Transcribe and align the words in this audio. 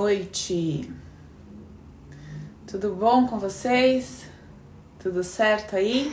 noite. 0.00 0.90
Tudo 2.66 2.94
bom 2.94 3.26
com 3.26 3.38
vocês? 3.38 4.24
Tudo 4.98 5.22
certo 5.22 5.76
aí? 5.76 6.10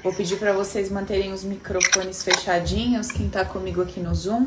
Vou 0.00 0.14
pedir 0.14 0.38
para 0.38 0.52
vocês 0.52 0.88
manterem 0.88 1.32
os 1.32 1.42
microfones 1.42 2.22
fechadinhos, 2.22 3.10
quem 3.10 3.28
tá 3.28 3.44
comigo 3.44 3.82
aqui 3.82 3.98
no 3.98 4.14
Zoom, 4.14 4.46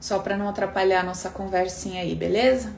só 0.00 0.20
para 0.20 0.38
não 0.38 0.48
atrapalhar 0.48 1.00
a 1.00 1.04
nossa 1.04 1.28
conversinha 1.28 2.00
aí, 2.00 2.14
beleza? 2.14 2.72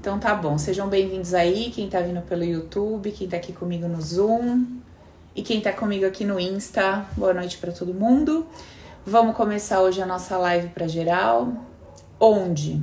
Então 0.00 0.20
tá 0.20 0.32
bom, 0.32 0.56
sejam 0.58 0.88
bem-vindos 0.88 1.34
aí, 1.34 1.72
quem 1.72 1.90
tá 1.90 2.00
vindo 2.00 2.22
pelo 2.22 2.44
YouTube, 2.44 3.10
quem 3.10 3.28
tá 3.28 3.36
aqui 3.36 3.52
comigo 3.52 3.88
no 3.88 4.00
Zoom 4.00 4.64
e 5.34 5.42
quem 5.42 5.60
tá 5.60 5.72
comigo 5.72 6.06
aqui 6.06 6.24
no 6.24 6.38
Insta. 6.38 7.04
Boa 7.16 7.34
noite 7.34 7.58
para 7.58 7.72
todo 7.72 7.92
mundo. 7.92 8.46
Vamos 9.04 9.34
começar 9.34 9.80
hoje 9.80 10.00
a 10.00 10.06
nossa 10.06 10.38
live 10.38 10.68
para 10.68 10.86
geral 10.86 11.67
onde 12.20 12.82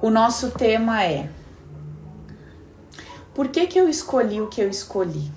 o 0.00 0.10
nosso 0.10 0.50
tema 0.50 1.04
é 1.04 1.28
por 3.34 3.48
que, 3.48 3.66
que 3.66 3.78
eu 3.78 3.88
escolhi 3.88 4.40
o 4.40 4.48
que 4.48 4.60
eu 4.60 4.68
escolhi? 4.68 5.30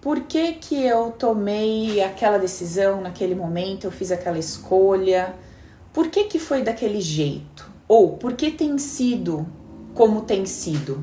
Por 0.00 0.20
que, 0.20 0.54
que 0.54 0.84
eu 0.84 1.10
tomei 1.12 2.02
aquela 2.02 2.38
decisão 2.38 3.00
naquele 3.00 3.34
momento, 3.34 3.84
eu 3.84 3.90
fiz 3.90 4.10
aquela 4.10 4.38
escolha? 4.38 5.34
Por 5.92 6.08
que, 6.08 6.24
que 6.24 6.38
foi 6.38 6.62
daquele 6.62 7.00
jeito? 7.00 7.70
Ou 7.86 8.16
por 8.16 8.34
que 8.34 8.50
tem 8.50 8.78
sido 8.78 9.46
como 9.94 10.22
tem 10.22 10.46
sido? 10.46 11.02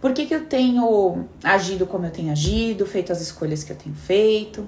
Por 0.00 0.12
que, 0.12 0.26
que 0.26 0.34
eu 0.34 0.46
tenho 0.46 1.28
agido 1.44 1.86
como 1.86 2.06
eu 2.06 2.10
tenho 2.10 2.32
agido, 2.32 2.86
feito 2.86 3.12
as 3.12 3.20
escolhas 3.20 3.62
que 3.62 3.72
eu 3.72 3.76
tenho 3.76 3.94
feito? 3.94 4.66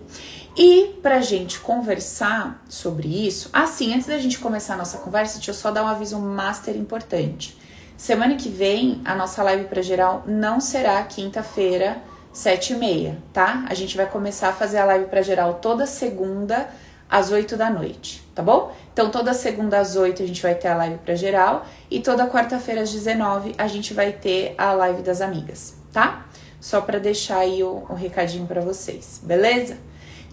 E 0.56 1.00
pra 1.02 1.20
gente 1.20 1.58
conversar 1.58 2.62
sobre 2.68 3.08
isso, 3.08 3.50
assim, 3.52 3.92
antes 3.92 4.06
da 4.06 4.18
gente 4.18 4.38
começar 4.38 4.74
a 4.74 4.76
nossa 4.76 4.98
conversa, 4.98 5.34
deixa 5.34 5.50
eu 5.50 5.54
só 5.54 5.72
dar 5.72 5.82
um 5.82 5.88
aviso 5.88 6.16
master 6.18 6.76
importante. 6.76 7.58
Semana 7.96 8.36
que 8.36 8.48
vem, 8.48 9.00
a 9.04 9.16
nossa 9.16 9.42
live 9.42 9.64
para 9.64 9.82
geral 9.82 10.22
não 10.26 10.60
será 10.60 11.02
quinta-feira, 11.02 12.00
sete 12.32 12.72
e 12.72 12.76
meia, 12.76 13.18
tá? 13.32 13.64
A 13.68 13.74
gente 13.74 13.96
vai 13.96 14.06
começar 14.06 14.50
a 14.50 14.52
fazer 14.52 14.78
a 14.78 14.84
live 14.84 15.06
para 15.06 15.22
geral 15.22 15.54
toda 15.54 15.86
segunda 15.86 16.68
às 17.10 17.32
8 17.32 17.56
da 17.56 17.68
noite, 17.68 18.24
tá 18.34 18.42
bom? 18.42 18.72
Então 18.92 19.10
toda 19.10 19.34
segunda 19.34 19.78
às 19.78 19.96
8 19.96 20.22
a 20.22 20.26
gente 20.26 20.42
vai 20.42 20.54
ter 20.54 20.68
a 20.68 20.76
live 20.76 20.98
para 20.98 21.14
geral 21.14 21.66
e 21.90 22.00
toda 22.00 22.28
quarta-feira 22.28 22.82
às 22.82 22.92
19 22.92 23.54
a 23.58 23.66
gente 23.66 23.92
vai 23.92 24.12
ter 24.12 24.54
a 24.56 24.72
live 24.72 25.02
das 25.02 25.20
amigas, 25.20 25.76
tá? 25.92 26.26
Só 26.60 26.80
para 26.80 26.98
deixar 26.98 27.38
aí 27.38 27.62
o, 27.62 27.84
o 27.88 27.94
recadinho 27.94 28.46
para 28.46 28.60
vocês, 28.60 29.20
beleza? 29.22 29.78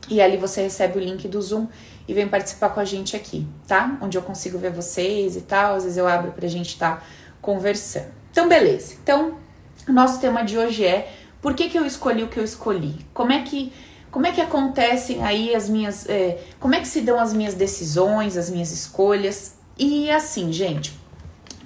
e 0.10 0.22
ali 0.22 0.38
você 0.38 0.62
recebe 0.62 1.00
o 1.00 1.02
link 1.02 1.28
do 1.28 1.42
Zoom 1.42 1.68
e 2.08 2.14
vem 2.14 2.28
participar 2.28 2.70
com 2.70 2.80
a 2.80 2.86
gente 2.86 3.16
aqui, 3.16 3.48
tá? 3.68 3.98
Onde 4.02 4.18
eu 4.18 4.22
consigo 4.22 4.58
ver 4.60 4.72
vocês 4.72 5.36
e 5.36 5.42
tal, 5.42 5.76
às 5.76 5.84
vezes 5.84 5.98
eu 5.98 6.08
abro 6.08 6.32
pra 6.32 6.48
gente 6.48 6.70
estar 6.70 6.98
tá 6.98 7.04
conversando. 7.42 8.12
Então, 8.32 8.48
beleza. 8.48 8.96
Então, 9.02 9.40
o 9.88 9.92
nosso 9.92 10.20
tema 10.20 10.44
de 10.44 10.58
hoje 10.58 10.86
é 10.86 11.12
por 11.42 11.54
que, 11.56 11.70
que 11.70 11.78
eu 11.78 11.86
escolhi 11.86 12.24
o 12.24 12.28
que 12.28 12.40
eu 12.40 12.44
escolhi? 12.44 13.06
Como 13.14 13.32
é 13.32 13.42
que 13.42 13.74
como 14.12 14.26
é 14.26 14.32
que 14.32 14.40
acontecem 14.40 15.22
aí 15.22 15.54
as 15.54 15.68
minhas. 15.68 16.08
É, 16.08 16.38
como 16.58 16.74
é 16.74 16.80
que 16.80 16.88
se 16.88 17.02
dão 17.02 17.20
as 17.20 17.34
minhas 17.34 17.54
decisões, 17.54 18.38
as 18.38 18.50
minhas 18.50 18.72
escolhas? 18.72 19.56
E 19.78 20.10
assim, 20.10 20.54
gente, 20.54 20.98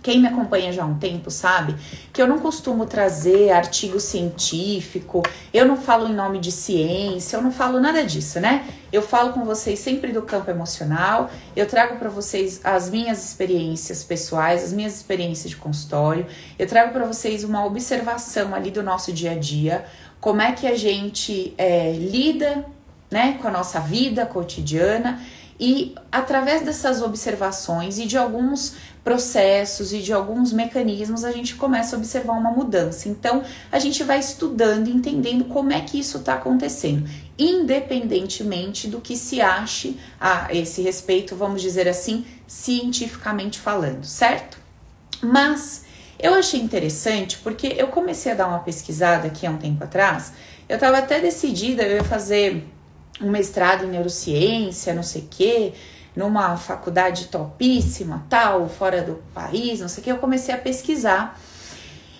quem 0.02 0.20
me 0.20 0.28
acompanha 0.28 0.72
já 0.72 0.84
há 0.84 0.86
um 0.86 0.98
tempo 0.98 1.30
sabe 1.30 1.76
que 2.12 2.22
eu 2.22 2.28
não 2.28 2.40
costumo 2.40 2.86
trazer 2.86 3.52
artigo 3.52 4.00
científico, 4.00 5.24
eu 5.54 5.66
não 5.66 5.78
falo 5.78 6.08
em 6.08 6.14
nome 6.14 6.40
de 6.40 6.52
ciência, 6.52 7.38
eu 7.38 7.42
não 7.42 7.52
falo 7.52 7.80
nada 7.80 8.04
disso, 8.04 8.40
né? 8.40 8.66
Eu 8.92 9.02
falo 9.02 9.34
com 9.34 9.46
vocês 9.46 9.80
sempre 9.80 10.12
do 10.12 10.22
campo 10.22 10.50
emocional, 10.50 11.30
eu 11.56 11.68
trago 11.68 11.98
para 11.98 12.10
vocês 12.10 12.62
as 12.64 12.90
minhas 12.90 13.24
experiências 13.24 14.04
pessoais, 14.04 14.64
as 14.64 14.74
minhas 14.74 14.96
experiências 14.96 15.50
de 15.50 15.56
consultório, 15.56 16.26
eu 16.58 16.68
trago 16.68 16.92
para 16.92 17.06
vocês 17.06 17.44
uma 17.44 17.66
observação 17.66 18.56
ali 18.56 18.72
do 18.72 18.82
nosso 18.82 19.14
dia 19.14 19.32
a 19.32 19.36
dia, 19.36 19.86
como 20.20 20.42
é 20.42 20.52
que 20.52 20.68
a 20.68 20.76
gente 20.76 21.54
é, 21.58 21.94
lida 21.94 22.66
né, 23.12 23.38
com 23.42 23.48
a 23.48 23.52
nossa 23.52 23.80
vida 23.80 24.26
cotidiana 24.26 25.20
e 25.60 25.94
através 26.12 26.62
dessas 26.62 27.02
observações 27.02 28.00
e 28.00 28.06
de 28.06 28.18
alguns 28.18 28.76
processos 29.10 29.92
e 29.92 30.04
de 30.04 30.14
alguns 30.14 30.54
mecanismos, 30.54 31.24
a 31.24 31.32
gente 31.32 31.56
começa 31.56 31.96
a 31.96 31.98
observar 31.98 32.34
uma 32.34 32.52
mudança. 32.52 33.10
Então, 33.10 33.44
a 33.72 33.80
gente 33.80 34.04
vai 34.04 34.20
estudando 34.20 34.88
entendendo 34.88 35.46
como 35.46 35.74
é 35.74 35.82
que 35.82 36.00
isso 36.00 36.20
está 36.20 36.36
acontecendo, 36.36 37.10
independentemente 37.36 38.88
do 38.88 39.02
que 39.02 39.18
se 39.18 39.42
ache 39.42 39.98
a 40.22 40.54
esse 40.54 40.84
respeito, 40.84 41.36
vamos 41.36 41.60
dizer 41.60 41.88
assim, 41.88 42.24
cientificamente 42.46 43.60
falando, 43.60 44.04
certo? 44.04 44.60
Mas 45.24 45.86
eu 46.20 46.36
achei 46.36 46.60
interessante 46.60 47.40
porque 47.40 47.66
eu 47.80 47.88
comecei 47.88 48.32
a 48.32 48.36
dar 48.36 48.48
uma 48.48 48.60
pesquisada 48.60 49.26
aqui 49.26 49.48
há 49.48 49.50
um 49.50 49.58
tempo 49.58 49.84
atrás. 49.84 50.34
Eu 50.70 50.76
estava 50.76 51.00
até 51.00 51.20
decidida, 51.20 51.82
eu 51.82 51.96
ia 51.96 52.04
fazer 52.04 52.64
um 53.20 53.32
mestrado 53.32 53.86
em 53.86 53.90
neurociência, 53.90 54.94
não 54.94 55.02
sei 55.02 55.24
o 55.24 55.28
quê 55.32 55.74
numa 56.20 56.58
faculdade 56.58 57.28
topíssima, 57.28 58.26
tal, 58.30 58.68
fora 58.68 59.02
do 59.02 59.24
país, 59.34 59.80
não 59.80 59.88
sei 59.88 60.02
o 60.02 60.04
que, 60.04 60.12
eu 60.12 60.18
comecei 60.18 60.54
a 60.54 60.58
pesquisar. 60.58 61.40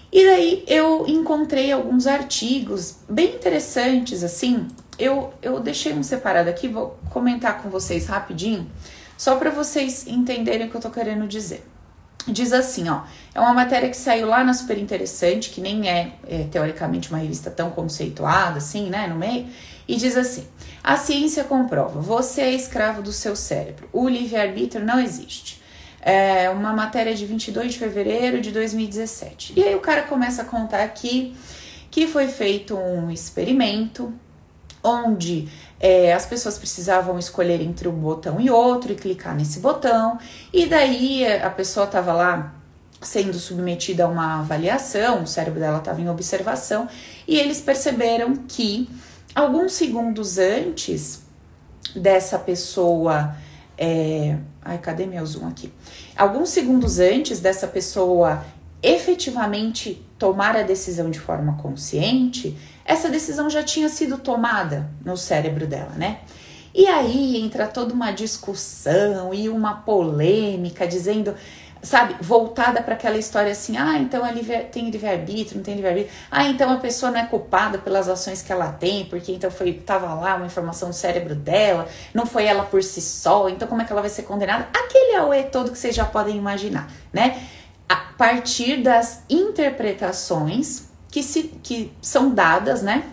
E 0.10 0.26
daí 0.26 0.64
eu 0.68 1.06
encontrei 1.06 1.70
alguns 1.70 2.08
artigos 2.08 2.96
bem 3.10 3.36
interessantes, 3.36 4.24
assim. 4.24 4.70
Eu, 4.98 5.34
eu 5.42 5.60
deixei 5.60 5.94
um 5.94 6.02
separado 6.02 6.50
aqui, 6.50 6.70
vou 6.70 6.98
comentar 7.10 7.62
com 7.62 7.70
vocês 7.70 8.08
rapidinho, 8.08 8.72
só 9.18 9.36
para 9.36 9.50
vocês 9.50 10.08
entenderem 10.08 10.68
o 10.68 10.70
que 10.70 10.78
eu 10.78 10.82
tô 10.82 10.90
querendo 10.90 11.28
dizer. 11.28 11.68
Diz 12.26 12.54
assim, 12.54 12.88
ó, 12.88 13.02
é 13.36 13.40
uma 13.40 13.54
matéria 13.54 13.90
que 13.90 13.98
saiu 13.98 14.28
lá 14.28 14.46
na 14.46 14.54
Super 14.54 14.78
Interessante, 14.78 15.50
que 15.50 15.60
nem 15.60 15.90
é, 15.90 16.14
é 16.26 16.44
teoricamente 16.50 17.10
uma 17.10 17.18
revista 17.18 17.52
tão 17.52 17.70
conceituada, 17.70 18.60
assim, 18.60 18.90
né, 18.90 19.08
no 19.08 19.16
meio, 19.16 19.48
e 19.90 19.96
diz 19.96 20.16
assim: 20.16 20.46
a 20.84 20.96
ciência 20.96 21.44
comprova, 21.44 22.00
você 22.00 22.42
é 22.42 22.54
escravo 22.54 23.02
do 23.02 23.12
seu 23.12 23.36
cérebro, 23.36 23.90
o 23.92 24.08
livre-arbítrio 24.08 24.86
não 24.86 25.00
existe. 25.00 25.60
É 26.00 26.50
uma 26.50 26.72
matéria 26.72 27.14
de 27.14 27.26
22 27.26 27.74
de 27.74 27.80
fevereiro 27.80 28.40
de 28.40 28.52
2017. 28.52 29.54
E 29.58 29.64
aí 29.64 29.76
o 29.76 29.82
cara 29.82 30.04
começa 30.04 30.44
a 30.44 30.46
contar 30.46 30.82
aqui 30.82 31.36
que 31.92 32.08
foi 32.08 32.28
feito 32.30 32.78
um 32.78 33.12
experimento 33.12 34.14
onde 34.82 35.50
é, 35.78 36.14
as 36.14 36.26
pessoas 36.26 36.58
precisavam 36.58 37.20
escolher 37.20 37.60
entre 37.62 37.90
um 37.90 37.96
botão 37.96 38.40
e 38.40 38.50
outro 38.50 38.94
e 38.94 38.96
clicar 38.96 39.36
nesse 39.36 39.60
botão, 39.60 40.18
e 40.54 40.68
daí 40.68 41.26
a 41.26 41.50
pessoa 41.50 41.86
estava 41.86 42.14
lá 42.14 42.56
sendo 43.02 43.34
submetida 43.34 44.06
a 44.06 44.08
uma 44.08 44.40
avaliação, 44.40 45.24
o 45.24 45.28
cérebro 45.28 45.60
dela 45.60 45.80
estava 45.80 46.00
em 46.00 46.10
observação, 46.10 46.88
e 47.28 47.38
eles 47.38 47.60
perceberam 47.60 48.36
que 48.48 48.88
alguns 49.34 49.74
segundos 49.74 50.38
antes 50.38 51.24
dessa 51.96 52.38
pessoa. 52.38 53.36
É... 53.78 54.38
Ai, 54.62 54.78
cadê 54.78 55.06
meu 55.06 55.26
zoom 55.26 55.48
aqui? 55.48 55.72
Alguns 56.16 56.50
segundos 56.50 57.00
antes 57.00 57.40
dessa 57.40 57.68
pessoa 57.68 58.44
efetivamente 58.82 60.06
tomar 60.18 60.56
a 60.56 60.64
decisão 60.64 61.10
de 61.10 61.20
forma 61.20 61.58
consciente, 61.58 62.58
essa 62.86 63.10
decisão 63.10 63.50
já 63.50 63.64
tinha 63.64 63.90
sido 63.90 64.18
tomada 64.18 64.90
no 65.04 65.18
cérebro 65.18 65.68
dela, 65.68 65.92
né? 65.96 66.20
E 66.74 66.86
aí 66.86 67.38
entra 67.42 67.68
toda 67.68 67.94
uma 67.94 68.12
discussão 68.12 69.34
e 69.34 69.50
uma 69.50 69.76
polêmica 69.76 70.88
dizendo 70.88 71.36
sabe, 71.82 72.16
voltada 72.22 72.82
para 72.82 72.94
aquela 72.94 73.18
história 73.18 73.52
assim, 73.52 73.78
ah, 73.78 73.98
então 73.98 74.28
ele 74.28 74.44
tem 74.66 74.90
livre-arbítrio, 74.90 75.58
não 75.58 75.64
tem 75.64 75.76
livre-arbítrio, 75.76 76.14
ah, 76.30 76.46
então 76.46 76.72
a 76.72 76.78
pessoa 76.78 77.12
não 77.12 77.20
é 77.20 77.26
culpada 77.26 77.78
pelas 77.78 78.10
ações 78.10 78.42
que 78.42 78.52
ela 78.52 78.72
tem, 78.72 79.06
porque 79.06 79.32
então 79.32 79.50
foi, 79.50 79.74
tava 79.74 80.14
lá 80.14 80.36
uma 80.36 80.46
informação 80.46 80.90
do 80.90 80.96
cérebro 80.96 81.36
dela, 81.36 81.88
não 82.14 82.26
foi 82.26 82.46
ela 82.46 82.64
por 82.64 82.84
si 82.84 83.02
só, 83.02 83.48
então 83.50 83.68
como 83.68 83.82
é 83.82 83.86
que 83.86 83.92
ela 83.92 84.02
vai 84.02 84.10
ser 84.10 84.24
condenada? 84.24 84.68
Aquele 84.74 85.16
auê 85.16 85.44
todo 85.44 85.72
que 85.72 85.78
vocês 85.78 85.96
já 85.96 86.06
podem 86.06 86.36
imaginar, 86.36 86.92
né? 87.14 87.42
A 87.88 87.96
partir 87.96 88.84
das 88.84 89.24
interpretações 89.30 90.90
que, 91.10 91.24
se, 91.24 91.44
que 91.64 91.92
são 92.02 92.30
dadas, 92.30 92.84
né, 92.84 93.04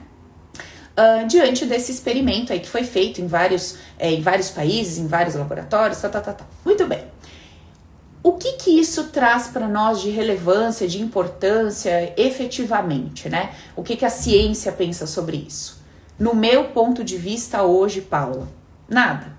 uh, 0.96 1.26
diante 1.26 1.64
desse 1.66 1.92
experimento 1.92 2.52
aí 2.52 2.60
que 2.60 2.68
foi 2.68 2.84
feito 2.84 3.20
em 3.20 3.26
vários, 3.26 3.76
é, 3.98 4.10
em 4.10 4.22
vários 4.22 4.50
países, 4.50 4.98
em 4.98 5.06
vários 5.06 5.34
laboratórios, 5.34 6.00
tá, 6.00 6.08
tá, 6.08 6.20
tá, 6.20 6.32
tá. 6.32 6.44
Muito 6.64 6.86
bem. 6.86 7.04
O 8.26 8.32
que 8.32 8.54
que 8.54 8.70
isso 8.70 9.04
traz 9.04 9.46
para 9.46 9.68
nós 9.68 10.00
de 10.00 10.10
relevância, 10.10 10.88
de 10.88 11.00
importância, 11.00 12.12
efetivamente, 12.16 13.28
né? 13.28 13.54
O 13.76 13.84
que 13.84 13.94
que 13.94 14.04
a 14.04 14.10
ciência 14.10 14.72
pensa 14.72 15.06
sobre 15.06 15.36
isso? 15.36 15.80
No 16.18 16.34
meu 16.34 16.64
ponto 16.70 17.04
de 17.04 17.16
vista 17.16 17.62
hoje, 17.62 18.00
Paula, 18.00 18.48
nada. 18.88 19.32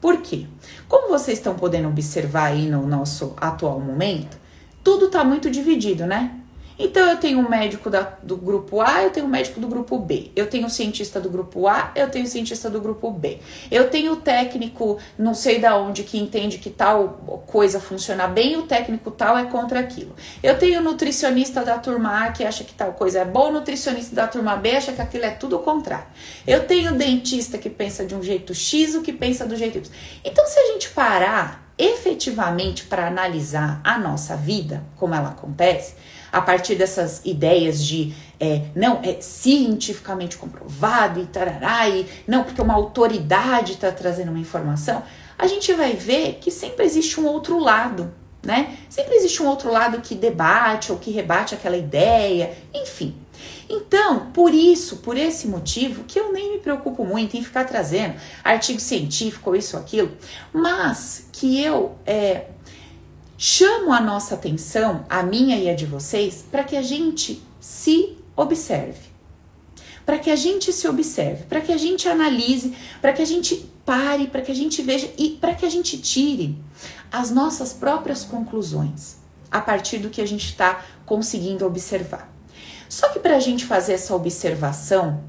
Por 0.00 0.22
quê? 0.22 0.48
Como 0.88 1.08
vocês 1.08 1.38
estão 1.38 1.54
podendo 1.54 1.86
observar 1.86 2.46
aí 2.46 2.68
no 2.68 2.84
nosso 2.84 3.32
atual 3.36 3.78
momento, 3.78 4.36
tudo 4.82 5.06
está 5.06 5.22
muito 5.22 5.48
dividido, 5.48 6.04
né? 6.04 6.34
Então 6.78 7.08
eu 7.08 7.16
tenho 7.16 7.38
um 7.38 7.48
médico 7.48 7.88
da, 7.88 8.02
do 8.22 8.36
grupo 8.36 8.80
A, 8.80 9.02
eu 9.02 9.10
tenho 9.10 9.26
um 9.26 9.28
médico 9.28 9.58
do 9.58 9.66
grupo 9.66 9.98
B. 9.98 10.30
Eu 10.36 10.46
tenho 10.46 10.66
um 10.66 10.68
cientista 10.68 11.18
do 11.18 11.30
grupo 11.30 11.66
A, 11.66 11.90
eu 11.94 12.10
tenho 12.10 12.24
um 12.24 12.28
cientista 12.28 12.68
do 12.68 12.80
grupo 12.80 13.10
B. 13.10 13.38
Eu 13.70 13.88
tenho 13.88 14.12
o 14.12 14.16
técnico, 14.16 14.98
não 15.18 15.34
sei 15.34 15.58
da 15.58 15.76
onde, 15.76 16.02
que 16.02 16.18
entende 16.18 16.58
que 16.58 16.68
tal 16.68 17.44
coisa 17.46 17.80
funciona 17.80 18.26
bem, 18.26 18.56
o 18.56 18.62
técnico 18.62 19.10
tal 19.10 19.38
é 19.38 19.44
contra 19.44 19.80
aquilo. 19.80 20.14
Eu 20.42 20.58
tenho 20.58 20.80
o 20.80 20.82
nutricionista 20.82 21.64
da 21.64 21.78
turma 21.78 22.26
A 22.26 22.32
que 22.32 22.44
acha 22.44 22.62
que 22.62 22.74
tal 22.74 22.92
coisa 22.92 23.20
é 23.20 23.24
bom, 23.24 23.48
o 23.48 23.52
nutricionista 23.52 24.14
da 24.14 24.26
turma 24.26 24.56
B 24.56 24.76
acha 24.76 24.92
que 24.92 25.00
aquilo 25.00 25.24
é 25.24 25.30
tudo 25.30 25.56
o 25.56 25.60
contrário. 25.60 26.06
Eu 26.46 26.66
tenho 26.66 26.92
o 26.92 26.94
dentista 26.96 27.56
que 27.56 27.70
pensa 27.70 28.04
de 28.04 28.14
um 28.14 28.22
jeito 28.22 28.54
X, 28.54 28.94
o 28.94 29.02
que 29.02 29.12
pensa 29.12 29.46
do 29.46 29.56
jeito 29.56 29.78
Y. 29.78 29.90
Então 30.24 30.46
se 30.46 30.58
a 30.58 30.72
gente 30.72 30.90
parar 30.90 31.66
efetivamente 31.78 32.84
para 32.84 33.06
analisar 33.06 33.80
a 33.84 33.98
nossa 33.98 34.36
vida, 34.36 34.82
como 34.96 35.14
ela 35.14 35.28
acontece, 35.28 35.94
a 36.32 36.40
partir 36.40 36.74
dessas 36.74 37.22
ideias 37.24 37.84
de 37.84 38.14
é, 38.38 38.62
não, 38.74 39.00
é 39.02 39.20
cientificamente 39.20 40.36
comprovado 40.36 41.20
e 41.20 41.26
tarará, 41.26 41.88
e 41.88 42.06
não, 42.26 42.44
porque 42.44 42.60
uma 42.60 42.74
autoridade 42.74 43.72
está 43.72 43.90
trazendo 43.90 44.30
uma 44.30 44.38
informação, 44.38 45.02
a 45.38 45.46
gente 45.46 45.72
vai 45.72 45.94
ver 45.94 46.38
que 46.40 46.50
sempre 46.50 46.84
existe 46.84 47.18
um 47.20 47.26
outro 47.26 47.58
lado, 47.58 48.12
né? 48.42 48.76
Sempre 48.88 49.16
existe 49.16 49.42
um 49.42 49.46
outro 49.46 49.70
lado 49.70 50.00
que 50.00 50.14
debate 50.14 50.92
ou 50.92 50.98
que 50.98 51.10
rebate 51.10 51.54
aquela 51.54 51.76
ideia, 51.76 52.56
enfim. 52.72 53.14
Então, 53.68 54.30
por 54.30 54.54
isso, 54.54 54.98
por 54.98 55.16
esse 55.16 55.48
motivo, 55.48 56.04
que 56.04 56.18
eu 56.18 56.32
nem 56.32 56.52
me 56.52 56.58
preocupo 56.58 57.04
muito 57.04 57.36
em 57.36 57.42
ficar 57.42 57.64
trazendo 57.64 58.14
artigo 58.44 58.80
científico 58.80 59.50
ou 59.50 59.56
isso 59.56 59.76
ou 59.76 59.82
aquilo, 59.82 60.12
mas 60.52 61.28
que 61.32 61.60
eu 61.60 61.96
é, 62.06 62.46
chamo 63.38 63.92
a 63.92 64.00
nossa 64.00 64.34
atenção, 64.34 65.04
a 65.08 65.22
minha 65.22 65.56
e 65.58 65.68
a 65.68 65.74
de 65.74 65.86
vocês, 65.86 66.44
para 66.50 66.64
que 66.64 66.76
a 66.76 66.82
gente 66.82 67.42
se 67.60 68.16
observe. 68.36 69.14
Para 70.04 70.18
que 70.18 70.30
a 70.30 70.36
gente 70.36 70.72
se 70.72 70.86
observe, 70.86 71.44
para 71.44 71.60
que 71.60 71.72
a 71.72 71.76
gente 71.76 72.08
analise, 72.08 72.74
para 73.00 73.12
que 73.12 73.22
a 73.22 73.26
gente 73.26 73.68
pare, 73.84 74.28
para 74.28 74.40
que 74.40 74.52
a 74.52 74.54
gente 74.54 74.80
veja 74.82 75.10
e 75.18 75.30
para 75.30 75.54
que 75.54 75.66
a 75.66 75.70
gente 75.70 75.98
tire 75.98 76.56
as 77.10 77.30
nossas 77.30 77.72
próprias 77.72 78.24
conclusões 78.24 79.16
a 79.50 79.60
partir 79.60 79.98
do 79.98 80.10
que 80.10 80.20
a 80.20 80.26
gente 80.26 80.46
está 80.46 80.84
conseguindo 81.04 81.64
observar. 81.64 82.32
Só 82.88 83.08
que 83.08 83.18
para 83.18 83.36
a 83.36 83.40
gente 83.40 83.64
fazer 83.64 83.94
essa 83.94 84.14
observação 84.14 85.24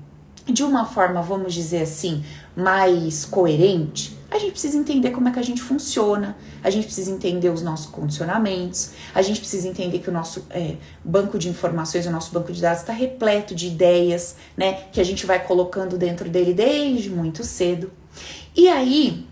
de 0.45 0.63
uma 0.63 0.86
forma, 0.86 1.21
vamos 1.21 1.54
dizer 1.54 1.83
assim, 1.83 2.24
mais 2.56 3.25
coerente, 3.25 4.16
a 4.29 4.38
gente 4.38 4.51
precisa 4.51 4.77
entender 4.77 5.12
como 5.12 5.29
é 5.29 5.31
que 5.31 5.39
a 5.39 5.44
gente 5.44 5.62
funciona, 5.62 6.38
a 6.63 6.69
gente 6.69 6.85
precisa 6.85 7.09
entender 7.09 7.50
os 7.50 7.62
nossos 7.62 7.85
condicionamentos, 7.85 8.91
a 9.15 9.21
gente 9.21 9.39
precisa 9.39 9.68
entender 9.68 10.00
que 10.00 10.09
o 10.09 10.13
nosso 10.13 10.45
é, 10.50 10.75
banco 11.03 11.39
de 11.39 11.47
informações, 11.47 12.06
o 12.06 12.12
nosso 12.12 12.33
banco 12.33 12.51
de 12.51 12.62
dados 12.62 12.81
está 12.81 12.91
repleto 12.91 13.56
de 13.56 13.68
ideias, 13.68 14.35
né, 14.56 14.74
que 14.91 15.00
a 15.00 15.03
gente 15.03 15.25
vai 15.25 15.44
colocando 15.45 15.97
dentro 15.97 16.29
dele 16.29 16.53
desde 16.53 17.09
muito 17.09 17.44
cedo. 17.44 17.91
E 18.56 18.68
aí 18.68 19.25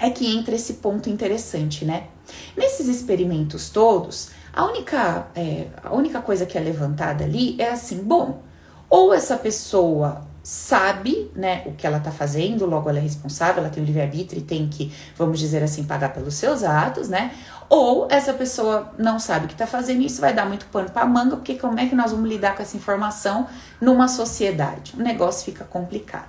é 0.00 0.10
que 0.10 0.26
entra 0.26 0.54
esse 0.54 0.74
ponto 0.74 1.08
interessante, 1.08 1.84
né? 1.84 2.08
Nesses 2.56 2.88
experimentos 2.88 3.70
todos, 3.70 4.30
a 4.52 4.64
única, 4.64 5.28
é, 5.34 5.66
a 5.82 5.94
única 5.94 6.20
coisa 6.20 6.44
que 6.44 6.58
é 6.58 6.60
levantada 6.60 7.24
ali 7.24 7.54
é 7.58 7.70
assim: 7.70 8.02
bom, 8.02 8.42
ou 8.88 9.14
essa 9.14 9.36
pessoa 9.36 10.26
sabe, 10.42 11.30
né, 11.36 11.62
o 11.66 11.72
que 11.72 11.86
ela 11.86 12.00
tá 12.00 12.10
fazendo, 12.10 12.66
logo 12.66 12.88
ela 12.88 12.98
é 12.98 13.02
responsável, 13.02 13.62
ela 13.62 13.70
tem 13.70 13.82
o 13.82 13.86
livre-arbítrio 13.86 14.40
e 14.40 14.42
tem 14.42 14.68
que, 14.68 14.92
vamos 15.16 15.38
dizer 15.38 15.62
assim, 15.62 15.84
pagar 15.84 16.12
pelos 16.12 16.34
seus 16.34 16.64
atos, 16.64 17.08
né? 17.08 17.32
Ou 17.68 18.08
essa 18.10 18.34
pessoa 18.34 18.92
não 18.98 19.18
sabe 19.18 19.46
o 19.46 19.48
que 19.48 19.54
tá 19.54 19.66
fazendo 19.66 20.02
e 20.02 20.06
isso 20.06 20.20
vai 20.20 20.34
dar 20.34 20.44
muito 20.44 20.66
pano 20.66 20.90
pra 20.90 21.06
manga, 21.06 21.36
porque 21.36 21.54
como 21.54 21.78
é 21.78 21.86
que 21.86 21.94
nós 21.94 22.10
vamos 22.10 22.28
lidar 22.28 22.56
com 22.56 22.62
essa 22.62 22.76
informação 22.76 23.46
numa 23.80 24.08
sociedade? 24.08 24.94
O 24.98 25.02
negócio 25.02 25.44
fica 25.44 25.64
complicado. 25.64 26.28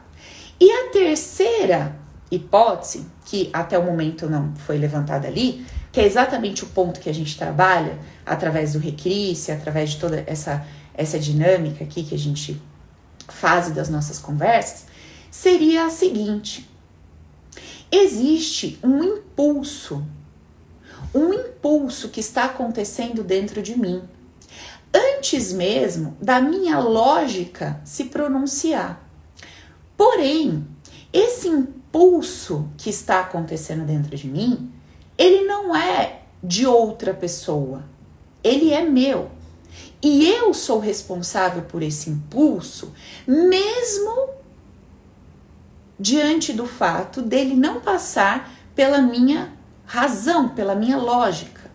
E 0.59 0.71
a 0.71 0.91
terceira 0.91 1.95
hipótese, 2.29 3.07
que 3.25 3.49
até 3.51 3.77
o 3.77 3.83
momento 3.83 4.29
não 4.29 4.53
foi 4.55 4.77
levantada 4.77 5.27
ali, 5.27 5.65
que 5.91 5.99
é 5.99 6.05
exatamente 6.05 6.63
o 6.63 6.67
ponto 6.67 6.99
que 6.99 7.09
a 7.09 7.13
gente 7.13 7.37
trabalha 7.37 7.97
através 8.25 8.73
do 8.73 8.79
Recrisse, 8.79 9.51
através 9.51 9.91
de 9.91 9.97
toda 9.97 10.23
essa, 10.25 10.65
essa 10.93 11.19
dinâmica 11.19 11.83
aqui 11.83 12.03
que 12.03 12.15
a 12.15 12.17
gente 12.17 12.61
fase 13.29 13.71
das 13.71 13.89
nossas 13.89 14.19
conversas 14.19 14.85
seria 15.29 15.85
a 15.85 15.89
seguinte: 15.89 16.69
existe 17.91 18.79
um 18.83 19.03
impulso, 19.03 20.05
um 21.13 21.33
impulso 21.33 22.09
que 22.09 22.19
está 22.19 22.45
acontecendo 22.45 23.23
dentro 23.23 23.61
de 23.61 23.77
mim, 23.77 24.03
antes 24.93 25.51
mesmo 25.51 26.17
da 26.21 26.39
minha 26.39 26.79
lógica 26.79 27.81
se 27.83 28.05
pronunciar. 28.05 29.07
Porém, 29.97 30.67
esse 31.11 31.47
impulso 31.47 32.69
que 32.77 32.89
está 32.89 33.21
acontecendo 33.21 33.85
dentro 33.85 34.15
de 34.15 34.27
mim, 34.27 34.71
ele 35.17 35.45
não 35.45 35.75
é 35.75 36.21
de 36.43 36.65
outra 36.65 37.13
pessoa, 37.13 37.83
ele 38.43 38.71
é 38.71 38.83
meu. 38.83 39.31
E 40.03 40.27
eu 40.27 40.53
sou 40.53 40.79
responsável 40.79 41.61
por 41.61 41.81
esse 41.81 42.09
impulso, 42.09 42.93
mesmo 43.25 44.31
diante 45.97 46.51
do 46.51 46.65
fato 46.65 47.21
dele 47.21 47.55
não 47.55 47.79
passar 47.79 48.51
pela 48.75 49.01
minha 49.01 49.53
razão, 49.85 50.49
pela 50.49 50.75
minha 50.75 50.97
lógica. 50.97 51.71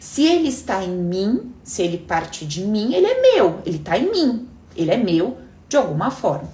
Se 0.00 0.24
ele 0.24 0.48
está 0.48 0.82
em 0.82 0.96
mim, 0.96 1.52
se 1.62 1.82
ele 1.82 1.98
parte 1.98 2.46
de 2.46 2.64
mim, 2.64 2.94
ele 2.94 3.06
é 3.06 3.20
meu, 3.20 3.60
ele 3.66 3.76
está 3.76 3.98
em 3.98 4.10
mim, 4.10 4.48
ele 4.74 4.90
é 4.90 4.96
meu 4.96 5.36
de 5.68 5.76
alguma 5.76 6.10
forma. 6.10 6.48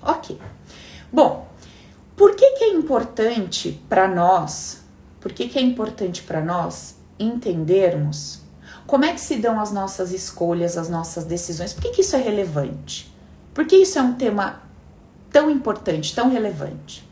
Ok. 0.00 0.38
Bom, 1.12 1.48
por 2.16 2.36
que, 2.36 2.52
que 2.52 2.64
é 2.64 2.72
importante 2.72 3.82
para 3.88 4.06
nós? 4.06 4.82
Por 5.20 5.32
que, 5.32 5.48
que 5.48 5.58
é 5.58 5.62
importante 5.62 6.22
para 6.22 6.40
nós 6.40 6.94
entendermos 7.18 8.41
como 8.92 9.06
é 9.06 9.14
que 9.14 9.20
se 9.22 9.36
dão 9.36 9.58
as 9.58 9.72
nossas 9.72 10.12
escolhas, 10.12 10.76
as 10.76 10.90
nossas 10.90 11.24
decisões? 11.24 11.72
Por 11.72 11.80
que, 11.80 11.92
que 11.92 12.00
isso 12.02 12.14
é 12.14 12.20
relevante? 12.20 13.10
Por 13.54 13.66
que 13.66 13.74
isso 13.74 13.98
é 13.98 14.02
um 14.02 14.12
tema 14.12 14.64
tão 15.30 15.50
importante, 15.50 16.14
tão 16.14 16.28
relevante? 16.28 17.02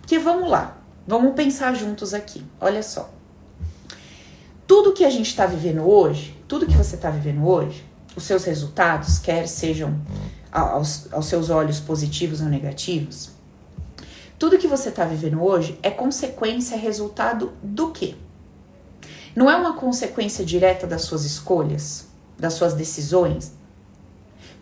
Porque 0.00 0.18
vamos 0.18 0.50
lá, 0.50 0.76
vamos 1.06 1.32
pensar 1.36 1.72
juntos 1.76 2.12
aqui. 2.14 2.44
Olha 2.60 2.82
só. 2.82 3.08
Tudo 4.66 4.92
que 4.92 5.04
a 5.04 5.08
gente 5.08 5.28
está 5.28 5.46
vivendo 5.46 5.88
hoje, 5.88 6.36
tudo 6.48 6.66
que 6.66 6.76
você 6.76 6.96
está 6.96 7.10
vivendo 7.10 7.46
hoje, 7.46 7.86
os 8.16 8.24
seus 8.24 8.42
resultados, 8.42 9.20
quer 9.20 9.46
sejam 9.46 10.00
aos, 10.50 11.12
aos 11.12 11.26
seus 11.26 11.48
olhos 11.48 11.78
positivos 11.78 12.40
ou 12.40 12.48
negativos, 12.48 13.30
tudo 14.36 14.58
que 14.58 14.66
você 14.66 14.88
está 14.88 15.04
vivendo 15.04 15.40
hoje 15.40 15.78
é 15.80 15.92
consequência, 15.92 16.74
é 16.74 16.78
resultado 16.78 17.52
do 17.62 17.92
quê? 17.92 18.16
Não 19.40 19.50
é 19.50 19.56
uma 19.56 19.72
consequência 19.72 20.44
direta 20.44 20.86
das 20.86 21.00
suas 21.00 21.24
escolhas, 21.24 22.06
das 22.38 22.52
suas 22.52 22.74
decisões. 22.74 23.54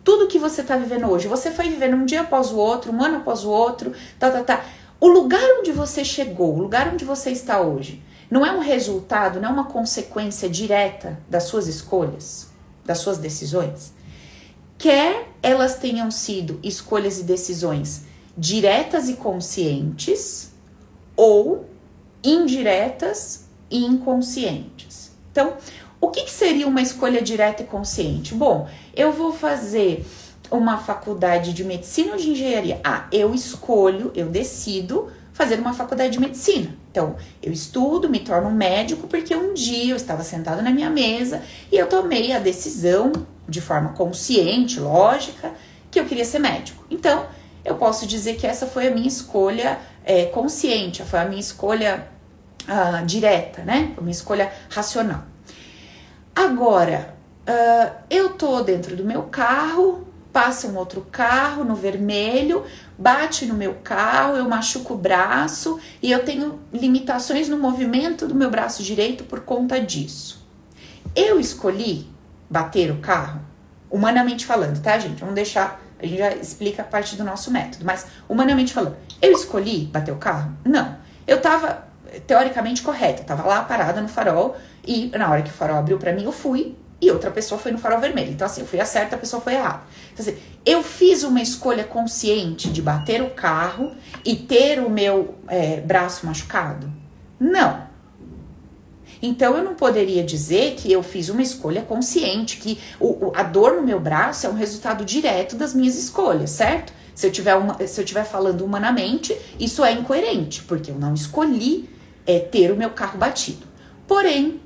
Tudo 0.05 0.29
que 0.29 0.39
você 0.39 0.61
está 0.61 0.77
vivendo 0.77 1.09
hoje, 1.09 1.27
você 1.27 1.51
foi 1.51 1.67
vivendo 1.67 1.95
um 1.95 2.05
dia 2.05 2.21
após 2.21 2.49
o 2.49 2.55
outro, 2.55 2.93
um 2.93 3.03
ano 3.03 3.17
após 3.17 3.43
o 3.43 3.49
outro, 3.49 3.91
tá, 4.17 4.31
tá, 4.31 4.41
tá. 4.41 4.65
O 4.97 5.09
lugar 5.09 5.43
onde 5.59 5.73
você 5.73 6.05
chegou, 6.05 6.55
o 6.55 6.59
lugar 6.61 6.93
onde 6.93 7.03
você 7.03 7.29
está 7.29 7.59
hoje, 7.59 8.01
não 8.31 8.45
é 8.45 8.53
um 8.53 8.61
resultado, 8.61 9.41
não 9.41 9.49
é 9.49 9.51
uma 9.51 9.65
consequência 9.65 10.49
direta 10.49 11.19
das 11.29 11.43
suas 11.43 11.67
escolhas, 11.67 12.47
das 12.85 12.99
suas 12.99 13.17
decisões. 13.17 13.91
Quer 14.77 15.27
elas 15.43 15.75
tenham 15.75 16.09
sido 16.09 16.57
escolhas 16.63 17.19
e 17.19 17.23
decisões 17.23 18.03
diretas 18.37 19.09
e 19.09 19.15
conscientes, 19.15 20.53
ou 21.17 21.65
indiretas 22.23 23.48
e 23.69 23.85
inconscientes. 23.85 25.11
Então, 25.31 25.53
o 26.01 26.09
que, 26.09 26.23
que 26.23 26.31
seria 26.31 26.67
uma 26.67 26.81
escolha 26.81 27.21
direta 27.21 27.63
e 27.63 27.65
consciente? 27.65 28.33
Bom, 28.33 28.67
eu 28.95 29.11
vou 29.11 29.33
fazer 29.33 30.05
uma 30.49 30.77
faculdade 30.77 31.53
de 31.53 31.63
medicina 31.63 32.13
ou 32.13 32.17
de 32.17 32.29
engenharia. 32.31 32.79
Ah, 32.83 33.07
eu 33.11 33.33
escolho, 33.33 34.11
eu 34.15 34.27
decido 34.27 35.11
fazer 35.33 35.59
uma 35.59 35.73
faculdade 35.73 36.13
de 36.13 36.19
medicina. 36.19 36.75
Então, 36.91 37.15
eu 37.41 37.51
estudo, 37.51 38.09
me 38.09 38.19
torno 38.19 38.49
médico 38.51 39.07
porque 39.07 39.35
um 39.35 39.53
dia 39.53 39.91
eu 39.91 39.95
estava 39.95 40.23
sentado 40.23 40.61
na 40.61 40.71
minha 40.71 40.89
mesa 40.89 41.41
e 41.71 41.77
eu 41.77 41.87
tomei 41.87 42.33
a 42.33 42.39
decisão 42.39 43.11
de 43.47 43.61
forma 43.61 43.93
consciente, 43.93 44.79
lógica, 44.79 45.53
que 45.89 45.99
eu 45.99 46.05
queria 46.05 46.25
ser 46.25 46.39
médico. 46.39 46.83
Então, 46.89 47.25
eu 47.63 47.75
posso 47.75 48.05
dizer 48.05 48.35
que 48.35 48.47
essa 48.47 48.65
foi 48.65 48.87
a 48.87 48.91
minha 48.91 49.07
escolha 49.07 49.79
é, 50.03 50.25
consciente, 50.25 51.03
foi 51.03 51.19
a 51.19 51.25
minha 51.25 51.39
escolha 51.39 52.07
uh, 52.67 53.05
direta, 53.05 53.63
né? 53.63 53.93
A 53.97 54.01
minha 54.01 54.11
escolha 54.11 54.51
racional. 54.69 55.23
Agora, 56.35 57.15
uh, 57.47 57.91
eu 58.09 58.29
tô 58.33 58.61
dentro 58.61 58.95
do 58.95 59.03
meu 59.03 59.23
carro, 59.23 60.07
passa 60.31 60.67
um 60.67 60.77
outro 60.77 61.05
carro 61.11 61.63
no 61.63 61.75
vermelho, 61.75 62.63
bate 62.97 63.45
no 63.45 63.55
meu 63.55 63.75
carro, 63.83 64.35
eu 64.35 64.47
machuco 64.47 64.93
o 64.93 64.97
braço 64.97 65.79
e 66.01 66.11
eu 66.11 66.23
tenho 66.23 66.59
limitações 66.71 67.49
no 67.49 67.57
movimento 67.57 68.27
do 68.27 68.35
meu 68.35 68.49
braço 68.49 68.83
direito 68.83 69.23
por 69.23 69.41
conta 69.41 69.79
disso. 69.81 70.47
Eu 71.15 71.39
escolhi 71.39 72.07
bater 72.49 72.91
o 72.91 72.99
carro, 72.99 73.41
humanamente 73.89 74.45
falando, 74.45 74.81
tá, 74.81 74.97
gente? 74.99 75.19
Vamos 75.19 75.35
deixar, 75.35 75.81
a 75.99 76.05
gente 76.05 76.17
já 76.17 76.33
explica 76.35 76.83
a 76.83 76.85
parte 76.85 77.15
do 77.15 77.23
nosso 77.23 77.51
método, 77.51 77.83
mas 77.83 78.05
humanamente 78.27 78.73
falando, 78.73 78.95
eu 79.21 79.31
escolhi 79.31 79.85
bater 79.85 80.11
o 80.11 80.17
carro? 80.17 80.55
Não. 80.63 80.97
Eu 81.27 81.41
tava 81.41 81.88
teoricamente 82.25 82.81
correta, 82.81 83.23
tava 83.23 83.47
lá 83.47 83.63
parada 83.63 84.01
no 84.01 84.07
farol 84.07 84.57
e 84.85 85.11
na 85.15 85.29
hora 85.29 85.41
que 85.41 85.49
o 85.49 85.53
farol 85.53 85.77
abriu 85.77 85.97
para 85.97 86.13
mim, 86.13 86.23
eu 86.23 86.31
fui 86.31 86.75
e 87.01 87.09
outra 87.09 87.31
pessoa 87.31 87.59
foi 87.59 87.71
no 87.71 87.77
farol 87.77 87.99
vermelho. 87.99 88.31
Então, 88.31 88.45
assim, 88.45 88.61
eu 88.61 88.67
fui 88.67 88.79
a 88.79 88.85
certa, 88.85 89.15
a 89.15 89.19
pessoa 89.19 89.41
foi 89.41 89.53
errada. 89.53 89.81
Então, 90.13 90.25
assim, 90.25 90.37
eu 90.65 90.83
fiz 90.83 91.23
uma 91.23 91.41
escolha 91.41 91.83
consciente 91.83 92.69
de 92.69 92.81
bater 92.81 93.21
o 93.21 93.29
carro 93.29 93.93
e 94.25 94.35
ter 94.35 94.79
o 94.79 94.89
meu 94.89 95.35
é, 95.47 95.79
braço 95.79 96.25
machucado? 96.25 96.91
Não. 97.39 97.87
Então, 99.21 99.55
eu 99.57 99.63
não 99.63 99.75
poderia 99.75 100.23
dizer 100.23 100.75
que 100.75 100.91
eu 100.91 101.01
fiz 101.01 101.29
uma 101.29 101.41
escolha 101.41 101.81
consciente, 101.81 102.57
que 102.57 102.79
o, 102.99 103.31
a 103.35 103.43
dor 103.43 103.75
no 103.75 103.81
meu 103.81 103.99
braço 103.99 104.45
é 104.45 104.49
um 104.49 104.53
resultado 104.53 105.05
direto 105.05 105.55
das 105.55 105.73
minhas 105.73 105.97
escolhas, 105.97 106.49
certo? 106.51 106.93
Se 107.15 107.27
eu 107.27 107.31
tiver, 107.31 107.55
se 107.85 107.99
eu 107.99 108.05
tiver 108.05 108.23
falando 108.23 108.63
humanamente, 108.63 109.37
isso 109.59 109.83
é 109.83 109.91
incoerente, 109.91 110.63
porque 110.63 110.91
eu 110.91 110.95
não 110.95 111.13
escolhi 111.13 111.89
é, 112.29 112.37
ter 112.37 112.71
o 112.71 112.77
meu 112.77 112.91
carro 112.91 113.17
batido. 113.17 113.65
Porém, 114.07 114.61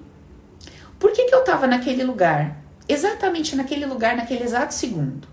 por 1.00 1.13
que, 1.13 1.24
que 1.24 1.34
eu 1.34 1.39
estava 1.39 1.65
naquele 1.65 2.03
lugar? 2.03 2.62
Exatamente 2.89 3.55
naquele 3.55 3.86
lugar, 3.86 4.17
naquele 4.17 4.43
exato 4.43 4.74
segundo. 4.74 5.25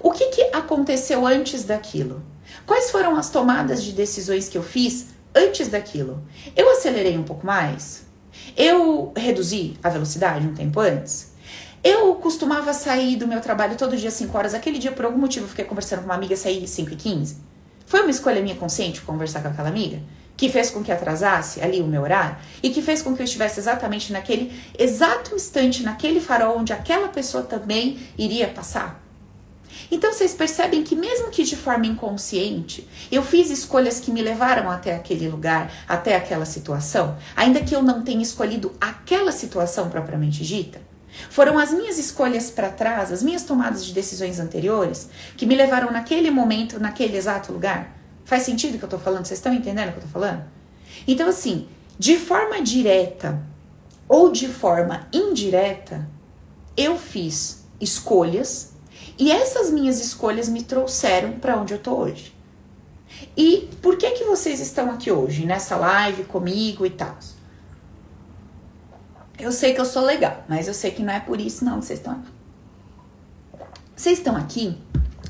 O 0.00 0.10
que, 0.10 0.26
que 0.30 0.42
aconteceu 0.52 1.24
antes 1.24 1.62
daquilo? 1.62 2.24
Quais 2.66 2.90
foram 2.90 3.14
as 3.16 3.30
tomadas 3.30 3.84
de 3.84 3.92
decisões 3.92 4.48
que 4.48 4.58
eu 4.58 4.64
fiz 4.64 5.10
antes 5.32 5.68
daquilo? 5.68 6.20
Eu 6.56 6.68
acelerei 6.72 7.16
um 7.16 7.22
pouco 7.22 7.46
mais? 7.46 8.04
Eu 8.56 9.12
reduzi 9.16 9.76
a 9.80 9.88
velocidade 9.88 10.44
um 10.44 10.54
tempo 10.54 10.80
antes? 10.80 11.32
Eu 11.84 12.16
costumava 12.16 12.72
sair 12.72 13.14
do 13.14 13.28
meu 13.28 13.40
trabalho 13.40 13.76
todo 13.76 13.96
dia 13.96 14.10
5 14.10 14.36
horas. 14.36 14.54
Aquele 14.54 14.78
dia, 14.78 14.90
por 14.90 15.04
algum 15.04 15.18
motivo, 15.18 15.46
fiquei 15.46 15.64
conversando 15.64 16.00
com 16.00 16.06
uma 16.06 16.14
amiga 16.14 16.36
saí 16.36 16.66
5 16.66 16.92
e 16.92 16.96
15. 16.96 17.36
Foi 17.86 18.00
uma 18.00 18.10
escolha 18.10 18.42
minha 18.42 18.56
consciente 18.56 19.00
conversar 19.02 19.40
com 19.42 19.48
aquela 19.48 19.68
amiga? 19.68 20.00
Que 20.42 20.48
fez 20.48 20.70
com 20.70 20.82
que 20.82 20.90
atrasasse 20.90 21.60
ali 21.60 21.80
o 21.80 21.86
meu 21.86 22.02
horário 22.02 22.34
e 22.64 22.70
que 22.70 22.82
fez 22.82 23.00
com 23.00 23.14
que 23.14 23.22
eu 23.22 23.24
estivesse 23.24 23.60
exatamente 23.60 24.12
naquele 24.12 24.52
exato 24.76 25.36
instante, 25.36 25.84
naquele 25.84 26.20
farol 26.20 26.58
onde 26.58 26.72
aquela 26.72 27.06
pessoa 27.06 27.44
também 27.44 27.96
iria 28.18 28.48
passar. 28.48 29.00
Então 29.88 30.12
vocês 30.12 30.34
percebem 30.34 30.82
que 30.82 30.96
mesmo 30.96 31.30
que 31.30 31.44
de 31.44 31.54
forma 31.54 31.86
inconsciente, 31.86 32.88
eu 33.08 33.22
fiz 33.22 33.50
escolhas 33.50 34.00
que 34.00 34.10
me 34.10 34.20
levaram 34.20 34.68
até 34.68 34.96
aquele 34.96 35.28
lugar, 35.28 35.70
até 35.88 36.16
aquela 36.16 36.44
situação, 36.44 37.16
ainda 37.36 37.60
que 37.60 37.76
eu 37.76 37.80
não 37.80 38.02
tenha 38.02 38.20
escolhido 38.20 38.72
aquela 38.80 39.30
situação 39.30 39.90
propriamente 39.90 40.42
dita. 40.42 40.80
Foram 41.30 41.56
as 41.56 41.70
minhas 41.70 41.98
escolhas 41.98 42.50
para 42.50 42.68
trás, 42.68 43.12
as 43.12 43.22
minhas 43.22 43.44
tomadas 43.44 43.84
de 43.84 43.92
decisões 43.92 44.40
anteriores, 44.40 45.08
que 45.36 45.46
me 45.46 45.54
levaram 45.54 45.92
naquele 45.92 46.32
momento, 46.32 46.80
naquele 46.80 47.16
exato 47.16 47.52
lugar. 47.52 48.01
Faz 48.24 48.44
sentido 48.44 48.74
o 48.74 48.78
que 48.78 48.84
eu 48.84 48.88
tô 48.88 48.98
falando? 48.98 49.24
Vocês 49.24 49.38
estão 49.38 49.52
entendendo 49.52 49.88
o 49.88 49.92
que 49.92 49.98
eu 49.98 50.02
tô 50.02 50.08
falando? 50.08 50.44
Então, 51.06 51.28
assim, 51.28 51.68
de 51.98 52.16
forma 52.16 52.60
direta 52.62 53.42
ou 54.08 54.30
de 54.30 54.48
forma 54.48 55.06
indireta, 55.12 56.08
eu 56.76 56.98
fiz 56.98 57.64
escolhas 57.80 58.72
e 59.18 59.30
essas 59.30 59.70
minhas 59.70 60.00
escolhas 60.00 60.48
me 60.48 60.62
trouxeram 60.62 61.32
para 61.32 61.56
onde 61.56 61.74
eu 61.74 61.78
tô 61.78 61.94
hoje. 61.94 62.34
E 63.36 63.68
por 63.80 63.96
que 63.96 64.10
que 64.12 64.24
vocês 64.24 64.60
estão 64.60 64.90
aqui 64.90 65.10
hoje, 65.10 65.44
nessa 65.44 65.76
live 65.76 66.24
comigo 66.24 66.86
e 66.86 66.90
tal? 66.90 67.16
Eu 69.38 69.52
sei 69.52 69.74
que 69.74 69.80
eu 69.80 69.84
sou 69.84 70.02
legal, 70.02 70.44
mas 70.48 70.68
eu 70.68 70.74
sei 70.74 70.90
que 70.90 71.02
não 71.02 71.12
é 71.12 71.20
por 71.20 71.40
isso 71.40 71.64
não 71.64 71.80
que 71.80 71.86
vocês 71.86 71.98
estão 71.98 72.14
aqui. 72.14 72.30
Vocês 73.96 74.18
estão 74.18 74.36
aqui 74.36 74.78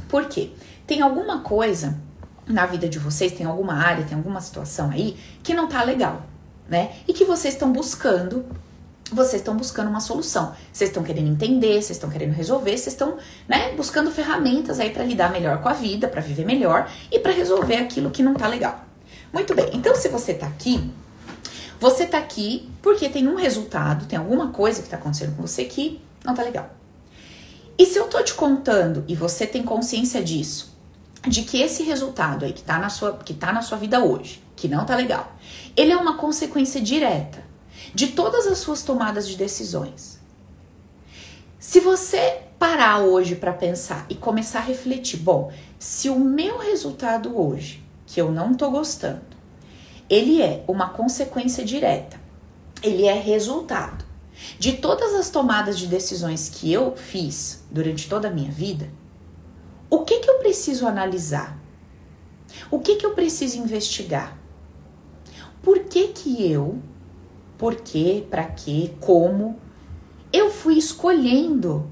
porque 0.08 0.52
tem 0.86 1.00
alguma 1.00 1.40
coisa 1.40 1.98
na 2.46 2.66
vida 2.66 2.88
de 2.88 2.98
vocês, 2.98 3.32
tem 3.32 3.46
alguma 3.46 3.74
área, 3.74 4.04
tem 4.04 4.16
alguma 4.16 4.40
situação 4.40 4.90
aí 4.90 5.16
que 5.42 5.54
não 5.54 5.68
tá 5.68 5.82
legal, 5.82 6.22
né? 6.68 6.92
E 7.06 7.12
que 7.12 7.24
vocês 7.24 7.54
estão 7.54 7.72
buscando, 7.72 8.44
vocês 9.12 9.40
estão 9.40 9.56
buscando 9.56 9.88
uma 9.88 10.00
solução. 10.00 10.54
Vocês 10.72 10.90
estão 10.90 11.02
querendo 11.02 11.30
entender, 11.30 11.74
vocês 11.74 11.90
estão 11.90 12.10
querendo 12.10 12.32
resolver, 12.32 12.76
vocês 12.76 12.94
estão, 12.94 13.18
né, 13.46 13.72
buscando 13.76 14.10
ferramentas 14.10 14.80
aí 14.80 14.90
para 14.90 15.04
lidar 15.04 15.30
melhor 15.30 15.60
com 15.62 15.68
a 15.68 15.72
vida, 15.72 16.08
para 16.08 16.20
viver 16.20 16.44
melhor 16.44 16.90
e 17.10 17.18
para 17.18 17.32
resolver 17.32 17.76
aquilo 17.76 18.10
que 18.10 18.22
não 18.22 18.34
tá 18.34 18.48
legal. 18.48 18.84
Muito 19.32 19.54
bem. 19.54 19.70
Então, 19.72 19.94
se 19.94 20.08
você 20.08 20.34
tá 20.34 20.46
aqui, 20.46 20.90
você 21.78 22.06
tá 22.06 22.18
aqui 22.18 22.68
porque 22.80 23.08
tem 23.08 23.28
um 23.28 23.34
resultado, 23.34 24.06
tem 24.06 24.18
alguma 24.18 24.48
coisa 24.48 24.82
que 24.82 24.88
tá 24.88 24.96
acontecendo 24.96 25.36
com 25.36 25.42
você 25.42 25.64
que 25.64 26.00
não 26.24 26.34
tá 26.34 26.42
legal. 26.42 26.70
E 27.78 27.86
se 27.86 27.98
eu 27.98 28.06
tô 28.06 28.22
te 28.22 28.34
contando 28.34 29.04
e 29.08 29.14
você 29.14 29.46
tem 29.46 29.62
consciência 29.62 30.22
disso, 30.22 30.71
de 31.26 31.42
que 31.42 31.60
esse 31.60 31.82
resultado 31.82 32.44
aí 32.44 32.52
que 32.52 32.62
tá 32.62 32.78
na 32.78 32.88
sua, 32.88 33.16
que 33.18 33.34
tá 33.34 33.52
na 33.52 33.62
sua 33.62 33.78
vida 33.78 34.02
hoje, 34.04 34.42
que 34.56 34.68
não 34.68 34.84
tá 34.84 34.96
legal, 34.96 35.32
ele 35.76 35.92
é 35.92 35.96
uma 35.96 36.16
consequência 36.16 36.80
direta 36.80 37.42
de 37.94 38.08
todas 38.08 38.46
as 38.46 38.58
suas 38.58 38.82
tomadas 38.82 39.28
de 39.28 39.36
decisões. 39.36 40.20
Se 41.58 41.80
você 41.80 42.42
parar 42.58 43.00
hoje 43.00 43.36
para 43.36 43.52
pensar 43.52 44.04
e 44.08 44.14
começar 44.14 44.60
a 44.60 44.62
refletir, 44.62 45.18
bom, 45.18 45.52
se 45.78 46.08
o 46.08 46.18
meu 46.18 46.58
resultado 46.58 47.38
hoje, 47.40 47.82
que 48.06 48.20
eu 48.20 48.30
não 48.30 48.54
tô 48.54 48.70
gostando, 48.70 49.22
ele 50.08 50.42
é 50.42 50.64
uma 50.66 50.90
consequência 50.90 51.64
direta, 51.64 52.20
ele 52.82 53.04
é 53.04 53.14
resultado 53.14 54.04
de 54.58 54.72
todas 54.72 55.14
as 55.14 55.30
tomadas 55.30 55.78
de 55.78 55.86
decisões 55.86 56.48
que 56.48 56.72
eu 56.72 56.96
fiz 56.96 57.64
durante 57.70 58.08
toda 58.08 58.28
a 58.28 58.30
minha 58.30 58.50
vida, 58.50 58.90
o 59.92 60.06
que, 60.06 60.20
que 60.20 60.30
eu 60.30 60.38
preciso 60.38 60.86
analisar? 60.86 61.58
O 62.70 62.78
que, 62.78 62.96
que 62.96 63.04
eu 63.04 63.12
preciso 63.12 63.58
investigar? 63.58 64.38
Por 65.62 65.80
que 65.80 66.08
que 66.08 66.50
eu, 66.50 66.80
por 67.58 67.74
quê, 67.74 68.26
para 68.30 68.44
quê, 68.44 68.92
como, 69.00 69.60
eu 70.32 70.50
fui 70.50 70.78
escolhendo, 70.78 71.90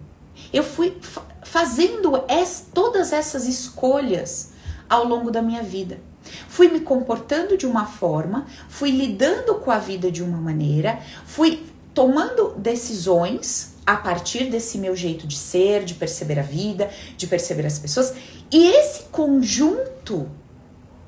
eu 0.50 0.64
fui 0.64 0.97
fazendo 1.42 2.25
es, 2.26 2.69
todas 2.73 3.12
essas 3.12 3.47
escolhas 3.47 4.52
ao 4.88 5.04
longo 5.04 5.30
da 5.30 5.42
minha 5.42 5.62
vida. 5.62 6.00
Fui 6.49 6.69
me 6.69 6.80
comportando 6.80 7.59
de 7.59 7.66
uma 7.66 7.85
forma, 7.85 8.47
fui 8.71 8.90
lidando 8.90 9.57
com 9.57 9.71
a 9.71 9.78
vida 9.78 10.11
de 10.11 10.23
uma 10.23 10.38
maneira, 10.38 11.00
fui 11.26 11.66
tomando 11.92 12.54
decisões 12.57 13.70
a 13.87 13.96
partir 13.96 14.44
desse 14.44 14.78
meu 14.78 14.94
jeito 14.94 15.26
de 15.26 15.37
ser, 15.37 15.84
de 15.84 15.94
perceber 15.94 16.38
a 16.38 16.42
vida, 16.42 16.90
de 17.16 17.26
perceber 17.26 17.66
as 17.66 17.78
pessoas. 17.78 18.14
E 18.50 18.68
esse 18.72 19.04
conjunto 19.04 20.28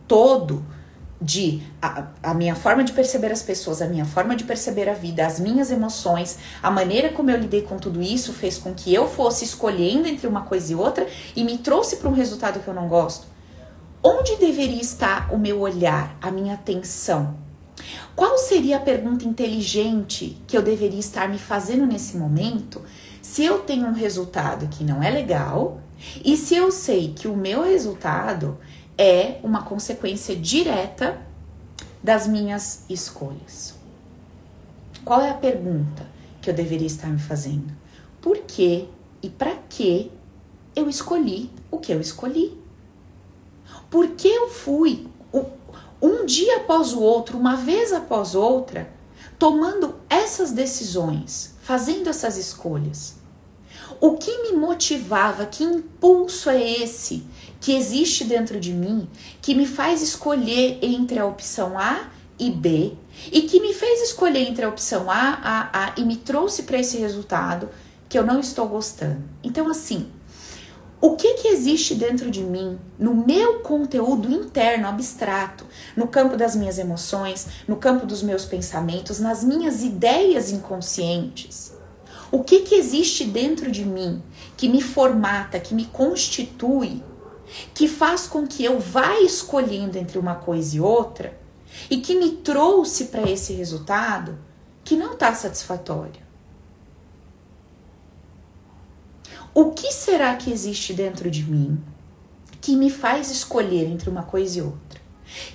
todo 0.06 0.64
de 1.22 1.62
a, 1.80 2.08
a, 2.22 2.34
minha 2.34 2.54
forma 2.54 2.82
de 2.82 2.92
perceber 2.92 3.30
as 3.30 3.42
pessoas, 3.42 3.80
a 3.80 3.86
minha 3.86 4.04
forma 4.04 4.34
de 4.34 4.42
perceber 4.42 4.88
a 4.88 4.92
vida, 4.92 5.24
as 5.24 5.38
minhas 5.38 5.70
emoções, 5.70 6.38
a 6.60 6.70
maneira 6.70 7.10
como 7.10 7.30
eu 7.30 7.38
lidei 7.38 7.62
com 7.62 7.78
tudo 7.78 8.02
isso 8.02 8.32
fez 8.32 8.58
com 8.58 8.74
que 8.74 8.92
eu 8.92 9.08
fosse 9.08 9.44
escolhendo 9.44 10.08
entre 10.08 10.26
uma 10.26 10.42
coisa 10.42 10.72
e 10.72 10.74
outra 10.74 11.06
e 11.36 11.44
me 11.44 11.58
trouxe 11.58 11.96
para 11.96 12.08
um 12.08 12.14
resultado 12.14 12.60
que 12.60 12.68
eu 12.68 12.74
não 12.74 12.88
gosto. 12.88 13.26
Onde 14.02 14.34
deveria 14.36 14.82
estar 14.82 15.32
o 15.32 15.38
meu 15.38 15.60
olhar, 15.60 16.16
a 16.20 16.28
minha 16.28 16.54
atenção? 16.54 17.41
Qual 18.14 18.36
seria 18.38 18.76
a 18.76 18.80
pergunta 18.80 19.24
inteligente 19.24 20.40
que 20.46 20.56
eu 20.56 20.62
deveria 20.62 21.00
estar 21.00 21.28
me 21.28 21.38
fazendo 21.38 21.86
nesse 21.86 22.16
momento 22.16 22.82
se 23.20 23.44
eu 23.44 23.60
tenho 23.60 23.86
um 23.86 23.92
resultado 23.92 24.68
que 24.68 24.84
não 24.84 25.02
é 25.02 25.10
legal 25.10 25.80
e 26.24 26.36
se 26.36 26.54
eu 26.54 26.70
sei 26.70 27.12
que 27.14 27.28
o 27.28 27.36
meu 27.36 27.62
resultado 27.62 28.58
é 28.98 29.38
uma 29.42 29.62
consequência 29.62 30.36
direta 30.36 31.20
das 32.02 32.26
minhas 32.26 32.84
escolhas? 32.90 33.74
Qual 35.04 35.20
é 35.20 35.30
a 35.30 35.34
pergunta 35.34 36.06
que 36.40 36.50
eu 36.50 36.54
deveria 36.54 36.86
estar 36.86 37.08
me 37.08 37.18
fazendo? 37.18 37.72
Por 38.20 38.38
que 38.38 38.88
e 39.22 39.30
para 39.30 39.54
que 39.68 40.10
eu 40.76 40.88
escolhi 40.88 41.50
o 41.70 41.78
que 41.78 41.92
eu 41.92 42.00
escolhi? 42.00 42.58
Por 43.90 44.08
que 44.10 44.28
eu 44.28 44.48
fui 44.48 45.06
um 46.02 46.26
dia 46.26 46.56
após 46.56 46.92
o 46.92 47.00
outro, 47.00 47.38
uma 47.38 47.56
vez 47.56 47.92
após 47.92 48.34
outra, 48.34 48.90
tomando 49.38 49.94
essas 50.10 50.50
decisões, 50.50 51.54
fazendo 51.62 52.08
essas 52.10 52.36
escolhas. 52.36 53.14
o 54.00 54.16
que 54.16 54.36
me 54.42 54.52
motivava, 54.58 55.46
que 55.46 55.62
impulso 55.62 56.50
é 56.50 56.60
esse 56.60 57.24
que 57.60 57.76
existe 57.76 58.24
dentro 58.24 58.58
de 58.58 58.72
mim 58.72 59.08
que 59.40 59.54
me 59.54 59.64
faz 59.64 60.02
escolher 60.02 60.80
entre 60.82 61.20
a 61.20 61.26
opção 61.26 61.78
A 61.78 62.10
e 62.36 62.50
B 62.50 62.94
e 63.30 63.42
que 63.42 63.60
me 63.60 63.72
fez 63.72 64.02
escolher 64.02 64.48
entre 64.48 64.64
a 64.64 64.68
opção 64.68 65.08
A, 65.08 65.38
A, 65.42 65.84
A 65.84 65.92
e 65.96 66.04
me 66.04 66.16
trouxe 66.16 66.64
para 66.64 66.78
esse 66.78 66.98
resultado 66.98 67.68
que 68.08 68.18
eu 68.18 68.26
não 68.26 68.40
estou 68.40 68.66
gostando. 68.66 69.22
Então, 69.42 69.68
assim, 69.68 70.10
o 71.04 71.16
que, 71.16 71.34
que 71.34 71.48
existe 71.48 71.96
dentro 71.96 72.30
de 72.30 72.44
mim, 72.44 72.78
no 72.96 73.12
meu 73.12 73.58
conteúdo 73.58 74.30
interno, 74.30 74.86
abstrato, 74.86 75.66
no 75.96 76.06
campo 76.06 76.36
das 76.36 76.54
minhas 76.54 76.78
emoções, 76.78 77.48
no 77.66 77.74
campo 77.74 78.06
dos 78.06 78.22
meus 78.22 78.44
pensamentos, 78.44 79.18
nas 79.18 79.42
minhas 79.42 79.82
ideias 79.82 80.52
inconscientes? 80.52 81.72
O 82.30 82.44
que, 82.44 82.60
que 82.60 82.76
existe 82.76 83.24
dentro 83.24 83.68
de 83.68 83.84
mim 83.84 84.22
que 84.56 84.68
me 84.68 84.80
formata, 84.80 85.58
que 85.58 85.74
me 85.74 85.86
constitui, 85.86 87.02
que 87.74 87.88
faz 87.88 88.28
com 88.28 88.46
que 88.46 88.64
eu 88.64 88.78
vá 88.78 89.18
escolhendo 89.22 89.98
entre 89.98 90.20
uma 90.20 90.36
coisa 90.36 90.76
e 90.76 90.80
outra 90.80 91.36
e 91.90 91.96
que 91.96 92.14
me 92.14 92.30
trouxe 92.30 93.06
para 93.06 93.28
esse 93.28 93.52
resultado 93.54 94.38
que 94.84 94.94
não 94.94 95.14
está 95.14 95.34
satisfatório? 95.34 96.22
O 99.54 99.70
que 99.70 99.92
será 99.92 100.34
que 100.36 100.50
existe 100.50 100.94
dentro 100.94 101.30
de 101.30 101.44
mim 101.44 101.78
que 102.60 102.74
me 102.74 102.90
faz 102.90 103.30
escolher 103.30 103.86
entre 103.86 104.08
uma 104.08 104.22
coisa 104.22 104.58
e 104.58 104.62
outra? 104.62 105.00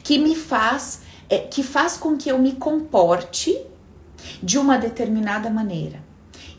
Que 0.04 0.20
me 0.20 0.36
faz, 0.36 1.02
é, 1.30 1.40
que 1.40 1.64
faz 1.64 1.98
com 1.98 2.16
que 2.16 2.30
eu 2.30 2.38
me 2.38 2.54
comporte 2.54 3.60
de 4.42 4.58
uma 4.58 4.78
determinada 4.78 5.50
maneira 5.50 6.00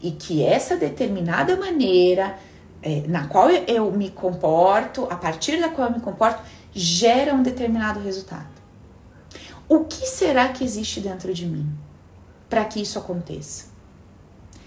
e 0.02 0.12
que 0.12 0.42
essa 0.42 0.76
determinada 0.76 1.56
maneira 1.56 2.38
é, 2.82 3.02
na 3.06 3.26
qual 3.26 3.50
eu 3.50 3.90
me 3.92 4.10
comporto, 4.10 5.06
a 5.10 5.16
partir 5.16 5.60
da 5.60 5.68
qual 5.68 5.88
eu 5.88 5.94
me 5.94 6.00
comporto, 6.00 6.42
gera 6.72 7.34
um 7.34 7.42
determinado 7.42 8.00
resultado. 8.00 8.58
O 9.68 9.84
que 9.84 10.06
será 10.06 10.48
que 10.48 10.64
existe 10.64 11.00
dentro 11.00 11.32
de 11.34 11.46
mim 11.46 11.68
para 12.48 12.64
que 12.64 12.80
isso 12.80 12.98
aconteça? 12.98 13.66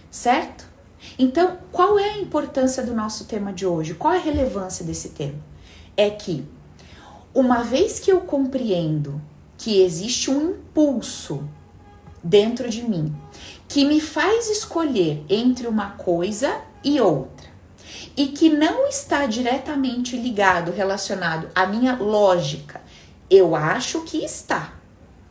Certo? 0.09 0.70
Então, 1.17 1.57
qual 1.71 1.97
é 1.99 2.09
a 2.11 2.17
importância 2.17 2.83
do 2.83 2.93
nosso 2.93 3.25
tema 3.25 3.51
de 3.51 3.65
hoje? 3.65 3.93
Qual 3.93 4.13
a 4.13 4.17
relevância 4.17 4.85
desse 4.85 5.09
tema? 5.09 5.39
É 5.95 6.09
que, 6.09 6.45
uma 7.33 7.63
vez 7.63 7.99
que 7.99 8.11
eu 8.11 8.21
compreendo 8.21 9.21
que 9.57 9.81
existe 9.81 10.31
um 10.31 10.51
impulso 10.51 11.47
dentro 12.23 12.69
de 12.69 12.83
mim 12.83 13.15
que 13.67 13.85
me 13.85 14.01
faz 14.01 14.49
escolher 14.49 15.23
entre 15.29 15.67
uma 15.67 15.91
coisa 15.91 16.59
e 16.83 16.99
outra, 16.99 17.47
e 18.17 18.27
que 18.27 18.49
não 18.49 18.87
está 18.87 19.25
diretamente 19.25 20.17
ligado, 20.17 20.71
relacionado 20.71 21.47
à 21.55 21.65
minha 21.65 21.95
lógica, 21.95 22.81
eu 23.29 23.55
acho 23.55 24.01
que 24.01 24.25
está, 24.25 24.73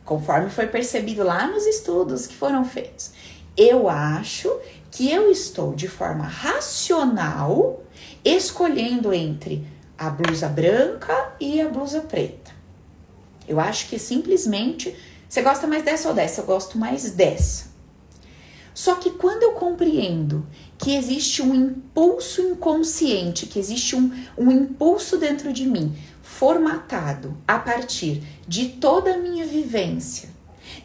conforme 0.03 0.49
foi 0.49 0.65
percebido 0.65 1.23
lá 1.23 1.45
nos 1.45 1.65
estudos 1.67 2.25
que 2.25 2.33
foram 2.33 2.65
feitos. 2.65 3.11
Eu 3.55 3.87
acho 3.87 4.51
que 4.91 5.09
eu 5.09 5.31
estou 5.31 5.73
de 5.73 5.87
forma 5.87 6.25
racional 6.25 7.81
escolhendo 8.23 9.13
entre 9.13 9.65
a 9.97 10.09
blusa 10.09 10.47
branca 10.47 11.33
e 11.39 11.61
a 11.61 11.69
blusa 11.69 12.01
preta. 12.01 12.51
Eu 13.47 13.59
acho 13.59 13.87
que 13.87 13.97
simplesmente 13.97 14.95
você 15.27 15.41
gosta 15.41 15.65
mais 15.65 15.83
dessa 15.83 16.09
ou 16.09 16.13
dessa, 16.13 16.41
eu 16.41 16.45
gosto 16.45 16.77
mais 16.77 17.11
dessa. 17.11 17.71
Só 18.73 18.95
que 18.95 19.11
quando 19.11 19.43
eu 19.43 19.51
compreendo 19.53 20.45
que 20.77 20.95
existe 20.95 21.41
um 21.41 21.53
impulso 21.53 22.41
inconsciente, 22.41 23.45
que 23.45 23.59
existe 23.59 23.95
um, 23.95 24.11
um 24.37 24.51
impulso 24.51 25.17
dentro 25.17 25.51
de 25.53 25.65
mim, 25.65 25.95
formatado 26.21 27.37
a 27.47 27.59
partir 27.59 28.23
de 28.47 28.69
toda 28.69 29.13
a 29.13 29.17
minha 29.17 29.45
vivência, 29.45 30.29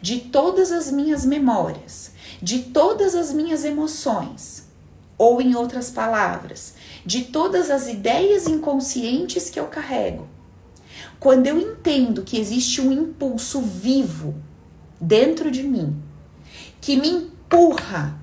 de 0.01 0.19
todas 0.19 0.71
as 0.71 0.91
minhas 0.91 1.25
memórias, 1.25 2.11
de 2.41 2.59
todas 2.59 3.15
as 3.15 3.33
minhas 3.33 3.63
emoções, 3.63 4.67
ou 5.17 5.41
em 5.41 5.55
outras 5.55 5.89
palavras, 5.89 6.75
de 7.05 7.25
todas 7.25 7.71
as 7.71 7.87
ideias 7.87 8.47
inconscientes 8.47 9.49
que 9.49 9.59
eu 9.59 9.65
carrego. 9.67 10.27
Quando 11.19 11.47
eu 11.47 11.59
entendo 11.59 12.21
que 12.21 12.39
existe 12.39 12.79
um 12.79 12.91
impulso 12.91 13.61
vivo 13.61 14.35
dentro 15.01 15.49
de 15.49 15.63
mim, 15.63 16.01
que 16.79 16.95
me 16.95 17.09
empurra, 17.09 18.19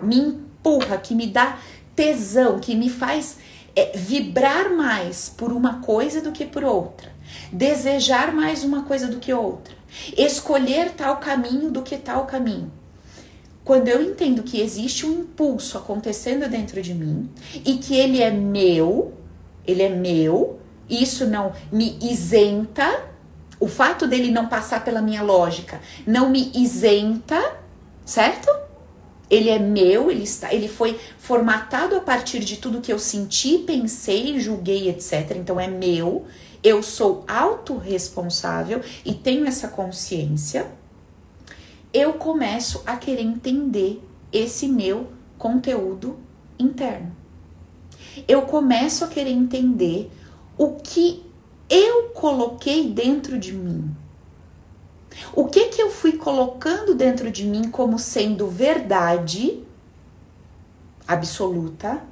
me 0.00 0.18
empurra, 0.18 0.96
que 0.96 1.14
me 1.14 1.26
dá 1.26 1.58
tesão, 1.94 2.58
que 2.58 2.74
me 2.74 2.88
faz 2.88 3.36
é, 3.76 3.92
vibrar 3.96 4.70
mais 4.70 5.28
por 5.28 5.52
uma 5.52 5.80
coisa 5.80 6.20
do 6.20 6.32
que 6.32 6.46
por 6.46 6.64
outra, 6.64 7.12
desejar 7.52 8.32
mais 8.32 8.64
uma 8.64 8.82
coisa 8.84 9.08
do 9.08 9.18
que 9.18 9.32
outra, 9.32 9.76
escolher 10.16 10.92
tal 10.92 11.18
caminho 11.18 11.70
do 11.70 11.82
que 11.82 11.96
tal 11.96 12.26
caminho. 12.26 12.72
Quando 13.68 13.88
eu 13.88 14.00
entendo 14.00 14.42
que 14.42 14.62
existe 14.62 15.04
um 15.04 15.20
impulso 15.20 15.76
acontecendo 15.76 16.48
dentro 16.48 16.80
de 16.80 16.94
mim 16.94 17.28
e 17.66 17.76
que 17.76 17.94
ele 17.94 18.22
é 18.22 18.30
meu, 18.30 19.12
ele 19.66 19.82
é 19.82 19.90
meu, 19.90 20.58
isso 20.88 21.26
não 21.26 21.52
me 21.70 21.98
isenta, 22.00 23.04
o 23.60 23.68
fato 23.68 24.06
dele 24.06 24.30
não 24.30 24.48
passar 24.48 24.82
pela 24.82 25.02
minha 25.02 25.22
lógica 25.22 25.82
não 26.06 26.30
me 26.30 26.50
isenta, 26.54 27.58
certo? 28.06 28.48
Ele 29.28 29.50
é 29.50 29.58
meu, 29.58 30.10
ele 30.10 30.22
está, 30.22 30.50
ele 30.50 30.66
foi 30.66 30.98
formatado 31.18 31.94
a 31.94 32.00
partir 32.00 32.38
de 32.38 32.56
tudo 32.56 32.80
que 32.80 32.90
eu 32.90 32.98
senti, 32.98 33.58
pensei, 33.58 34.40
julguei, 34.40 34.88
etc. 34.88 35.36
Então 35.36 35.60
é 35.60 35.68
meu. 35.68 36.24
Eu 36.62 36.82
sou 36.82 37.22
autorresponsável 37.28 38.80
e 39.04 39.12
tenho 39.12 39.46
essa 39.46 39.68
consciência 39.68 40.77
eu 41.92 42.14
começo 42.14 42.82
a 42.86 42.96
querer 42.96 43.22
entender 43.22 44.02
esse 44.32 44.68
meu 44.68 45.08
conteúdo 45.38 46.18
interno. 46.58 47.16
Eu 48.26 48.42
começo 48.42 49.04
a 49.04 49.08
querer 49.08 49.30
entender 49.30 50.10
o 50.56 50.74
que 50.76 51.24
eu 51.70 52.10
coloquei 52.10 52.90
dentro 52.90 53.38
de 53.38 53.52
mim. 53.52 53.94
O 55.34 55.46
que 55.46 55.68
que 55.68 55.80
eu 55.80 55.90
fui 55.90 56.12
colocando 56.12 56.94
dentro 56.94 57.30
de 57.30 57.44
mim 57.44 57.70
como 57.70 57.98
sendo 57.98 58.48
verdade 58.48 59.62
absoluta 61.06 62.02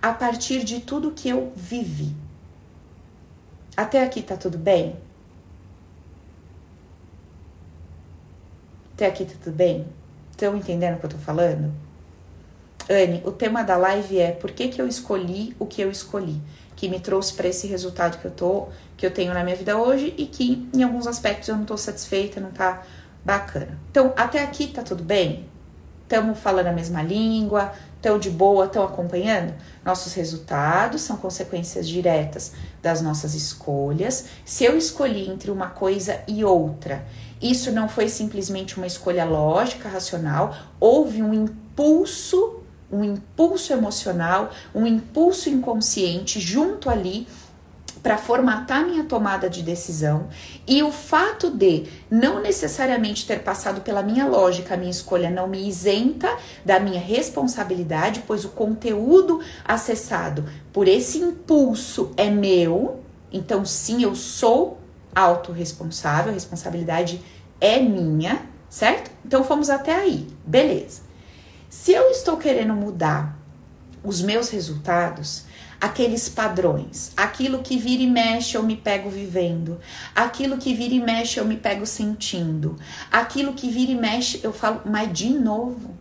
a 0.00 0.12
partir 0.12 0.62
de 0.62 0.80
tudo 0.80 1.12
que 1.12 1.28
eu 1.28 1.52
vivi. 1.56 2.14
Até 3.76 4.02
aqui 4.02 4.22
tá 4.22 4.36
tudo 4.36 4.58
bem? 4.58 4.96
Até 8.96 9.08
aqui 9.08 9.26
tá 9.26 9.34
tudo 9.44 9.54
bem? 9.54 9.86
Estão 10.30 10.56
entendendo 10.56 10.94
o 10.94 10.98
que 10.98 11.04
eu 11.04 11.10
tô 11.10 11.18
falando? 11.18 11.70
Anne, 12.88 13.22
o 13.26 13.30
tema 13.30 13.62
da 13.62 13.76
live 13.76 14.18
é 14.18 14.30
por 14.30 14.52
que, 14.52 14.68
que 14.68 14.80
eu 14.80 14.88
escolhi 14.88 15.54
o 15.58 15.66
que 15.66 15.82
eu 15.82 15.90
escolhi, 15.90 16.40
que 16.74 16.88
me 16.88 16.98
trouxe 16.98 17.34
para 17.34 17.46
esse 17.46 17.66
resultado 17.66 18.18
que 18.18 18.24
eu 18.24 18.30
tô, 18.30 18.68
que 18.96 19.04
eu 19.04 19.10
tenho 19.10 19.34
na 19.34 19.44
minha 19.44 19.54
vida 19.54 19.76
hoje 19.76 20.14
e 20.16 20.24
que 20.24 20.66
em 20.72 20.82
alguns 20.82 21.06
aspectos 21.06 21.46
eu 21.46 21.56
não 21.58 21.66
tô 21.66 21.76
satisfeita, 21.76 22.40
não 22.40 22.50
tá 22.50 22.84
bacana. 23.22 23.78
Então, 23.90 24.14
até 24.16 24.42
aqui 24.42 24.68
tá 24.68 24.82
tudo 24.82 25.04
bem? 25.04 25.46
Estamos 26.04 26.38
falando 26.38 26.68
a 26.68 26.72
mesma 26.72 27.02
língua, 27.02 27.72
estão 27.96 28.18
de 28.18 28.30
boa, 28.30 28.64
estão 28.64 28.82
acompanhando? 28.82 29.52
Nossos 29.84 30.14
resultados 30.14 31.02
são 31.02 31.18
consequências 31.18 31.86
diretas 31.86 32.52
das 32.80 33.02
nossas 33.02 33.34
escolhas. 33.34 34.26
Se 34.42 34.64
eu 34.64 34.78
escolhi 34.78 35.28
entre 35.28 35.50
uma 35.50 35.68
coisa 35.68 36.22
e 36.26 36.42
outra 36.44 37.04
isso 37.40 37.70
não 37.70 37.88
foi 37.88 38.08
simplesmente 38.08 38.76
uma 38.76 38.86
escolha 38.86 39.24
lógica, 39.24 39.88
racional, 39.88 40.56
houve 40.80 41.22
um 41.22 41.34
impulso, 41.34 42.60
um 42.90 43.04
impulso 43.04 43.72
emocional, 43.72 44.50
um 44.74 44.86
impulso 44.86 45.50
inconsciente 45.50 46.40
junto 46.40 46.88
ali 46.88 47.26
para 48.02 48.16
formatar 48.16 48.86
minha 48.86 49.02
tomada 49.02 49.50
de 49.50 49.62
decisão 49.62 50.28
e 50.64 50.80
o 50.80 50.92
fato 50.92 51.50
de 51.50 51.86
não 52.08 52.40
necessariamente 52.40 53.26
ter 53.26 53.40
passado 53.40 53.80
pela 53.80 54.00
minha 54.00 54.26
lógica, 54.26 54.74
a 54.74 54.76
minha 54.76 54.92
escolha 54.92 55.28
não 55.28 55.48
me 55.48 55.68
isenta 55.68 56.28
da 56.64 56.78
minha 56.78 57.00
responsabilidade, 57.00 58.22
pois 58.24 58.44
o 58.44 58.50
conteúdo 58.50 59.40
acessado 59.64 60.44
por 60.72 60.86
esse 60.86 61.18
impulso 61.18 62.12
é 62.16 62.30
meu. 62.30 63.00
Então, 63.32 63.64
sim, 63.64 64.04
eu 64.04 64.14
sou 64.14 64.78
autorresponsável, 65.16 66.30
a 66.30 66.34
responsabilidade 66.34 67.22
é 67.58 67.80
minha, 67.80 68.42
certo? 68.68 69.10
Então 69.24 69.42
fomos 69.42 69.70
até 69.70 69.94
aí, 69.94 70.28
beleza. 70.46 71.00
Se 71.70 71.92
eu 71.92 72.10
estou 72.10 72.36
querendo 72.36 72.74
mudar 72.74 73.36
os 74.04 74.20
meus 74.20 74.50
resultados, 74.50 75.44
aqueles 75.80 76.28
padrões, 76.28 77.12
aquilo 77.16 77.62
que 77.62 77.78
vira 77.78 78.02
e 78.02 78.06
mexe 78.06 78.56
eu 78.56 78.62
me 78.62 78.76
pego 78.76 79.08
vivendo, 79.08 79.80
aquilo 80.14 80.58
que 80.58 80.74
vira 80.74 80.94
e 80.94 81.00
mexe 81.00 81.40
eu 81.40 81.44
me 81.44 81.56
pego 81.56 81.86
sentindo, 81.86 82.76
aquilo 83.10 83.54
que 83.54 83.70
vira 83.70 83.92
e 83.92 83.96
mexe 83.96 84.40
eu 84.42 84.52
falo, 84.52 84.82
mas 84.84 85.12
de 85.12 85.30
novo, 85.30 85.96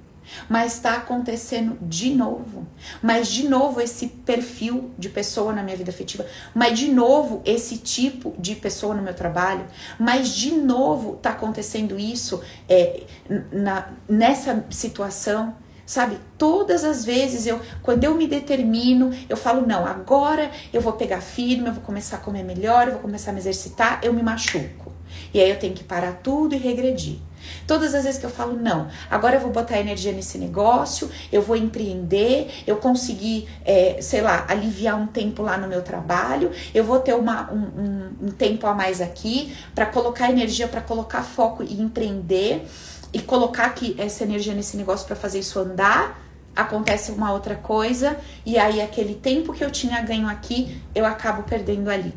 mas 0.50 0.74
está 0.74 0.96
acontecendo 0.96 1.78
de 1.82 2.14
novo. 2.14 2.68
Mas 3.02 3.28
de 3.28 3.48
novo 3.48 3.82
esse 3.82 4.08
perfil 4.08 4.92
de 4.98 5.10
pessoa 5.10 5.54
na 5.54 5.64
minha 5.64 5.78
vida 5.78 5.92
afetiva, 5.92 6.26
mas 6.54 6.78
de 6.78 6.92
novo 6.92 7.42
esse 7.46 7.78
tipo 7.78 8.34
de 8.38 8.56
pessoa 8.56 8.94
no 8.94 9.02
meu 9.02 9.14
trabalho, 9.14 9.66
mas 10.00 10.30
de 10.30 10.52
novo 10.52 11.16
está 11.16 11.32
acontecendo 11.32 12.00
isso 12.00 12.42
é, 12.68 13.04
na, 13.52 13.90
nessa 14.08 14.66
situação. 14.70 15.56
Sabe, 15.86 16.18
todas 16.36 16.84
as 16.84 17.06
vezes 17.06 17.46
eu, 17.46 17.62
quando 17.84 18.04
eu 18.04 18.16
me 18.16 18.28
determino, 18.28 19.12
eu 19.30 19.38
falo, 19.38 19.68
não, 19.68 19.86
agora 19.86 20.50
eu 20.74 20.82
vou 20.82 20.94
pegar 20.94 21.22
firme, 21.22 21.68
eu 21.68 21.74
vou 21.74 21.84
começar 21.84 22.16
a 22.16 22.20
comer 22.20 22.44
melhor, 22.44 22.88
eu 22.88 22.94
vou 22.94 23.02
começar 23.04 23.30
a 23.30 23.34
me 23.36 23.40
exercitar, 23.40 24.00
eu 24.02 24.12
me 24.12 24.24
machuco. 24.24 24.92
E 25.32 25.40
aí 25.40 25.48
eu 25.48 25.60
tenho 25.60 25.76
que 25.76 25.84
parar 25.84 26.14
tudo 26.24 26.56
e 26.56 26.58
regredir. 26.58 27.20
Todas 27.68 27.94
as 27.94 28.04
vezes 28.04 28.20
que 28.20 28.26
eu 28.26 28.30
falo, 28.30 28.56
não, 28.56 28.88
agora 29.10 29.36
eu 29.36 29.42
vou 29.42 29.52
botar 29.52 29.80
energia 29.80 30.12
nesse 30.12 30.38
negócio, 30.38 31.10
eu 31.32 31.42
vou 31.42 31.56
empreender, 31.56 32.52
eu 32.66 32.78
consegui, 32.78 33.48
é, 33.64 33.98
sei 34.02 34.22
lá, 34.22 34.46
aliviar 34.48 35.00
um 35.00 35.08
tempo 35.08 35.42
lá 35.42 35.58
no 35.58 35.68
meu 35.68 35.82
trabalho, 35.82 36.52
eu 36.74 36.84
vou 36.84 37.00
ter 37.00 37.14
uma, 37.16 37.52
um, 37.52 37.58
um, 37.58 38.28
um 38.28 38.32
tempo 38.32 38.68
a 38.68 38.74
mais 38.74 39.02
aqui 39.02 39.56
para 39.74 39.86
colocar 39.86 40.30
energia, 40.30 40.68
para 40.68 40.82
colocar 40.82 41.24
foco 41.24 41.64
e 41.64 41.82
empreender 41.82 42.66
e 43.14 43.22
colocar 43.22 43.66
aqui 43.66 43.96
essa 43.98 44.24
energia 44.24 44.54
nesse 44.54 44.76
negócio 44.76 45.08
para 45.08 45.16
fazer 45.16 45.40
isso 45.40 45.58
andar. 45.58 46.20
Acontece 46.56 47.12
uma 47.12 47.34
outra 47.34 47.56
coisa, 47.56 48.18
e 48.46 48.58
aí 48.58 48.82
aquele 48.82 49.16
tempo 49.16 49.52
que 49.54 49.64
eu 49.64 49.70
tinha 49.70 50.02
ganho 50.02 50.28
aqui, 50.28 50.82
eu 50.94 51.06
acabo 51.06 51.44
perdendo 51.44 51.90
ali. 51.90 52.14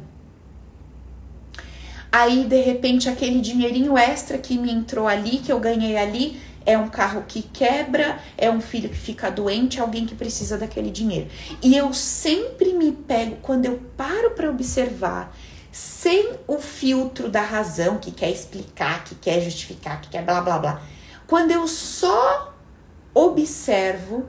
Aí, 2.11 2.44
de 2.44 2.61
repente, 2.62 3.09
aquele 3.09 3.40
dinheirinho 3.40 3.97
extra 3.97 4.38
que 4.38 4.57
me 4.57 4.73
entrou 4.73 5.07
ali, 5.07 5.38
que 5.38 5.53
eu 5.53 5.61
ganhei 5.61 5.97
ali, 5.97 6.40
é 6.64 6.77
um 6.77 6.88
carro 6.88 7.25
que 7.27 7.42
quebra, 7.42 8.18
é 8.37 8.51
um 8.51 8.61
filho 8.61 8.88
que 8.88 8.97
fica 8.97 9.31
doente, 9.31 9.79
é 9.79 9.83
alguém 9.83 10.07
que 10.07 10.14
precisa 10.14 10.57
daquele 10.57 10.90
dinheiro. 10.90 11.29
E 11.62 11.77
eu 11.77 11.92
sempre 11.92 12.73
me 12.73 12.92
pego, 12.92 13.37
quando 13.42 13.66
eu 13.66 13.79
paro 13.97 14.31
para 14.33 14.51
observar, 14.51 15.35
sem 15.71 16.33
o 16.47 16.59
filtro 16.59 17.29
da 17.29 17.42
razão, 17.42 17.99
que 17.99 18.11
quer 18.11 18.31
explicar, 18.31 19.05
que 19.05 19.14
quer 19.14 19.40
justificar, 19.40 20.01
que 20.01 20.09
quer 20.09 20.25
blá 20.25 20.40
blá 20.40 20.59
blá. 20.59 20.83
Quando 21.27 21.51
eu 21.51 21.68
só 21.68 22.55
observo, 23.14 24.27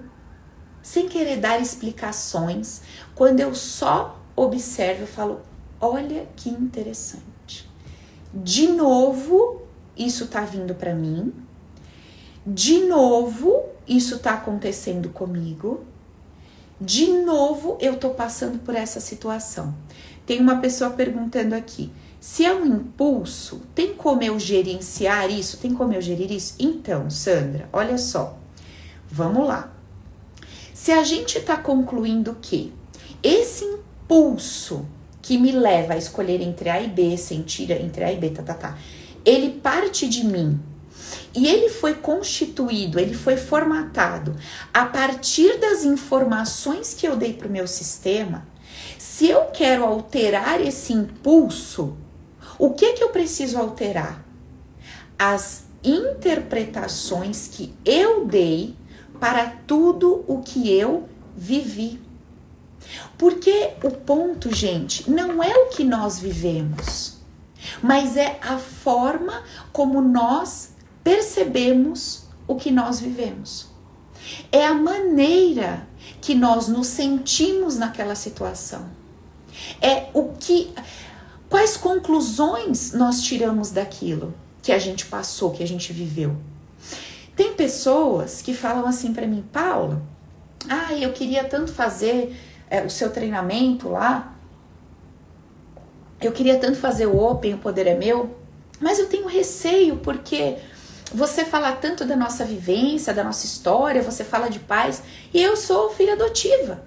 sem 0.82 1.08
querer 1.08 1.38
dar 1.38 1.62
explicações, 1.62 2.82
quando 3.16 3.40
eu 3.40 3.56
só 3.56 4.20
observo, 4.36 5.04
eu 5.04 5.08
falo: 5.08 5.42
olha 5.80 6.28
que 6.36 6.50
interessante 6.50 7.29
de 8.34 8.68
novo 8.68 9.62
isso 9.98 10.28
tá 10.28 10.42
vindo 10.42 10.74
para 10.74 10.94
mim, 10.94 11.34
de 12.46 12.86
novo 12.86 13.64
isso 13.88 14.20
tá 14.20 14.34
acontecendo 14.34 15.10
comigo, 15.10 15.84
de 16.80 17.08
novo 17.24 17.78
eu 17.82 17.98
tô 17.98 18.12
passando 18.12 18.60
por 18.60 18.76
essa 18.76 19.00
situação. 19.00 19.76
Tem 20.26 20.40
uma 20.40 20.58
pessoa 20.58 20.92
perguntando 20.92 21.54
aqui: 21.54 21.92
se 22.20 22.46
é 22.46 22.54
um 22.54 22.66
impulso, 22.66 23.62
tem 23.74 23.94
como 23.94 24.22
eu 24.22 24.40
gerenciar 24.40 25.30
isso? 25.30 25.58
Tem 25.58 25.74
como 25.74 25.94
eu 25.94 26.02
gerir 26.02 26.32
isso? 26.32 26.56
Então, 26.60 27.10
Sandra, 27.10 27.68
olha 27.74 27.98
só. 27.98 28.38
Vamos 29.10 29.48
lá. 29.48 29.74
Se 30.74 30.92
a 30.92 31.04
gente 31.04 31.38
está 31.38 31.58
concluindo 31.58 32.38
que 32.42 32.72
esse 33.22 33.66
impulso 33.66 34.86
que 35.30 35.38
me 35.38 35.52
leva 35.52 35.94
a 35.94 35.98
escolher 35.98 36.42
entre 36.42 36.72
A 36.72 36.82
e 36.82 36.88
B, 36.88 37.16
sentir 37.16 37.70
entre 37.70 38.04
A 38.04 38.12
e 38.12 38.18
B, 38.18 38.32
tá, 38.32 38.42
tá, 38.42 38.56
tá. 38.56 38.78
Ele 39.24 39.60
parte 39.60 40.10
de 40.10 40.26
mim. 40.26 40.60
E 41.36 41.48
ele 41.48 41.70
foi 41.70 41.94
constituído, 41.94 43.00
ele 43.00 43.14
foi 43.14 43.38
formatado 43.38 44.36
a 44.74 44.86
partir 44.86 45.60
das 45.60 45.84
informações 45.84 46.96
que 46.96 47.08
eu 47.08 47.16
dei 47.16 47.32
para 47.32 47.48
o 47.48 47.52
meu 47.52 47.68
sistema. 47.68 48.48
Se 48.98 49.30
eu 49.30 49.46
quero 49.54 49.84
alterar 49.84 50.60
esse 50.62 50.94
impulso, 50.94 51.96
o 52.58 52.72
que 52.72 52.94
que 52.94 53.04
eu 53.04 53.10
preciso 53.10 53.60
alterar? 53.60 54.26
As 55.16 55.66
interpretações 55.84 57.48
que 57.48 57.72
eu 57.86 58.26
dei 58.26 58.76
para 59.20 59.46
tudo 59.68 60.26
o 60.28 60.42
que 60.42 60.74
eu 60.76 61.08
vivi. 61.38 62.09
Porque 63.18 63.72
o 63.84 63.92
ponto, 63.92 64.54
gente, 64.54 65.10
não 65.10 65.44
é 65.44 65.54
o 65.54 65.68
que 65.68 65.84
nós 65.84 66.20
vivemos, 66.20 67.18
mas 67.82 68.18
é 68.18 68.40
a 68.42 68.58
forma 68.58 69.44
como 69.72 70.02
nós 70.02 70.72
percebemos 71.04 72.24
o 72.48 72.56
que 72.56 72.72
nós 72.72 73.00
vivemos. 73.00 73.68
É 74.52 74.66
a 74.66 74.74
maneira 74.74 75.88
que 76.22 76.36
nós 76.36 76.68
nos 76.68 76.88
sentimos 76.88 77.78
naquela 77.78 78.16
situação. 78.16 78.88
É 79.82 80.10
o 80.14 80.34
que 80.40 80.74
quais 81.50 81.76
conclusões 81.76 82.94
nós 82.94 83.22
tiramos 83.22 83.72
daquilo 83.72 84.34
que 84.62 84.72
a 84.72 84.80
gente 84.80 85.06
passou, 85.06 85.52
que 85.52 85.64
a 85.64 85.68
gente 85.68 85.92
viveu. 85.92 86.36
Tem 87.36 87.54
pessoas 87.54 88.42
que 88.42 88.54
falam 88.54 88.86
assim 88.86 89.14
para 89.14 89.26
mim, 89.26 89.44
Paula, 89.52 90.02
ah, 90.68 90.94
eu 90.94 91.14
queria 91.14 91.44
tanto 91.44 91.72
fazer 91.72 92.38
é, 92.70 92.82
o 92.82 92.90
seu 92.90 93.10
treinamento 93.12 93.90
lá. 93.90 94.34
Eu 96.22 96.32
queria 96.32 96.58
tanto 96.60 96.78
fazer 96.78 97.06
o 97.06 97.18
Open, 97.18 97.54
o 97.54 97.58
Poder 97.58 97.88
é 97.88 97.96
Meu, 97.96 98.38
mas 98.80 99.00
eu 99.00 99.08
tenho 99.08 99.28
receio 99.28 99.98
porque 99.98 100.58
você 101.14 101.44
fala 101.44 101.72
tanto 101.72 102.06
da 102.06 102.16
nossa 102.16 102.46
vivência, 102.46 103.14
da 103.14 103.24
nossa 103.24 103.46
história, 103.46 104.02
você 104.02 104.24
fala 104.24 104.50
de 104.50 104.60
paz, 104.60 105.02
e 105.34 105.42
eu 105.42 105.56
sou 105.56 105.90
filha 105.90 106.14
adotiva. 106.14 106.84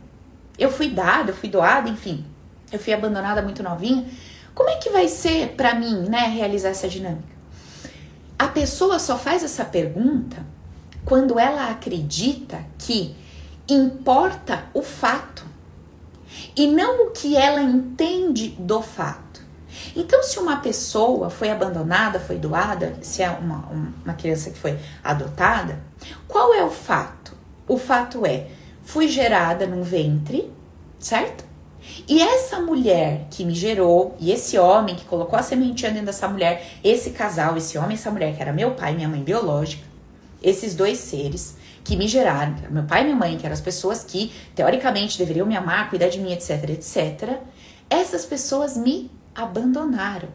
Eu 0.59 0.71
fui 0.71 0.89
dada, 0.89 1.31
eu 1.31 1.35
fui 1.35 1.49
doada, 1.49 1.89
enfim. 1.89 2.25
Eu 2.71 2.79
fui 2.79 2.93
abandonada 2.93 3.43
muito 3.43 3.63
novinha. 3.63 4.07
Como 4.55 4.69
é 4.69 4.77
que 4.77 4.91
vai 4.91 5.09
ser 5.09 5.55
para 5.57 5.75
mim, 5.75 6.09
né, 6.09 6.29
realizar 6.29 6.69
essa 6.69 6.89
dinâmica? 6.89 7.33
A 8.39 8.49
pessoa 8.49 8.99
só 8.99 9.19
faz 9.19 9.43
essa 9.43 9.65
pergunta 9.65 10.45
quando 11.05 11.39
ela 11.39 11.71
acredita 11.71 12.65
que 12.79 13.15
importa 13.69 14.65
o 14.75 14.83
fato 14.83 15.52
e 16.57 16.67
não 16.67 17.07
o 17.07 17.11
que 17.11 17.37
ela 17.37 17.63
entende 17.63 18.49
do 18.59 18.83
fato. 18.83 19.43
Então, 19.97 20.23
se 20.23 20.39
uma 20.39 20.57
pessoa 20.57 21.31
foi 21.31 21.51
abandonada, 21.51 22.21
foi 22.21 22.37
doada, 22.37 22.97
se 23.03 23.23
é 23.23 23.31
uma, 23.31 23.69
uma 24.05 24.15
criança 24.15 24.51
que 24.51 24.59
foi 24.59 24.79
adotada, 25.03 25.81
qual 26.29 26.55
é 26.55 26.65
o 26.65 26.71
fato? 26.71 27.33
O 27.67 27.79
fato 27.79 28.25
é, 28.27 28.49
fui 28.83 29.09
gerada 29.09 29.67
num 29.67 29.83
ventre, 29.83 30.51
certo? 30.99 31.45
E 32.09 32.23
essa 32.23 32.61
mulher 32.61 33.27
que 33.31 33.45
me 33.45 33.55
gerou, 33.55 34.17
e 34.21 34.31
esse 34.31 34.59
homem 34.59 34.95
que 34.95 35.05
colocou 35.05 35.39
a 35.39 35.43
sementinha 35.43 35.91
dentro 35.91 36.07
dessa 36.07 36.29
mulher, 36.29 36.79
esse 36.83 37.11
casal, 37.11 37.57
esse 37.57 37.77
homem, 37.77 37.95
essa 37.95 38.11
mulher, 38.11 38.35
que 38.35 38.43
era 38.43 38.53
meu 38.53 38.73
pai 38.73 38.95
minha 38.95 39.09
mãe 39.09 39.23
biológica, 39.23 39.85
esses 40.43 40.75
dois 40.75 40.99
seres, 40.99 41.57
que 41.85 41.97
me 41.97 42.07
geraram, 42.07 42.55
meu 42.71 42.85
pai 42.85 43.03
e 43.03 43.05
minha 43.05 43.17
mãe, 43.17 43.37
que 43.37 43.45
eram 43.45 43.55
as 43.55 43.61
pessoas 43.61 44.05
que 44.05 44.33
teoricamente 44.55 45.19
deveriam 45.19 45.47
me 45.47 45.57
amar, 45.57 45.91
cuidar 45.91 46.09
de 46.09 46.21
mim, 46.21 46.33
etc, 46.33 46.71
etc, 46.71 47.41
essas 47.91 48.25
pessoas 48.25 48.77
me 48.77 49.11
abandonaram. 49.35 50.29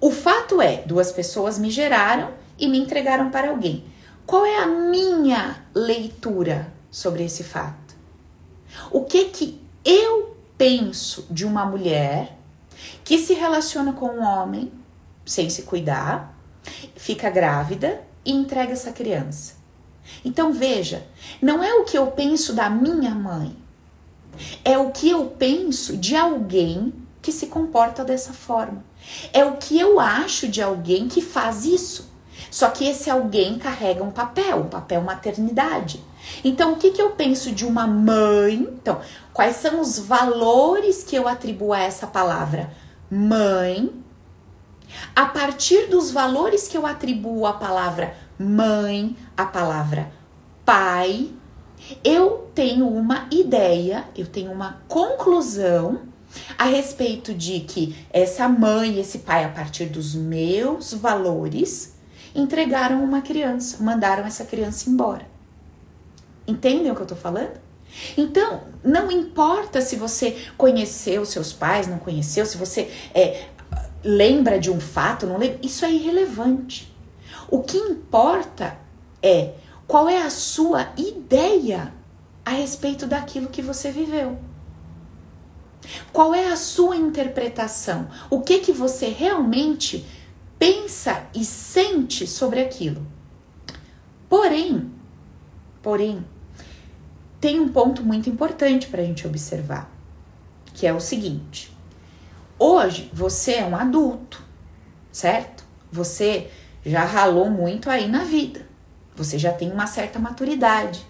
O 0.00 0.10
fato 0.10 0.62
é, 0.62 0.82
duas 0.86 1.12
pessoas 1.12 1.58
me 1.58 1.70
geraram 1.70 2.30
e 2.58 2.68
me 2.68 2.78
entregaram 2.78 3.30
para 3.30 3.50
alguém. 3.50 3.84
Qual 4.26 4.46
é 4.46 4.58
a 4.58 4.66
minha 4.66 5.64
leitura 5.74 6.72
sobre 6.90 7.24
esse 7.24 7.42
fato? 7.42 7.94
O 8.90 9.04
que 9.04 9.26
que 9.26 9.60
eu 9.84 10.36
penso 10.56 11.26
de 11.30 11.44
uma 11.44 11.64
mulher 11.64 12.36
que 13.04 13.18
se 13.18 13.34
relaciona 13.34 13.92
com 13.92 14.06
um 14.06 14.22
homem 14.22 14.72
sem 15.24 15.50
se 15.50 15.62
cuidar, 15.62 16.34
fica 16.96 17.28
grávida 17.28 18.02
e 18.24 18.32
entrega 18.32 18.72
essa 18.72 18.92
criança? 18.92 19.59
Então 20.24 20.52
veja, 20.52 21.06
não 21.40 21.62
é 21.62 21.74
o 21.74 21.84
que 21.84 21.96
eu 21.96 22.06
penso 22.08 22.52
da 22.52 22.68
minha 22.68 23.14
mãe, 23.14 23.56
é 24.64 24.78
o 24.78 24.90
que 24.90 25.10
eu 25.10 25.26
penso 25.26 25.96
de 25.96 26.16
alguém 26.16 26.92
que 27.20 27.32
se 27.32 27.46
comporta 27.46 28.04
dessa 28.04 28.32
forma. 28.32 28.84
É 29.32 29.44
o 29.44 29.56
que 29.56 29.78
eu 29.78 29.98
acho 29.98 30.48
de 30.48 30.62
alguém 30.62 31.08
que 31.08 31.20
faz 31.20 31.64
isso. 31.64 32.10
Só 32.50 32.70
que 32.70 32.84
esse 32.84 33.10
alguém 33.10 33.58
carrega 33.58 34.02
um 34.02 34.10
papel, 34.10 34.58
um 34.58 34.68
papel 34.68 35.02
maternidade. 35.02 36.02
Então, 36.44 36.72
o 36.72 36.76
que, 36.76 36.90
que 36.90 37.00
eu 37.00 37.10
penso 37.10 37.52
de 37.52 37.64
uma 37.64 37.86
mãe? 37.86 38.54
Então, 38.54 39.00
quais 39.32 39.56
são 39.56 39.80
os 39.80 39.98
valores 39.98 41.02
que 41.02 41.16
eu 41.16 41.28
atribuo 41.28 41.72
a 41.72 41.80
essa 41.80 42.06
palavra 42.06 42.70
mãe? 43.10 43.92
A 45.14 45.26
partir 45.26 45.86
dos 45.86 46.10
valores 46.10 46.66
que 46.66 46.76
eu 46.76 46.86
atribuo 46.86 47.46
à 47.46 47.52
palavra 47.52 48.16
mãe, 48.40 49.14
a 49.36 49.44
palavra 49.44 50.10
pai, 50.64 51.28
eu 52.04 52.48
tenho 52.54 52.88
uma 52.88 53.26
ideia, 53.30 54.04
eu 54.16 54.26
tenho 54.26 54.52
uma 54.52 54.80
conclusão 54.88 56.02
a 56.56 56.64
respeito 56.64 57.34
de 57.34 57.60
que 57.60 57.96
essa 58.10 58.48
mãe 58.48 58.98
esse 58.98 59.18
pai, 59.18 59.44
a 59.44 59.48
partir 59.48 59.86
dos 59.86 60.14
meus 60.14 60.94
valores, 60.94 61.94
entregaram 62.34 63.02
uma 63.02 63.20
criança, 63.20 63.82
mandaram 63.82 64.24
essa 64.24 64.44
criança 64.44 64.88
embora. 64.88 65.26
Entendem 66.46 66.90
o 66.90 66.94
que 66.94 67.02
eu 67.02 67.06
tô 67.06 67.16
falando? 67.16 67.60
Então, 68.16 68.62
não 68.84 69.10
importa 69.10 69.80
se 69.80 69.96
você 69.96 70.36
conheceu 70.56 71.26
seus 71.26 71.52
pais, 71.52 71.88
não 71.88 71.98
conheceu, 71.98 72.46
se 72.46 72.56
você 72.56 72.90
é, 73.12 73.48
lembra 74.04 74.58
de 74.58 74.70
um 74.70 74.80
fato, 74.80 75.26
não 75.26 75.36
lembra, 75.36 75.58
isso 75.62 75.84
é 75.84 75.92
irrelevante. 75.92 76.89
O 77.50 77.62
que 77.62 77.76
importa 77.76 78.78
é 79.22 79.54
qual 79.86 80.08
é 80.08 80.22
a 80.22 80.30
sua 80.30 80.92
ideia 80.96 81.92
a 82.44 82.50
respeito 82.50 83.06
daquilo 83.06 83.48
que 83.48 83.62
você 83.62 83.90
viveu. 83.90 84.38
Qual 86.12 86.34
é 86.34 86.48
a 86.48 86.56
sua 86.56 86.96
interpretação? 86.96 88.08
O 88.28 88.40
que 88.40 88.58
que 88.58 88.72
você 88.72 89.08
realmente 89.08 90.04
pensa 90.58 91.26
e 91.34 91.44
sente 91.44 92.26
sobre 92.26 92.60
aquilo? 92.60 93.06
Porém, 94.28 94.90
porém, 95.82 96.24
tem 97.40 97.58
um 97.58 97.68
ponto 97.68 98.02
muito 98.02 98.28
importante 98.28 98.86
para 98.86 99.02
a 99.02 99.04
gente 99.04 99.26
observar, 99.26 99.90
que 100.74 100.86
é 100.86 100.92
o 100.92 101.00
seguinte: 101.00 101.76
hoje 102.58 103.10
você 103.12 103.54
é 103.54 103.64
um 103.64 103.74
adulto, 103.74 104.42
certo? 105.10 105.64
Você 105.90 106.50
já 106.84 107.04
ralou 107.04 107.50
muito 107.50 107.90
aí 107.90 108.08
na 108.08 108.24
vida, 108.24 108.66
você 109.14 109.38
já 109.38 109.52
tem 109.52 109.70
uma 109.70 109.86
certa 109.86 110.18
maturidade. 110.18 111.06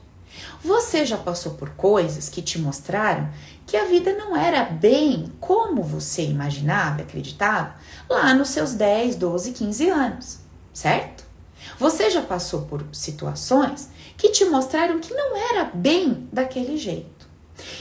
Você 0.63 1.05
já 1.05 1.17
passou 1.17 1.55
por 1.55 1.71
coisas 1.71 2.29
que 2.29 2.41
te 2.41 2.59
mostraram 2.59 3.29
que 3.67 3.77
a 3.77 3.85
vida 3.85 4.13
não 4.15 4.37
era 4.37 4.65
bem 4.65 5.33
como 5.41 5.83
você 5.83 6.23
imaginava, 6.23 7.03
acreditava, 7.03 7.75
lá 8.09 8.35
nos 8.35 8.49
seus 8.49 8.75
10, 8.75 9.17
12, 9.17 9.53
15 9.53 9.89
anos, 9.89 10.39
certo? 10.73 11.25
Você 11.79 12.11
já 12.11 12.23
passou 12.23 12.63
por 12.63 12.85
situações 12.93 13.89
que 14.17 14.31
te 14.31 14.45
mostraram 14.45 14.99
que 14.99 15.15
não 15.15 15.37
era 15.37 15.65
bem 15.73 16.29
daquele 16.33 16.77
jeito. 16.77 17.29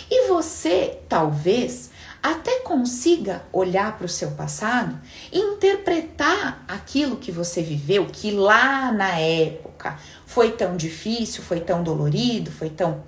E 0.09 0.27
você, 0.27 0.99
talvez, 1.07 1.88
até 2.21 2.59
consiga 2.59 3.43
olhar 3.51 3.97
para 3.97 4.05
o 4.05 4.09
seu 4.09 4.31
passado 4.31 4.99
e 5.31 5.39
interpretar 5.39 6.63
aquilo 6.67 7.17
que 7.17 7.31
você 7.31 7.61
viveu, 7.61 8.05
que 8.07 8.31
lá 8.31 8.91
na 8.91 9.17
época 9.17 9.97
foi 10.25 10.51
tão 10.51 10.75
difícil, 10.75 11.43
foi 11.43 11.59
tão 11.59 11.83
dolorido, 11.83 12.51
foi 12.51 12.69
tão 12.69 13.03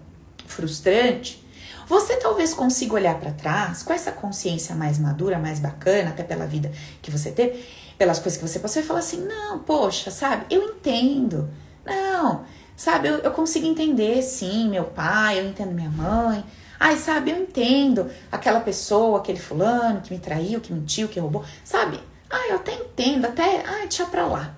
frustrante. 0.45 1.45
Você 1.87 2.15
talvez 2.17 2.53
consiga 2.53 2.93
olhar 2.93 3.19
para 3.19 3.31
trás 3.31 3.83
com 3.83 3.91
essa 3.91 4.11
consciência 4.11 4.73
mais 4.73 4.97
madura, 4.97 5.37
mais 5.37 5.59
bacana, 5.59 6.11
até 6.11 6.23
pela 6.23 6.45
vida 6.45 6.71
que 7.01 7.11
você 7.11 7.31
teve, 7.31 7.65
pelas 7.97 8.19
coisas 8.19 8.39
que 8.39 8.47
você 8.47 8.59
passou 8.59 8.81
e 8.81 8.85
falar 8.85 8.99
assim: 8.99 9.25
não, 9.25 9.59
poxa, 9.59 10.09
sabe, 10.09 10.45
eu 10.49 10.63
entendo. 10.63 11.49
Não, 11.85 12.45
Sabe, 12.81 13.09
eu, 13.09 13.19
eu 13.19 13.29
consigo 13.29 13.67
entender, 13.67 14.23
sim, 14.23 14.67
meu 14.67 14.85
pai, 14.85 15.39
eu 15.39 15.47
entendo 15.47 15.71
minha 15.71 15.91
mãe. 15.91 16.43
Ai, 16.83 16.97
sabe, 16.97 17.29
eu 17.29 17.37
entendo 17.37 18.09
aquela 18.31 18.59
pessoa, 18.59 19.19
aquele 19.19 19.39
fulano 19.39 20.01
que 20.01 20.11
me 20.11 20.19
traiu, 20.19 20.59
que 20.59 20.73
mentiu, 20.73 21.07
que 21.07 21.19
roubou. 21.19 21.45
Sabe? 21.63 21.99
Ai, 22.27 22.49
eu 22.49 22.55
até 22.55 22.73
entendo, 22.73 23.25
até. 23.25 23.63
Ai, 23.63 23.81
deixa 23.81 24.03
pra 24.07 24.25
lá. 24.25 24.55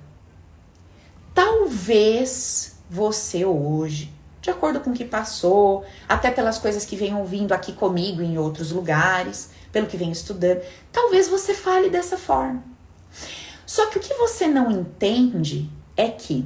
Talvez 1.33 2.77
você 2.89 3.43
hoje, 3.43 4.09
de 4.41 4.49
acordo 4.49 4.79
com 4.79 4.91
o 4.91 4.93
que 4.93 5.03
passou, 5.03 5.83
até 6.07 6.31
pelas 6.31 6.57
coisas 6.57 6.85
que 6.85 6.95
vem 6.95 7.13
ouvindo 7.13 7.51
aqui 7.51 7.73
comigo 7.73 8.21
em 8.21 8.37
outros 8.37 8.71
lugares, 8.71 9.49
pelo 9.69 9.87
que 9.87 9.97
vem 9.97 10.09
estudando, 10.09 10.61
talvez 10.93 11.27
você 11.27 11.53
fale 11.53 11.89
dessa 11.89 12.17
forma. 12.17 12.63
Só 13.65 13.87
que 13.87 13.97
o 13.97 14.01
que 14.01 14.13
você 14.13 14.47
não 14.47 14.71
entende 14.71 15.69
é 15.97 16.07
que 16.07 16.45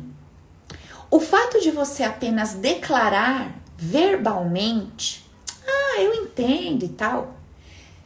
o 1.12 1.20
fato 1.20 1.62
de 1.62 1.70
você 1.70 2.02
apenas 2.02 2.56
declarar 2.56 3.56
verbalmente, 3.78 5.27
ah, 5.68 6.02
eu 6.02 6.14
entendo 6.14 6.84
e 6.84 6.90
tal, 6.90 7.36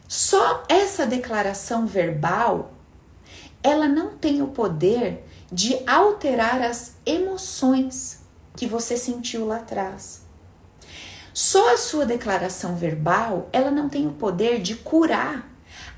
só 0.08 0.64
essa 0.68 1.06
declaração 1.06 1.86
verbal, 1.86 2.72
ela 3.62 3.88
não 3.88 4.16
tem 4.16 4.42
o 4.42 4.48
poder 4.48 5.24
de 5.50 5.78
alterar 5.86 6.60
as 6.60 6.96
emoções 7.06 8.20
que 8.56 8.66
você 8.66 8.96
sentiu 8.96 9.46
lá 9.46 9.56
atrás. 9.56 10.22
Só 11.32 11.72
a 11.72 11.78
sua 11.78 12.04
declaração 12.04 12.76
verbal, 12.76 13.48
ela 13.52 13.70
não 13.70 13.88
tem 13.88 14.06
o 14.06 14.12
poder 14.12 14.60
de 14.60 14.74
curar 14.74 15.48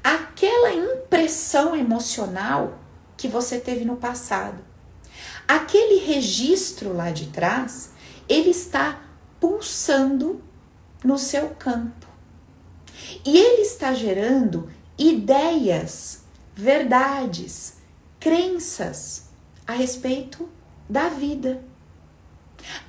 aquela 0.02 0.72
impressão 0.72 1.74
emocional 1.74 2.78
que 3.16 3.26
você 3.26 3.58
teve 3.58 3.84
no 3.84 3.96
passado. 3.96 4.62
Aquele 5.48 6.04
registro 6.04 6.94
lá 6.94 7.10
de 7.10 7.26
trás, 7.26 7.90
ele 8.28 8.50
está 8.50 9.00
pulsando 9.40 10.42
no 11.04 11.18
seu 11.18 11.50
campo. 11.50 12.06
E 13.24 13.36
ele 13.36 13.62
está 13.62 13.92
gerando 13.92 14.70
ideias, 14.98 16.24
verdades, 16.54 17.76
crenças 18.18 19.28
a 19.66 19.72
respeito 19.72 20.48
da 20.88 21.08
vida. 21.08 21.62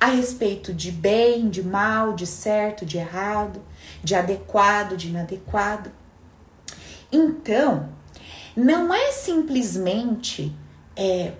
A 0.00 0.06
respeito 0.06 0.72
de 0.72 0.90
bem, 0.90 1.50
de 1.50 1.62
mal, 1.62 2.14
de 2.14 2.26
certo, 2.26 2.86
de 2.86 2.96
errado, 2.96 3.60
de 4.02 4.14
adequado, 4.14 4.96
de 4.96 5.08
inadequado. 5.08 5.92
Então, 7.12 7.90
não 8.56 8.92
é 8.92 9.12
simplesmente 9.12 10.56
é, 10.96 11.34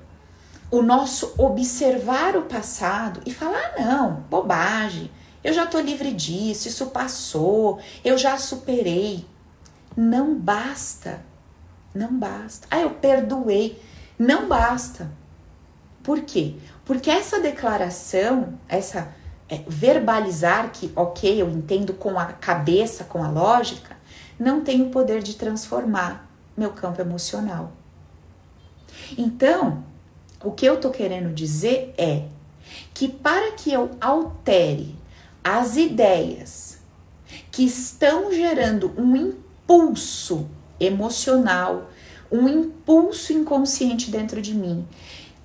o 0.71 0.83
nosso 0.83 1.35
observar 1.39 2.37
o 2.37 2.43
passado 2.43 3.21
e 3.25 3.33
falar: 3.33 3.75
ah, 3.79 3.83
não, 3.83 4.13
bobagem, 4.29 5.11
eu 5.47 5.53
já 5.53 5.63
estou 5.63 5.81
livre 5.81 6.13
disso, 6.13 6.67
isso 6.67 6.87
passou, 6.87 7.79
eu 8.05 8.19
já 8.19 8.37
superei. 8.37 9.25
Não 9.97 10.35
basta, 10.35 11.21
não 11.95 12.19
basta. 12.19 12.67
Ah, 12.69 12.81
eu 12.81 12.91
perdoei. 12.91 13.81
Não 14.19 14.49
basta. 14.49 15.09
Por 16.03 16.23
quê? 16.23 16.57
Porque 16.85 17.09
essa 17.09 17.39
declaração, 17.39 18.59
essa 18.69 19.15
é, 19.49 19.63
verbalizar 19.69 20.73
que, 20.73 20.93
ok, 20.97 21.41
eu 21.41 21.49
entendo 21.49 21.95
com 21.95 22.19
a 22.19 22.27
cabeça, 22.27 23.05
com 23.05 23.23
a 23.23 23.31
lógica, 23.31 23.97
não 24.37 24.63
tem 24.63 24.83
o 24.83 24.91
poder 24.91 25.23
de 25.23 25.37
transformar 25.37 26.29
meu 26.57 26.73
campo 26.73 27.01
emocional. 27.01 27.71
Então, 29.17 29.85
o 30.43 30.51
que 30.51 30.67
eu 30.67 30.81
tô 30.81 30.91
querendo 30.91 31.33
dizer 31.33 31.95
é 31.97 32.25
que 32.93 33.07
para 33.07 33.53
que 33.53 33.73
eu 33.73 33.93
altere 34.01 34.96
as 35.49 35.77
ideias 35.77 36.79
que 37.53 37.65
estão 37.65 38.33
gerando 38.33 38.93
um 38.99 39.15
impulso 39.15 40.51
emocional, 40.81 41.89
um 42.33 42.49
impulso 42.49 43.33
inconsciente 43.33 44.11
dentro 44.11 44.43
de 44.43 44.53
mim, 44.53 44.85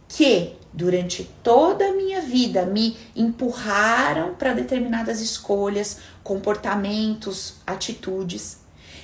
que 0.08 0.54
durante 0.74 1.30
toda 1.44 1.88
a 1.88 1.94
minha 1.94 2.20
vida 2.20 2.66
me 2.66 2.98
empurraram 3.16 4.34
para 4.34 4.54
determinadas 4.54 5.22
escolhas, 5.22 6.00
comportamentos, 6.24 7.58
atitudes. 7.68 8.58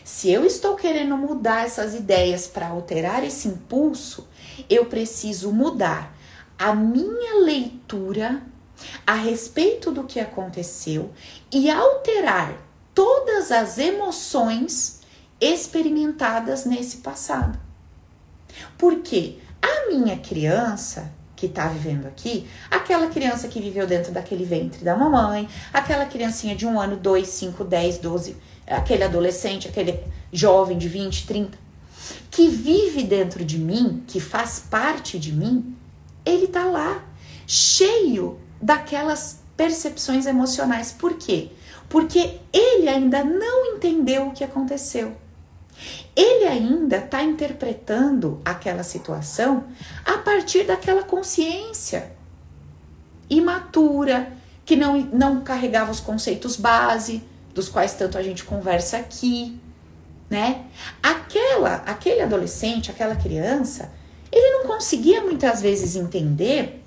Se 0.04 0.32
eu 0.32 0.44
estou 0.44 0.76
querendo 0.76 1.16
mudar 1.16 1.64
essas 1.64 1.94
ideias 1.94 2.48
para 2.48 2.70
alterar 2.70 3.24
esse 3.24 3.48
impulso, 3.48 4.28
eu 4.68 4.86
preciso 4.86 5.52
mudar 5.52 6.18
a 6.58 6.74
minha 6.74 7.36
leitura 7.44 8.42
a 9.06 9.14
respeito 9.14 9.92
do 9.92 10.04
que 10.04 10.20
aconteceu 10.20 11.12
e 11.52 11.70
alterar 11.70 12.56
todas 12.94 13.52
as 13.52 13.78
emoções 13.78 15.02
experimentadas 15.40 16.66
nesse 16.66 16.98
passado. 16.98 17.60
Porque 18.78 19.38
a 19.62 19.90
minha 19.90 20.18
criança 20.18 21.12
que 21.36 21.46
está 21.46 21.68
vivendo 21.68 22.08
aqui, 22.08 22.48
aquela 22.70 23.08
criança 23.08 23.48
que 23.48 23.62
viveu 23.62 23.86
dentro 23.86 24.12
daquele 24.12 24.44
ventre 24.44 24.84
da 24.84 24.96
mamãe, 24.96 25.48
aquela 25.72 26.08
criancinha 26.08 26.56
de 26.56 26.66
um 26.66 26.80
ano, 26.80 26.98
dois, 26.98 27.28
cinco, 27.28 27.64
dez, 27.64 28.00
doze, 28.00 28.36
aquele 28.66 29.04
adolescente, 29.04 29.68
aquele 29.68 30.04
jovem 30.34 30.78
de 30.78 30.90
20, 30.90 31.28
30, 31.28 31.58
que 32.32 32.50
vive 32.50 33.04
dentro 33.04 33.46
de 33.46 33.60
mim, 33.60 34.04
que 34.08 34.20
faz 34.20 34.60
parte 34.60 35.20
de 35.20 35.32
mim, 35.32 35.76
ele 36.26 36.48
tá 36.48 36.66
lá, 36.66 37.06
cheio 37.46 38.40
daquelas 38.62 39.40
percepções 39.56 40.26
emocionais. 40.26 40.92
Por 40.92 41.16
quê? 41.16 41.52
Porque 41.90 42.40
ele 42.52 42.90
ainda 42.90 43.24
não 43.24 43.76
entendeu 43.76 44.28
o 44.28 44.32
que 44.32 44.44
aconteceu. 44.44 45.16
Ele 46.16 46.46
ainda 46.46 46.98
está 46.98 47.22
interpretando 47.22 48.42
aquela 48.44 48.84
situação 48.84 49.66
a 50.04 50.18
partir 50.18 50.64
daquela 50.64 51.04
consciência 51.04 52.12
imatura, 53.30 54.32
que 54.66 54.76
não, 54.76 54.98
não 54.98 55.42
carregava 55.42 55.92
os 55.92 56.00
conceitos 56.00 56.56
base, 56.56 57.24
dos 57.54 57.70
quais 57.70 57.94
tanto 57.94 58.18
a 58.18 58.24
gente 58.24 58.44
conversa 58.44 58.98
aqui 58.98 59.60
né? 60.30 60.66
Aquela, 61.02 61.76
aquele 61.86 62.22
adolescente, 62.22 62.92
aquela 62.92 63.16
criança, 63.16 63.92
ele 64.32 64.50
não 64.58 64.68
conseguia 64.68 65.22
muitas 65.22 65.62
vezes 65.62 65.96
entender 65.96 66.84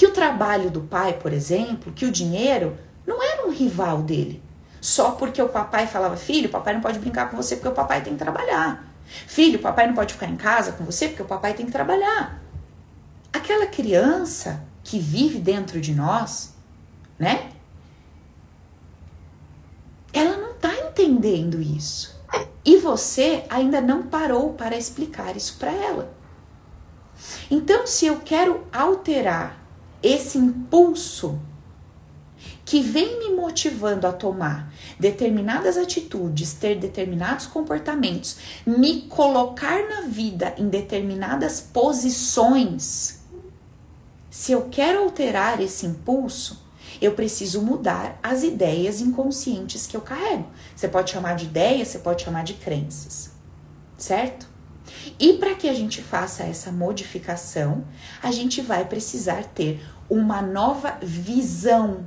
que 0.00 0.06
o 0.06 0.12
trabalho 0.12 0.70
do 0.70 0.80
pai, 0.80 1.12
por 1.12 1.30
exemplo, 1.30 1.92
que 1.92 2.06
o 2.06 2.10
dinheiro 2.10 2.74
não 3.06 3.22
era 3.22 3.46
um 3.46 3.50
rival 3.50 4.02
dele. 4.02 4.42
Só 4.80 5.10
porque 5.10 5.42
o 5.42 5.50
papai 5.50 5.86
falava, 5.86 6.16
filho, 6.16 6.48
papai 6.48 6.72
não 6.72 6.80
pode 6.80 6.98
brincar 6.98 7.28
com 7.28 7.36
você 7.36 7.54
porque 7.54 7.68
o 7.68 7.72
papai 7.72 8.02
tem 8.02 8.14
que 8.14 8.18
trabalhar. 8.18 8.82
Filho, 9.04 9.58
papai 9.58 9.86
não 9.86 9.94
pode 9.94 10.14
ficar 10.14 10.26
em 10.26 10.38
casa 10.38 10.72
com 10.72 10.86
você 10.86 11.08
porque 11.08 11.20
o 11.20 11.26
papai 11.26 11.52
tem 11.52 11.66
que 11.66 11.72
trabalhar. 11.72 12.42
Aquela 13.30 13.66
criança 13.66 14.64
que 14.82 14.98
vive 14.98 15.38
dentro 15.38 15.78
de 15.82 15.94
nós, 15.94 16.54
né? 17.18 17.50
Ela 20.14 20.38
não 20.38 20.52
está 20.52 20.74
entendendo 20.76 21.60
isso. 21.60 22.18
E 22.64 22.78
você 22.78 23.44
ainda 23.50 23.82
não 23.82 24.04
parou 24.04 24.54
para 24.54 24.78
explicar 24.78 25.36
isso 25.36 25.58
para 25.58 25.70
ela. 25.72 26.10
Então, 27.50 27.86
se 27.86 28.06
eu 28.06 28.18
quero 28.20 28.66
alterar 28.72 29.59
esse 30.02 30.38
impulso 30.38 31.40
que 32.64 32.80
vem 32.80 33.18
me 33.18 33.34
motivando 33.34 34.06
a 34.06 34.12
tomar 34.12 34.72
determinadas 34.98 35.76
atitudes, 35.76 36.52
ter 36.54 36.78
determinados 36.78 37.46
comportamentos, 37.46 38.36
me 38.64 39.02
colocar 39.02 39.88
na 39.88 40.02
vida 40.02 40.54
em 40.56 40.68
determinadas 40.68 41.60
posições, 41.60 43.20
se 44.30 44.52
eu 44.52 44.68
quero 44.70 45.00
alterar 45.00 45.60
esse 45.60 45.84
impulso, 45.84 46.64
eu 47.00 47.12
preciso 47.14 47.62
mudar 47.62 48.18
as 48.22 48.42
ideias 48.42 49.00
inconscientes 49.00 49.86
que 49.86 49.96
eu 49.96 50.00
carrego. 50.00 50.46
Você 50.74 50.86
pode 50.86 51.10
chamar 51.10 51.34
de 51.34 51.46
ideias, 51.46 51.88
você 51.88 51.98
pode 51.98 52.22
chamar 52.22 52.44
de 52.44 52.54
crenças, 52.54 53.32
certo? 53.98 54.49
E 55.18 55.34
para 55.34 55.54
que 55.54 55.68
a 55.68 55.74
gente 55.74 56.02
faça 56.02 56.42
essa 56.42 56.70
modificação, 56.72 57.84
a 58.22 58.30
gente 58.30 58.60
vai 58.60 58.84
precisar 58.84 59.44
ter 59.44 59.82
uma 60.08 60.42
nova 60.42 60.98
visão. 61.02 62.06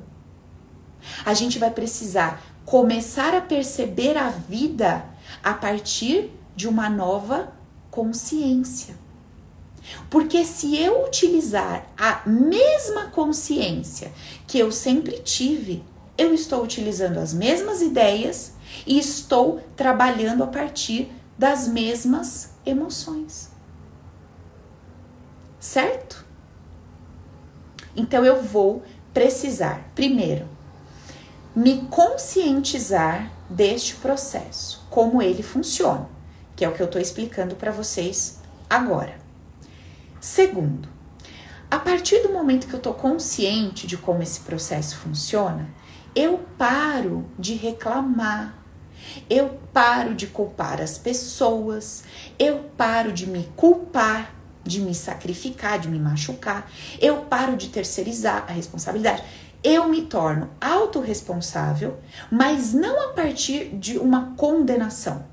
A 1.25 1.33
gente 1.33 1.59
vai 1.59 1.71
precisar 1.71 2.41
começar 2.65 3.33
a 3.33 3.41
perceber 3.41 4.17
a 4.17 4.29
vida 4.29 5.05
a 5.43 5.53
partir 5.53 6.31
de 6.55 6.67
uma 6.67 6.89
nova 6.89 7.53
consciência. 7.91 8.95
Porque 10.09 10.45
se 10.45 10.77
eu 10.77 11.05
utilizar 11.05 11.85
a 11.97 12.21
mesma 12.27 13.07
consciência 13.07 14.11
que 14.47 14.57
eu 14.57 14.71
sempre 14.71 15.19
tive, 15.19 15.83
eu 16.17 16.33
estou 16.33 16.63
utilizando 16.63 17.17
as 17.17 17.33
mesmas 17.33 17.81
ideias 17.81 18.53
e 18.87 18.97
estou 18.97 19.61
trabalhando 19.75 20.43
a 20.43 20.47
partir 20.47 21.11
das 21.37 21.67
mesmas 21.67 22.52
emoções. 22.65 23.51
Certo? 25.59 26.25
Então 27.95 28.25
eu 28.25 28.41
vou 28.41 28.83
precisar, 29.13 29.91
primeiro, 29.93 30.47
me 31.55 31.85
conscientizar 31.87 33.31
deste 33.49 33.95
processo, 33.95 34.85
como 34.89 35.21
ele 35.21 35.43
funciona, 35.43 36.09
que 36.55 36.65
é 36.65 36.69
o 36.69 36.73
que 36.73 36.81
eu 36.81 36.87
estou 36.87 37.01
explicando 37.01 37.55
para 37.55 37.71
vocês 37.71 38.39
agora. 38.69 39.17
Segundo, 40.19 40.89
a 41.69 41.77
partir 41.77 42.23
do 42.23 42.33
momento 42.33 42.67
que 42.67 42.73
eu 42.73 42.77
estou 42.77 42.93
consciente 42.93 43.85
de 43.85 43.97
como 43.97 44.23
esse 44.23 44.39
processo 44.39 44.97
funciona, 44.97 45.69
eu 46.15 46.39
paro 46.57 47.25
de 47.37 47.55
reclamar, 47.55 48.62
eu 49.29 49.59
paro 49.71 50.13
de 50.13 50.27
culpar 50.27 50.81
as 50.81 50.97
pessoas, 50.97 52.03
eu 52.37 52.69
paro 52.77 53.11
de 53.11 53.27
me 53.27 53.49
culpar, 53.55 54.33
de 54.63 54.81
me 54.81 54.95
sacrificar, 54.95 55.79
de 55.79 55.87
me 55.87 55.99
machucar, 55.99 56.69
eu 57.01 57.17
paro 57.23 57.57
de 57.57 57.69
terceirizar 57.69 58.45
a 58.47 58.51
responsabilidade. 58.51 59.23
Eu 59.63 59.87
me 59.87 60.01
torno 60.03 60.49
autorresponsável, 60.59 61.97
mas 62.29 62.73
não 62.73 63.09
a 63.09 63.13
partir 63.13 63.69
de 63.77 63.97
uma 63.97 64.33
condenação. 64.35 65.25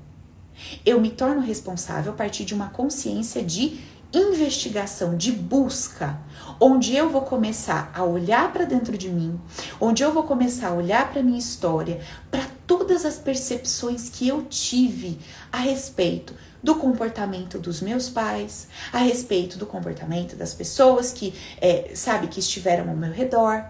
Eu 0.85 1.01
me 1.01 1.09
torno 1.09 1.41
responsável 1.41 2.13
a 2.13 2.15
partir 2.15 2.45
de 2.45 2.53
uma 2.53 2.69
consciência 2.69 3.43
de 3.43 3.79
investigação, 4.13 5.15
de 5.15 5.31
busca, 5.31 6.19
onde 6.59 6.95
eu 6.95 7.09
vou 7.09 7.21
começar 7.21 7.91
a 7.93 8.03
olhar 8.03 8.51
para 8.51 8.65
dentro 8.65 8.97
de 8.97 9.09
mim, 9.09 9.39
onde 9.79 10.03
eu 10.03 10.13
vou 10.13 10.23
começar 10.23 10.69
a 10.69 10.73
olhar 10.73 11.11
para 11.11 11.23
minha 11.23 11.39
história, 11.39 12.01
para 12.29 12.45
todas 12.67 13.05
as 13.05 13.17
percepções 13.17 14.09
que 14.09 14.27
eu 14.27 14.43
tive 14.43 15.19
a 15.51 15.57
respeito 15.57 16.33
do 16.61 16.75
comportamento 16.75 17.57
dos 17.57 17.81
meus 17.81 18.09
pais, 18.09 18.67
a 18.93 18.99
respeito 18.99 19.57
do 19.57 19.65
comportamento 19.65 20.35
das 20.35 20.53
pessoas 20.53 21.11
que, 21.11 21.33
é, 21.59 21.91
sabe, 21.95 22.27
que 22.27 22.39
estiveram 22.39 22.89
ao 22.89 22.95
meu 22.95 23.11
redor, 23.11 23.65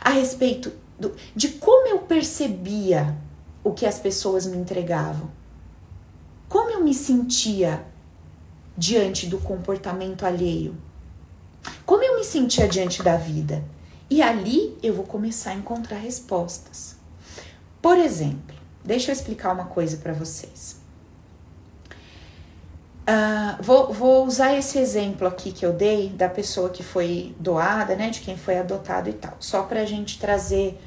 a 0.00 0.10
respeito 0.10 0.72
do, 0.98 1.14
de 1.34 1.48
como 1.48 1.88
eu 1.88 1.98
percebia 2.00 3.16
o 3.62 3.72
que 3.72 3.86
as 3.86 3.98
pessoas 3.98 4.46
me 4.46 4.56
entregavam, 4.56 5.30
como 6.48 6.70
eu 6.70 6.82
me 6.82 6.94
sentia 6.94 7.84
diante 8.76 9.26
do 9.26 9.38
comportamento 9.38 10.24
alheio? 10.24 10.76
Como 11.86 12.02
eu 12.02 12.16
me 12.16 12.24
sentia 12.24 12.68
diante 12.68 13.02
da 13.02 13.16
vida? 13.16 13.64
E 14.10 14.22
ali 14.22 14.76
eu 14.82 14.94
vou 14.94 15.04
começar 15.04 15.50
a 15.50 15.54
encontrar 15.54 15.98
respostas. 15.98 16.96
Por 17.80 17.98
exemplo, 17.98 18.56
deixa 18.84 19.10
eu 19.10 19.14
explicar 19.14 19.52
uma 19.52 19.66
coisa 19.66 19.96
para 19.96 20.12
vocês. 20.12 20.82
Uh, 23.04 23.62
vou, 23.62 23.92
vou, 23.92 24.24
usar 24.24 24.56
esse 24.56 24.78
exemplo 24.78 25.28
aqui 25.28 25.52
que 25.52 25.64
eu 25.64 25.74
dei 25.74 26.08
da 26.08 26.26
pessoa 26.26 26.70
que 26.70 26.82
foi 26.82 27.34
doada, 27.38 27.94
né, 27.94 28.08
de 28.08 28.20
quem 28.20 28.34
foi 28.34 28.56
adotado 28.56 29.10
e 29.10 29.12
tal, 29.12 29.36
só 29.38 29.62
para 29.64 29.80
a 29.80 29.84
gente 29.84 30.18
trazer, 30.18 30.80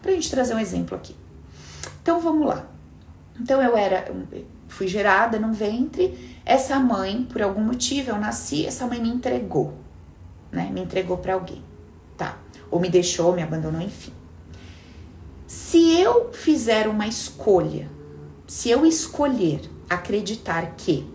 para 0.00 0.10
a 0.10 0.14
gente 0.14 0.28
trazer 0.28 0.54
um 0.54 0.58
exemplo 0.58 0.96
aqui. 0.96 1.14
Então 2.02 2.18
vamos 2.20 2.48
lá. 2.48 2.66
Então 3.40 3.62
eu 3.62 3.76
era, 3.76 4.12
fui 4.72 4.88
gerada 4.88 5.38
num 5.38 5.52
ventre 5.52 6.32
essa 6.44 6.78
mãe, 6.78 7.24
por 7.24 7.40
algum 7.40 7.62
motivo, 7.62 8.10
eu 8.10 8.18
nasci, 8.18 8.66
essa 8.66 8.86
mãe 8.86 9.00
me 9.00 9.08
entregou, 9.08 9.74
né? 10.50 10.68
Me 10.72 10.80
entregou 10.80 11.16
para 11.18 11.34
alguém, 11.34 11.62
tá? 12.16 12.38
Ou 12.70 12.80
me 12.80 12.88
deixou, 12.88 13.32
me 13.32 13.42
abandonou, 13.42 13.80
enfim. 13.80 14.12
Se 15.46 16.00
eu 16.00 16.32
fizer 16.32 16.88
uma 16.88 17.06
escolha, 17.06 17.88
se 18.46 18.70
eu 18.70 18.84
escolher 18.84 19.60
acreditar 19.88 20.74
que 20.76 21.08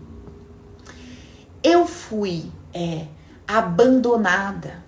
eu 1.62 1.86
fui 1.86 2.50
é, 2.72 3.06
abandonada, 3.46 4.82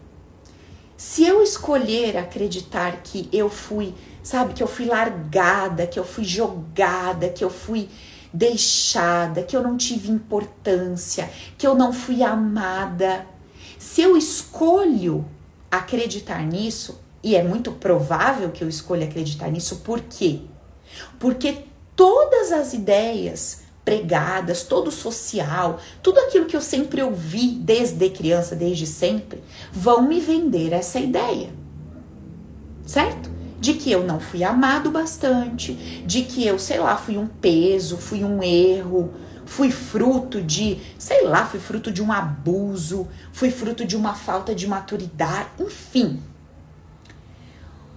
se 0.96 1.24
eu 1.24 1.42
escolher 1.42 2.16
acreditar 2.16 3.02
que 3.02 3.28
eu 3.32 3.50
fui, 3.50 3.94
sabe, 4.22 4.54
que 4.54 4.62
eu 4.62 4.68
fui 4.68 4.86
largada, 4.86 5.86
que 5.86 5.98
eu 5.98 6.04
fui 6.04 6.24
jogada, 6.24 7.28
que 7.28 7.44
eu 7.44 7.50
fui 7.50 7.88
deixada, 8.32 9.42
que 9.42 9.56
eu 9.56 9.62
não 9.62 9.76
tive 9.76 10.10
importância, 10.10 11.30
que 11.58 11.66
eu 11.66 11.74
não 11.74 11.92
fui 11.92 12.22
amada. 12.22 13.26
Se 13.78 14.02
eu 14.02 14.16
escolho 14.16 15.24
acreditar 15.70 16.44
nisso, 16.44 17.00
e 17.22 17.36
é 17.36 17.42
muito 17.42 17.72
provável 17.72 18.50
que 18.50 18.62
eu 18.62 18.68
escolha 18.68 19.06
acreditar 19.06 19.50
nisso, 19.50 19.76
por 19.76 20.00
quê? 20.00 20.40
Porque 21.18 21.64
todas 21.94 22.52
as 22.52 22.72
ideias 22.72 23.62
pregadas, 23.84 24.62
todo 24.62 24.90
social, 24.90 25.80
tudo 26.02 26.20
aquilo 26.20 26.46
que 26.46 26.56
eu 26.56 26.60
sempre 26.60 27.02
ouvi 27.02 27.48
desde 27.48 28.08
criança, 28.10 28.54
desde 28.54 28.86
sempre, 28.86 29.42
vão 29.72 30.02
me 30.02 30.20
vender 30.20 30.72
essa 30.72 31.00
ideia. 31.00 31.50
Certo? 32.86 33.29
De 33.60 33.74
que 33.74 33.92
eu 33.92 34.04
não 34.04 34.18
fui 34.18 34.42
amado 34.42 34.90
bastante, 34.90 35.74
de 36.06 36.22
que 36.22 36.46
eu, 36.46 36.58
sei 36.58 36.80
lá, 36.80 36.96
fui 36.96 37.18
um 37.18 37.26
peso, 37.26 37.98
fui 37.98 38.24
um 38.24 38.42
erro, 38.42 39.12
fui 39.44 39.70
fruto 39.70 40.40
de, 40.40 40.80
sei 40.98 41.26
lá, 41.26 41.44
fui 41.44 41.60
fruto 41.60 41.92
de 41.92 42.02
um 42.02 42.10
abuso, 42.10 43.06
fui 43.32 43.50
fruto 43.50 43.84
de 43.84 43.96
uma 43.96 44.14
falta 44.14 44.54
de 44.54 44.66
maturidade, 44.66 45.50
enfim. 45.60 46.22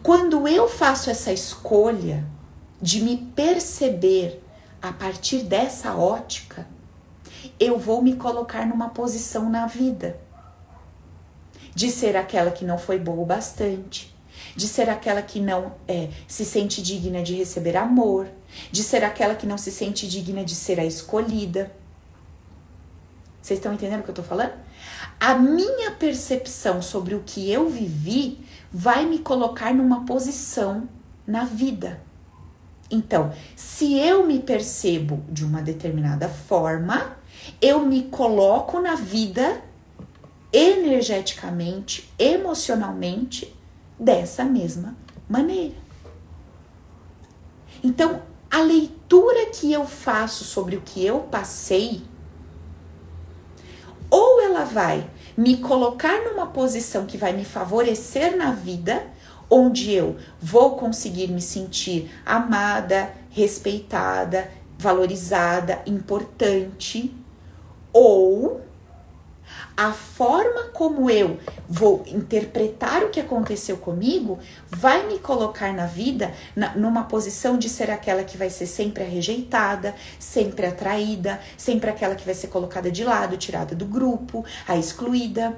Quando 0.03 0.45
eu 0.49 0.67
faço 0.67 1.09
essa 1.09 1.31
escolha 1.31 2.25
de 2.81 3.01
me 3.01 3.15
perceber 3.33 4.43
a 4.81 4.91
partir 4.91 5.43
dessa 5.43 5.95
ótica, 5.95 6.67
eu 7.57 7.79
vou 7.79 8.01
me 8.01 8.17
colocar 8.17 8.65
numa 8.65 8.89
posição 8.89 9.49
na 9.49 9.65
vida 9.65 10.19
de 11.73 11.89
ser 11.89 12.17
aquela 12.17 12.51
que 12.51 12.65
não 12.65 12.77
foi 12.77 12.99
boa 12.99 13.21
o 13.21 13.25
bastante, 13.25 14.12
de 14.55 14.67
ser 14.67 14.89
aquela 14.89 15.21
que 15.21 15.39
não 15.39 15.73
é, 15.87 16.09
se 16.27 16.45
sente 16.45 16.81
digna 16.81 17.21
de 17.23 17.35
receber 17.35 17.75
amor, 17.75 18.27
de 18.71 18.83
ser 18.83 19.03
aquela 19.03 19.35
que 19.35 19.47
não 19.47 19.57
se 19.57 19.71
sente 19.71 20.07
digna 20.07 20.43
de 20.43 20.55
ser 20.55 20.79
a 20.79 20.85
escolhida. 20.85 21.71
Vocês 23.41 23.59
estão 23.59 23.73
entendendo 23.73 24.01
o 24.01 24.03
que 24.03 24.09
eu 24.09 24.15
tô 24.15 24.23
falando? 24.23 24.53
A 25.19 25.35
minha 25.35 25.91
percepção 25.91 26.81
sobre 26.81 27.15
o 27.15 27.23
que 27.25 27.51
eu 27.51 27.69
vivi 27.69 28.39
vai 28.71 29.05
me 29.05 29.19
colocar 29.19 29.73
numa 29.73 30.05
posição 30.05 30.87
na 31.25 31.45
vida. 31.45 32.01
Então, 32.89 33.33
se 33.55 33.97
eu 33.97 34.25
me 34.25 34.39
percebo 34.39 35.23
de 35.29 35.43
uma 35.43 35.61
determinada 35.61 36.29
forma, 36.29 37.17
eu 37.61 37.85
me 37.85 38.03
coloco 38.03 38.79
na 38.79 38.95
vida 38.95 39.61
energeticamente, 40.51 42.09
emocionalmente, 42.19 43.52
dessa 43.99 44.43
mesma 44.43 44.95
maneira. 45.29 45.75
Então, 47.83 48.21
a 48.49 48.61
leitura 48.61 49.47
que 49.47 49.71
eu 49.71 49.85
faço 49.85 50.43
sobre 50.43 50.75
o 50.75 50.81
que 50.81 51.05
eu 51.05 51.19
passei, 51.21 52.01
ou 54.09 54.41
ela 54.41 54.63
vai 54.63 55.09
me 55.35 55.57
colocar 55.57 56.21
numa 56.23 56.47
posição 56.47 57.05
que 57.05 57.17
vai 57.17 57.33
me 57.33 57.43
favorecer 57.43 58.37
na 58.37 58.51
vida, 58.51 59.07
onde 59.49 59.91
eu 59.91 60.17
vou 60.39 60.77
conseguir 60.77 61.27
me 61.27 61.41
sentir 61.41 62.11
amada, 62.25 63.11
respeitada, 63.31 64.49
valorizada, 64.77 65.81
importante, 65.85 67.15
ou 67.91 68.61
a 69.75 69.91
forma 69.91 70.65
como 70.65 71.09
eu 71.09 71.39
vou 71.67 72.03
interpretar 72.07 73.03
o 73.03 73.09
que 73.09 73.19
aconteceu 73.19 73.77
comigo 73.77 74.37
vai 74.69 75.07
me 75.07 75.17
colocar 75.17 75.73
na 75.73 75.87
vida 75.87 76.31
na, 76.55 76.75
numa 76.75 77.05
posição 77.05 77.57
de 77.57 77.67
ser 77.67 77.89
aquela 77.89 78.23
que 78.23 78.37
vai 78.37 78.49
ser 78.49 78.67
sempre 78.67 79.03
a 79.03 79.07
rejeitada, 79.07 79.95
sempre 80.19 80.67
atraída, 80.67 81.39
sempre 81.57 81.89
aquela 81.89 82.15
que 82.15 82.25
vai 82.25 82.35
ser 82.35 82.47
colocada 82.47 82.91
de 82.91 83.03
lado, 83.03 83.35
tirada 83.35 83.75
do 83.75 83.85
grupo, 83.85 84.45
a 84.67 84.77
excluída, 84.77 85.57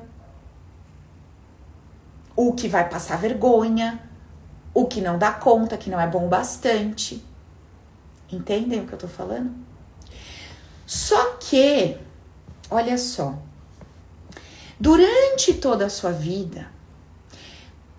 o 2.36 2.54
que 2.54 2.68
vai 2.68 2.88
passar 2.88 3.18
vergonha, 3.18 4.02
o 4.74 4.86
que 4.86 5.02
não 5.02 5.18
dá 5.18 5.32
conta, 5.32 5.78
que 5.78 5.90
não 5.90 6.00
é 6.00 6.08
bom 6.08 6.28
bastante. 6.28 7.24
Entendem 8.32 8.82
o 8.82 8.88
que 8.88 8.94
eu 8.94 9.00
tô 9.00 9.08
falando? 9.08 9.54
Só 10.86 11.38
que, 11.40 11.98
olha 12.70 12.98
só, 12.98 13.38
Durante 14.78 15.54
toda 15.54 15.86
a 15.86 15.90
sua 15.90 16.12
vida, 16.12 16.68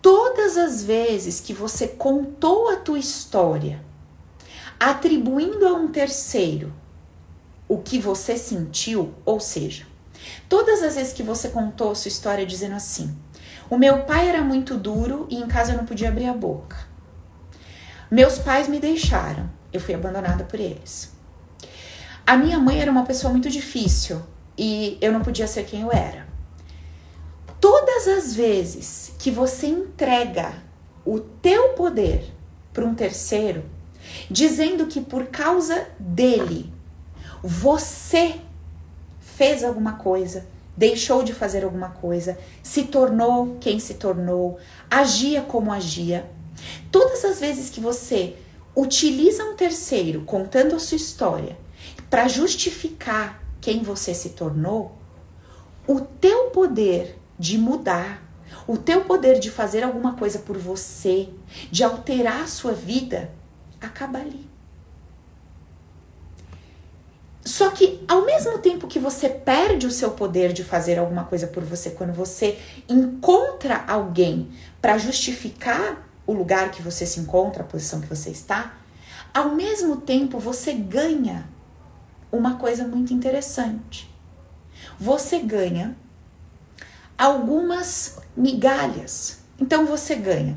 todas 0.02 0.58
as 0.58 0.84
vezes 0.84 1.40
que 1.40 1.54
você 1.54 1.88
contou 1.88 2.68
a 2.68 2.76
tua 2.76 2.98
história, 2.98 3.82
atribuindo 4.78 5.66
a 5.66 5.72
um 5.72 5.88
terceiro 5.88 6.70
o 7.66 7.78
que 7.78 7.98
você 7.98 8.36
sentiu, 8.36 9.14
ou 9.24 9.40
seja, 9.40 9.86
todas 10.50 10.82
as 10.82 10.96
vezes 10.96 11.14
que 11.14 11.22
você 11.22 11.48
contou 11.48 11.92
a 11.92 11.94
sua 11.94 12.10
história 12.10 12.44
dizendo 12.44 12.74
assim: 12.74 13.16
"O 13.70 13.78
meu 13.78 14.02
pai 14.02 14.28
era 14.28 14.42
muito 14.42 14.76
duro 14.76 15.26
e 15.30 15.36
em 15.36 15.48
casa 15.48 15.72
eu 15.72 15.78
não 15.78 15.86
podia 15.86 16.10
abrir 16.10 16.26
a 16.26 16.34
boca. 16.34 16.76
Meus 18.10 18.38
pais 18.38 18.68
me 18.68 18.78
deixaram, 18.78 19.48
eu 19.72 19.80
fui 19.80 19.94
abandonada 19.94 20.44
por 20.44 20.60
eles. 20.60 21.10
A 22.26 22.36
minha 22.36 22.58
mãe 22.58 22.82
era 22.82 22.90
uma 22.90 23.06
pessoa 23.06 23.32
muito 23.32 23.48
difícil 23.48 24.20
e 24.58 24.98
eu 25.00 25.10
não 25.10 25.22
podia 25.22 25.46
ser 25.46 25.64
quem 25.64 25.80
eu 25.80 25.90
era 25.90 26.35
todas 28.06 28.24
as 28.24 28.36
vezes 28.36 29.12
que 29.18 29.32
você 29.32 29.66
entrega 29.66 30.62
o 31.04 31.18
teu 31.18 31.70
poder 31.70 32.32
para 32.72 32.84
um 32.84 32.94
terceiro, 32.94 33.64
dizendo 34.30 34.86
que 34.86 35.00
por 35.00 35.26
causa 35.26 35.88
dele 35.98 36.72
você 37.42 38.36
fez 39.18 39.64
alguma 39.64 39.94
coisa, 39.94 40.46
deixou 40.76 41.24
de 41.24 41.34
fazer 41.34 41.64
alguma 41.64 41.88
coisa, 41.88 42.38
se 42.62 42.84
tornou 42.84 43.56
quem 43.60 43.80
se 43.80 43.94
tornou, 43.94 44.56
agia 44.88 45.42
como 45.42 45.72
agia. 45.72 46.30
Todas 46.92 47.24
as 47.24 47.40
vezes 47.40 47.70
que 47.70 47.80
você 47.80 48.36
utiliza 48.74 49.42
um 49.42 49.56
terceiro 49.56 50.20
contando 50.20 50.76
a 50.76 50.78
sua 50.78 50.96
história 50.96 51.58
para 52.08 52.28
justificar 52.28 53.42
quem 53.60 53.82
você 53.82 54.14
se 54.14 54.30
tornou, 54.30 54.92
o 55.88 56.00
teu 56.00 56.50
poder 56.50 57.25
de 57.38 57.58
mudar, 57.58 58.22
o 58.66 58.76
teu 58.76 59.04
poder 59.04 59.38
de 59.38 59.50
fazer 59.50 59.82
alguma 59.82 60.14
coisa 60.14 60.38
por 60.38 60.56
você, 60.56 61.28
de 61.70 61.84
alterar 61.84 62.42
a 62.42 62.46
sua 62.46 62.72
vida, 62.72 63.30
acaba 63.80 64.18
ali. 64.18 64.46
Só 67.44 67.70
que 67.70 68.04
ao 68.08 68.24
mesmo 68.24 68.58
tempo 68.58 68.88
que 68.88 68.98
você 68.98 69.28
perde 69.28 69.86
o 69.86 69.90
seu 69.90 70.10
poder 70.10 70.52
de 70.52 70.64
fazer 70.64 70.98
alguma 70.98 71.24
coisa 71.24 71.46
por 71.46 71.62
você, 71.62 71.90
quando 71.90 72.12
você 72.12 72.58
encontra 72.88 73.84
alguém 73.86 74.50
para 74.82 74.98
justificar 74.98 76.08
o 76.26 76.32
lugar 76.32 76.72
que 76.72 76.82
você 76.82 77.06
se 77.06 77.20
encontra, 77.20 77.62
a 77.62 77.66
posição 77.66 78.00
que 78.00 78.08
você 78.08 78.30
está, 78.30 78.74
ao 79.32 79.54
mesmo 79.54 79.98
tempo 79.98 80.40
você 80.40 80.72
ganha 80.72 81.48
uma 82.32 82.56
coisa 82.56 82.84
muito 82.84 83.14
interessante. 83.14 84.12
Você 84.98 85.38
ganha 85.38 85.96
algumas 87.16 88.18
migalhas. 88.36 89.38
Então 89.58 89.86
você 89.86 90.14
ganha 90.14 90.56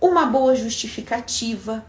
uma 0.00 0.26
boa 0.26 0.54
justificativa, 0.54 1.84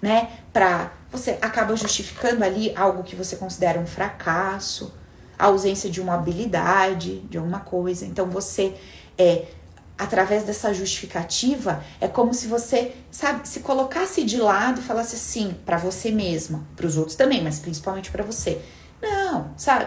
né? 0.00 0.30
Para 0.52 0.92
você 1.10 1.38
acaba 1.40 1.76
justificando 1.76 2.44
ali 2.44 2.74
algo 2.74 3.02
que 3.02 3.14
você 3.14 3.36
considera 3.36 3.78
um 3.78 3.86
fracasso, 3.86 4.92
a 5.38 5.46
ausência 5.46 5.90
de 5.90 6.00
uma 6.00 6.14
habilidade, 6.14 7.20
de 7.20 7.36
alguma 7.36 7.60
coisa. 7.60 8.06
Então 8.06 8.26
você 8.26 8.74
é 9.18 9.46
através 9.98 10.44
dessa 10.44 10.74
justificativa, 10.74 11.82
é 12.00 12.06
como 12.06 12.34
se 12.34 12.46
você, 12.46 12.94
sabe, 13.10 13.48
se 13.48 13.60
colocasse 13.60 14.24
de 14.24 14.36
lado 14.36 14.80
e 14.80 14.84
falasse 14.84 15.16
assim 15.16 15.56
para 15.64 15.78
você 15.78 16.10
mesma, 16.10 16.66
para 16.76 16.86
os 16.86 16.98
outros 16.98 17.16
também, 17.16 17.42
mas 17.42 17.58
principalmente 17.58 18.10
para 18.10 18.22
você. 18.22 18.60
Não, 19.00 19.52
sabe? 19.56 19.86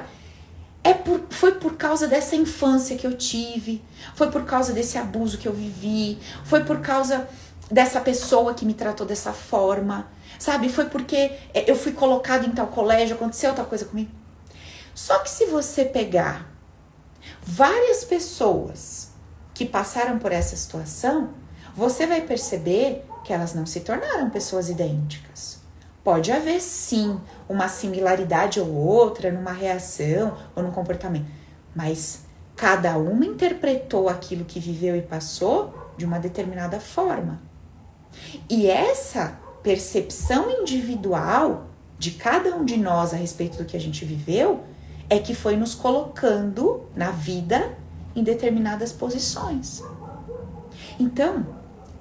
É 0.83 0.93
por, 0.93 1.21
foi 1.29 1.53
por 1.53 1.75
causa 1.75 2.07
dessa 2.07 2.35
infância 2.35 2.95
que 2.95 3.05
eu 3.05 3.15
tive, 3.17 3.83
foi 4.15 4.31
por 4.31 4.45
causa 4.45 4.71
desse 4.71 4.97
abuso 4.97 5.37
que 5.37 5.47
eu 5.47 5.53
vivi, 5.53 6.17
foi 6.45 6.63
por 6.63 6.79
causa 6.79 7.27
dessa 7.69 7.99
pessoa 7.99 8.53
que 8.53 8.65
me 8.65 8.73
tratou 8.73 9.05
dessa 9.05 9.33
forma, 9.33 10.07
sabe? 10.39 10.69
Foi 10.69 10.85
porque 10.85 11.31
é, 11.53 11.69
eu 11.69 11.75
fui 11.75 11.91
colocado 11.91 12.45
em 12.45 12.51
tal 12.51 12.67
colégio, 12.67 13.15
aconteceu 13.15 13.53
tal 13.53 13.65
coisa 13.65 13.85
comigo. 13.85 14.11
Só 14.95 15.19
que 15.19 15.29
se 15.29 15.45
você 15.45 15.85
pegar 15.85 16.49
várias 17.41 18.03
pessoas 18.03 19.09
que 19.53 19.65
passaram 19.65 20.17
por 20.17 20.31
essa 20.31 20.55
situação, 20.55 21.33
você 21.75 22.07
vai 22.07 22.21
perceber 22.21 23.05
que 23.23 23.33
elas 23.33 23.53
não 23.53 23.65
se 23.65 23.81
tornaram 23.81 24.29
pessoas 24.29 24.69
idênticas. 24.69 25.58
Pode 26.03 26.31
haver 26.31 26.61
sim 26.61 27.19
uma 27.47 27.67
similaridade 27.67 28.59
ou 28.59 28.73
outra 28.73 29.31
numa 29.31 29.51
reação 29.51 30.37
ou 30.55 30.63
no 30.63 30.71
comportamento, 30.71 31.27
mas 31.75 32.25
cada 32.55 32.97
uma 32.97 33.25
interpretou 33.25 34.09
aquilo 34.09 34.45
que 34.45 34.59
viveu 34.59 34.95
e 34.95 35.01
passou 35.01 35.73
de 35.97 36.05
uma 36.05 36.19
determinada 36.19 36.79
forma. 36.79 37.41
E 38.49 38.67
essa 38.67 39.37
percepção 39.61 40.49
individual 40.49 41.67
de 41.97 42.11
cada 42.11 42.55
um 42.55 42.63
de 42.63 42.77
nós 42.77 43.13
a 43.13 43.17
respeito 43.17 43.57
do 43.57 43.65
que 43.65 43.75
a 43.75 43.79
gente 43.79 44.05
viveu 44.05 44.63
é 45.09 45.19
que 45.19 45.35
foi 45.35 45.57
nos 45.57 45.75
colocando 45.75 46.85
na 46.95 47.11
vida 47.11 47.77
em 48.15 48.23
determinadas 48.23 48.91
posições. 48.91 49.83
Então, 50.99 51.45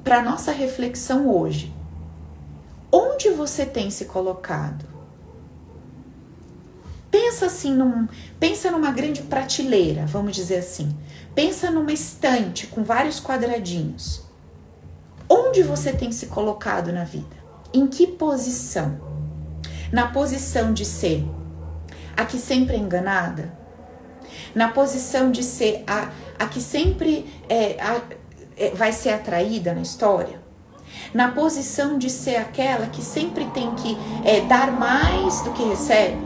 para 0.05 0.23
nossa 0.23 0.53
reflexão 0.53 1.29
hoje, 1.29 1.75
Onde 2.91 3.31
você 3.31 3.67
tem 3.67 3.91
se 3.91 4.07
colocado? 4.07 4.85
Pensa 7.11 7.47
assim 7.47 7.75
num, 7.75 8.07
pensa 8.39 8.71
numa 8.71 8.91
grande 8.91 9.23
prateleira, 9.23 10.07
vamos 10.07 10.35
dizer 10.35 10.59
assim. 10.59 10.97
Pensa 11.35 11.71
numa 11.71 11.93
estante 11.93 12.67
com 12.67 12.85
vários 12.85 13.21
quadradinhos. 13.21 14.23
Onde 15.29 15.63
você 15.63 15.93
tem 15.93 16.13
se 16.13 16.27
colocado 16.27 16.93
na 16.93 17.05
vida? 17.05 17.37
Em 17.73 17.87
que 17.87 18.07
posição? 18.07 18.99
Na 19.93 20.09
posição 20.09 20.73
de 20.73 20.85
ser 20.85 21.25
a 22.19 22.25
que 22.25 22.37
sempre 22.37 22.75
é 22.75 22.79
enganada? 22.81 23.53
Na 24.53 24.69
posição 24.69 25.31
de 25.31 25.45
ser 25.45 25.85
a, 25.87 26.11
a 26.37 26.49
que 26.49 26.61
sempre 26.61 27.33
é, 27.49 27.81
a, 27.81 28.03
é, 28.57 28.71
vai 28.71 28.93
ser 28.93 29.11
atraída 29.11 29.73
na 29.73 29.83
história? 29.83 30.38
Na 31.13 31.31
posição 31.31 31.99
de 31.99 32.11
ser 32.11 32.37
aquela 32.37 32.87
que 32.87 33.03
sempre 33.03 33.45
tem 33.47 33.75
que 33.75 33.97
é, 34.25 34.41
dar 34.43 34.71
mais 34.73 35.41
do 35.43 35.53
que 35.53 35.63
recebe, 35.63 36.19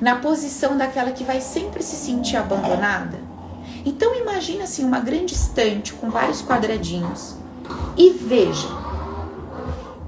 na 0.00 0.16
posição 0.16 0.76
daquela 0.76 1.12
que 1.12 1.24
vai 1.24 1.40
sempre 1.40 1.82
se 1.82 1.96
sentir 1.96 2.36
abandonada. 2.36 3.18
Então 3.84 4.14
imagina 4.14 4.64
assim 4.64 4.84
uma 4.84 5.00
grande 5.00 5.34
estante 5.34 5.92
com 5.92 6.10
vários 6.10 6.42
quadradinhos 6.42 7.36
e 7.96 8.10
veja 8.10 8.68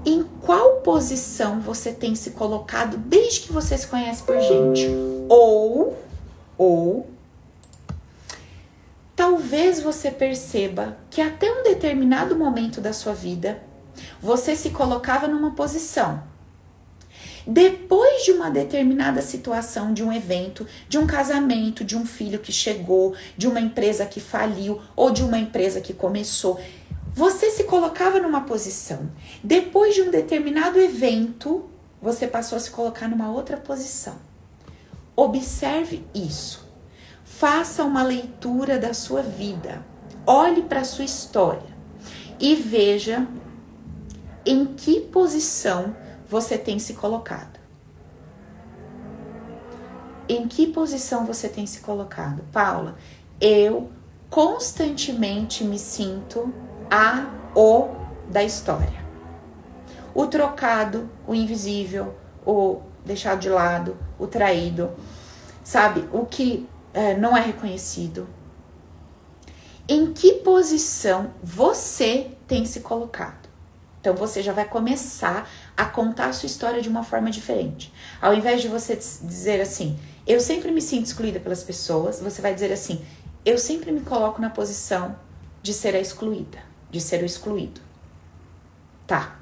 em 0.05 0.23
qual 0.41 0.77
posição 0.77 1.59
você 1.59 1.91
tem 1.91 2.15
se 2.15 2.31
colocado 2.31 2.97
desde 2.97 3.41
que 3.41 3.51
você 3.51 3.77
se 3.77 3.85
conhece 3.87 4.23
por 4.23 4.39
gente. 4.39 4.87
Ou, 5.27 5.97
ou, 6.57 7.07
talvez 9.13 9.81
você 9.81 10.09
perceba 10.09 10.97
que 11.09 11.19
até 11.19 11.51
um 11.51 11.63
determinado 11.63 12.37
momento 12.37 12.79
da 12.79 12.93
sua 12.93 13.13
vida 13.13 13.61
você 14.21 14.55
se 14.55 14.69
colocava 14.71 15.27
numa 15.27 15.51
posição 15.51 16.23
Depois 17.45 18.25
de 18.25 18.31
uma 18.31 18.49
determinada 18.49 19.21
situação, 19.21 19.93
de 19.93 20.03
um 20.03 20.11
evento, 20.11 20.67
de 20.89 20.97
um 20.97 21.07
casamento, 21.07 21.83
de 21.83 21.95
um 21.95 22.05
filho 22.05 22.39
que 22.39 22.51
chegou, 22.51 23.15
de 23.37 23.47
uma 23.47 23.61
empresa 23.61 24.05
que 24.05 24.19
faliu 24.19 24.81
ou 24.95 25.11
de 25.11 25.23
uma 25.23 25.39
empresa 25.39 25.79
que 25.79 25.93
começou, 25.93 26.59
você 27.13 27.49
se 27.49 27.63
colocava 27.63 28.19
numa 28.19 28.41
posição. 28.41 29.09
Depois 29.43 29.95
de 29.95 30.01
um 30.01 30.11
determinado 30.11 30.79
evento, 30.79 31.69
você 32.01 32.27
passou 32.27 32.57
a 32.57 32.59
se 32.59 32.69
colocar 32.69 33.07
numa 33.07 33.31
outra 33.31 33.57
posição. 33.57 34.15
Observe 35.15 36.05
isso. 36.13 36.67
Faça 37.23 37.83
uma 37.83 38.03
leitura 38.03 38.77
da 38.77 38.93
sua 38.93 39.21
vida. 39.21 39.83
Olhe 40.25 40.61
para 40.61 40.81
a 40.81 40.85
sua 40.85 41.05
história 41.05 41.75
e 42.39 42.53
veja 42.55 43.25
em 44.47 44.65
que 44.65 45.01
posição 45.01 45.93
você 46.29 46.57
tem 46.57 46.79
se 46.79 46.93
colocado. 46.93 47.59
Em 50.29 50.47
que 50.47 50.67
posição 50.67 51.25
você 51.25 51.49
tem 51.49 51.65
se 51.67 51.81
colocado? 51.81 52.43
Paula, 52.53 52.95
eu 53.41 53.91
constantemente 54.29 55.65
me 55.65 55.77
sinto 55.77 56.53
a 56.89 57.29
o 57.53 57.89
da 58.29 58.41
história. 58.41 59.05
O 60.15 60.27
trocado, 60.27 61.09
o 61.27 61.35
invisível, 61.35 62.15
o 62.45 62.81
deixado 63.05 63.39
de 63.39 63.49
lado, 63.49 63.97
o 64.17 64.27
traído, 64.27 64.91
sabe? 65.61 66.07
O 66.13 66.25
que 66.25 66.67
é, 66.93 67.15
não 67.17 67.35
é 67.35 67.41
reconhecido. 67.41 68.27
Em 69.89 70.13
que 70.13 70.35
posição 70.35 71.31
você 71.43 72.31
tem 72.47 72.65
se 72.65 72.79
colocado? 72.79 73.46
Então 74.07 74.15
você 74.15 74.41
já 74.41 74.53
vai 74.53 74.63
começar 74.63 75.49
a 75.75 75.83
contar 75.83 76.27
a 76.27 76.33
sua 76.33 76.47
história 76.47 76.81
de 76.81 76.87
uma 76.87 77.03
forma 77.03 77.29
diferente. 77.29 77.93
Ao 78.21 78.33
invés 78.33 78.61
de 78.61 78.69
você 78.69 78.95
dizer 78.95 79.59
assim, 79.59 79.99
eu 80.25 80.39
sempre 80.39 80.71
me 80.71 80.81
sinto 80.81 81.07
excluída 81.07 81.41
pelas 81.41 81.61
pessoas, 81.61 82.21
você 82.21 82.41
vai 82.41 82.53
dizer 82.53 82.71
assim, 82.71 83.05
eu 83.43 83.57
sempre 83.57 83.91
me 83.91 83.99
coloco 83.99 84.39
na 84.39 84.49
posição 84.49 85.17
de 85.61 85.73
ser 85.73 85.93
a 85.93 85.99
excluída, 85.99 86.57
de 86.89 87.01
ser 87.01 87.21
o 87.21 87.25
excluído. 87.25 87.81
Tá. 89.05 89.35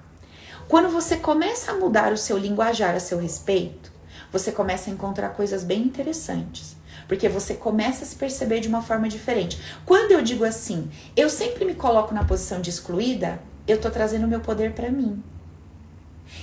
Quando 0.68 0.90
você 0.90 1.18
começa 1.18 1.72
a 1.72 1.76
mudar 1.76 2.12
o 2.12 2.18
seu 2.18 2.36
linguajar 2.36 2.96
a 2.96 3.00
seu 3.00 3.20
respeito, 3.20 3.92
você 4.32 4.52
começa 4.52 4.90
a 4.90 4.94
encontrar 4.94 5.30
coisas 5.30 5.64
bem 5.64 5.84
interessantes. 5.84 6.76
Porque 7.08 7.30
você 7.30 7.54
começa 7.54 8.04
a 8.04 8.08
se 8.08 8.16
perceber 8.16 8.62
de 8.62 8.68
uma 8.68 8.82
forma 8.82 9.08
diferente. 9.08 9.62
Quando 9.86 10.12
eu 10.12 10.24
digo 10.24 10.44
assim, 10.44 10.90
eu 11.16 11.30
sempre 11.30 11.66
me 11.66 11.76
coloco 11.76 12.16
na 12.16 12.24
posição 12.24 12.60
de 12.60 12.72
excluída, 12.72 13.40
eu 13.68 13.80
tô 13.80 13.90
trazendo 13.90 14.26
o 14.26 14.28
meu 14.28 14.40
poder 14.40 14.74
para 14.74 14.90
mim. 14.90 15.24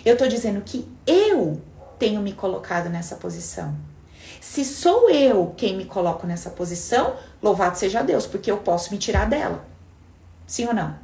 Eu 0.05 0.16
tô 0.16 0.27
dizendo 0.27 0.61
que 0.62 0.89
eu 1.07 1.61
tenho 1.99 2.20
me 2.20 2.33
colocado 2.33 2.89
nessa 2.89 3.16
posição. 3.16 3.77
Se 4.41 4.64
sou 4.64 5.09
eu 5.09 5.55
quem 5.57 5.77
me 5.77 5.85
coloco 5.85 6.27
nessa 6.27 6.51
posição, 6.51 7.16
louvado 7.43 7.79
seja 7.79 8.03
Deus, 8.03 8.27
porque 8.27 8.51
eu 8.51 8.59
posso 8.59 8.91
me 8.93 8.99
tirar 8.99 9.29
dela. 9.29 9.64
Sim 10.47 10.66
ou 10.66 10.75
não? 10.75 10.97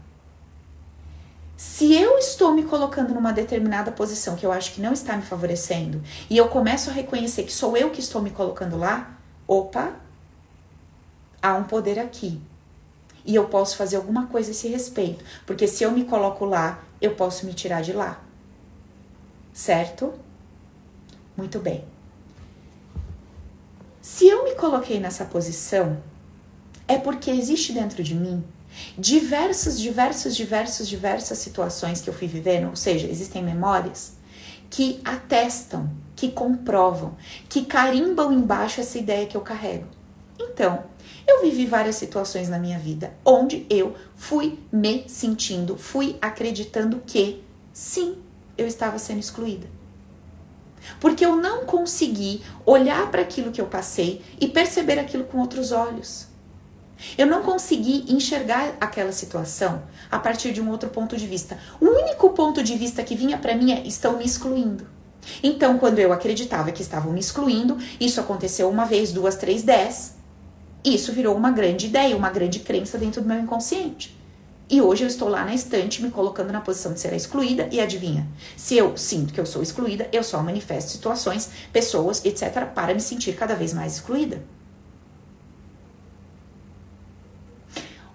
Se 1.57 1.93
eu 1.93 2.19
estou 2.19 2.53
me 2.53 2.63
colocando 2.63 3.13
numa 3.13 3.33
determinada 3.33 3.91
posição 3.91 4.37
que 4.37 4.47
eu 4.47 4.53
acho 4.53 4.73
que 4.73 4.81
não 4.81 4.93
está 4.93 5.17
me 5.17 5.23
favorecendo, 5.23 6.03
e 6.31 6.37
eu 6.37 6.49
começo 6.49 6.91
a 6.91 6.93
reconhecer 6.93 7.43
que 7.43 7.53
sou 7.53 7.77
eu 7.77 7.91
que 7.91 8.01
estou 8.01 8.23
me 8.23 8.31
colocando 8.31 8.77
lá, 8.77 9.19
opa, 9.47 9.93
há 11.43 11.55
um 11.55 11.65
poder 11.65 11.99
aqui. 11.99 12.41
E 13.29 13.35
eu 13.35 13.45
posso 13.45 13.77
fazer 13.77 13.97
alguma 13.97 14.27
coisa 14.27 14.49
a 14.49 14.53
esse 14.53 14.69
respeito. 14.69 15.23
Porque 15.45 15.69
se 15.69 15.85
eu 15.85 15.93
me 15.93 16.05
coloco 16.05 16.47
lá, 16.47 16.83
eu 16.99 17.15
posso 17.15 17.45
me 17.45 17.53
tirar 17.53 17.83
de 17.83 17.93
lá. 17.93 18.19
Certo? 19.53 20.15
Muito 21.37 21.59
bem. 21.59 21.85
Se 24.01 24.27
eu 24.27 24.45
me 24.45 24.55
coloquei 24.55 24.99
nessa 24.99 25.27
posição, 25.27 26.03
é 26.89 26.97
porque 26.97 27.31
existe 27.31 27.71
dentro 27.71 28.03
de 28.03 28.15
mim 28.15 28.43
diversas, 28.97 29.79
diversas, 29.79 30.35
diversas, 30.35 30.89
diversas 30.89 31.37
situações 31.37 32.01
que 32.01 32.09
eu 32.09 32.15
fui 32.15 32.29
vivendo, 32.29 32.71
ou 32.71 32.77
seja, 32.77 33.07
existem 33.07 33.43
memórias 33.43 34.15
que 34.71 35.03
atestam, 35.05 35.91
que 36.17 36.31
comprovam, 36.31 37.15
que 37.47 37.67
carimbam 37.67 38.33
embaixo 38.33 38.81
essa 38.81 38.97
ideia 38.97 39.27
que 39.27 39.37
eu 39.37 39.43
carrego. 39.43 39.87
Então, 40.39 40.85
eu 41.29 41.43
vivi 41.43 41.67
várias 41.67 41.97
situações 41.97 42.49
na 42.49 42.59
minha 42.59 42.79
vida 42.79 43.13
onde 43.25 43.67
eu 43.69 43.95
fui 44.17 44.59
me 44.73 45.05
sentindo, 45.09 45.77
fui 45.77 46.17
acreditando 46.21 47.03
que 47.07 47.45
sim, 47.73 48.17
eu 48.57 48.67
estava 48.67 48.99
sendo 48.99 49.21
excluída. 49.21 49.67
Porque 51.01 51.25
eu 51.25 51.37
não 51.37 51.65
consegui 51.67 52.43
olhar 52.65 53.11
para 53.11 53.23
aquilo 53.23 53.53
que 53.53 53.61
eu 53.61 53.67
passei 53.67 54.23
e 54.41 54.49
perceber 54.49 54.99
aquilo 54.99 55.25
com 55.25 55.39
outros 55.39 55.71
olhos. 55.71 56.27
Eu 57.17 57.27
não 57.27 57.43
consegui 57.43 58.05
enxergar 58.09 58.77
aquela 58.81 59.13
situação 59.13 59.83
a 60.11 60.19
partir 60.19 60.53
de 60.53 60.61
um 60.61 60.71
outro 60.71 60.89
ponto 60.89 61.17
de 61.17 61.27
vista. 61.27 61.59
O 61.81 61.85
único 61.85 62.31
ponto 62.31 62.63
de 62.63 62.77
vista 62.77 63.05
que 63.05 63.15
vinha 63.15 63.39
para 63.39 63.55
mim 63.55 63.73
é: 63.73 63.87
estão 63.87 64.17
me 64.17 64.25
excluindo. 64.25 64.87
Então, 65.43 65.79
quando 65.79 65.99
eu 65.99 66.13
acreditava 66.13 66.73
que 66.73 66.83
estavam 66.83 67.13
me 67.13 67.21
excluindo, 67.21 67.77
isso 68.01 68.21
aconteceu 68.21 68.69
uma 68.69 68.85
vez, 68.85 69.13
duas, 69.13 69.37
três, 69.37 69.63
dez. 69.63 70.18
Isso 70.95 71.13
virou 71.13 71.37
uma 71.37 71.51
grande 71.51 71.87
ideia, 71.87 72.17
uma 72.17 72.31
grande 72.31 72.61
crença 72.61 72.97
dentro 72.97 73.21
do 73.21 73.29
meu 73.29 73.39
inconsciente. 73.39 74.17
E 74.71 74.81
hoje 74.81 75.05
eu 75.05 75.09
estou 75.09 75.29
lá 75.29 75.45
na 75.45 75.55
estante 75.55 76.03
me 76.03 76.11
colocando 76.11 76.51
na 76.51 76.63
posição 76.63 76.95
de 76.95 77.01
ser 77.01 77.13
excluída 77.13 77.69
e 77.71 77.79
adivinha? 77.79 78.27
Se 78.57 78.77
eu 78.77 78.97
sinto 78.97 79.35
que 79.35 79.41
eu 79.41 79.45
sou 79.45 79.63
excluída, 79.63 80.09
eu 80.13 80.23
só 80.23 80.43
manifesto 80.43 80.91
situações, 80.91 81.51
pessoas, 81.73 82.25
etc, 82.25 82.67
para 82.75 82.95
me 82.95 83.01
sentir 83.01 83.35
cada 83.35 83.55
vez 83.55 83.75
mais 83.75 83.97
excluída. 83.97 84.43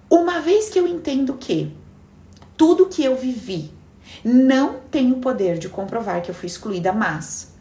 Uma 0.09 0.41
vez 0.41 0.69
que 0.69 0.79
eu 0.79 0.87
entendo 0.87 1.35
que 1.35 1.75
tudo 2.57 2.87
que 2.87 3.03
eu 3.03 3.15
vivi 3.15 3.71
não 4.23 4.79
tem 4.91 5.11
o 5.11 5.17
poder 5.17 5.59
de 5.59 5.69
comprovar 5.69 6.23
que 6.23 6.31
eu 6.31 6.35
fui 6.35 6.47
excluída, 6.47 6.91
mas 6.91 7.52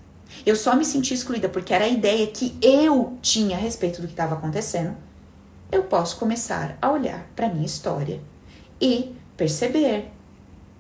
eu 0.45 0.57
só 0.57 0.75
me 0.75 0.85
senti 0.85 1.15
excluída 1.15 1.49
porque 1.49 1.73
era 1.73 1.85
a 1.85 1.89
ideia 1.89 2.27
que 2.27 2.57
eu 2.61 3.17
tinha 3.23 3.57
a 3.57 3.61
respeito 3.61 4.01
do 4.01 4.07
que 4.07 4.13
estava 4.13 4.35
acontecendo. 4.35 4.97
Eu 5.71 5.85
posso 5.85 6.17
começar 6.17 6.77
a 6.83 6.91
olhar 6.91 7.27
para 7.37 7.49
minha 7.49 7.67
história 7.67 8.21
e 8.81 9.15
perceber 9.37 10.11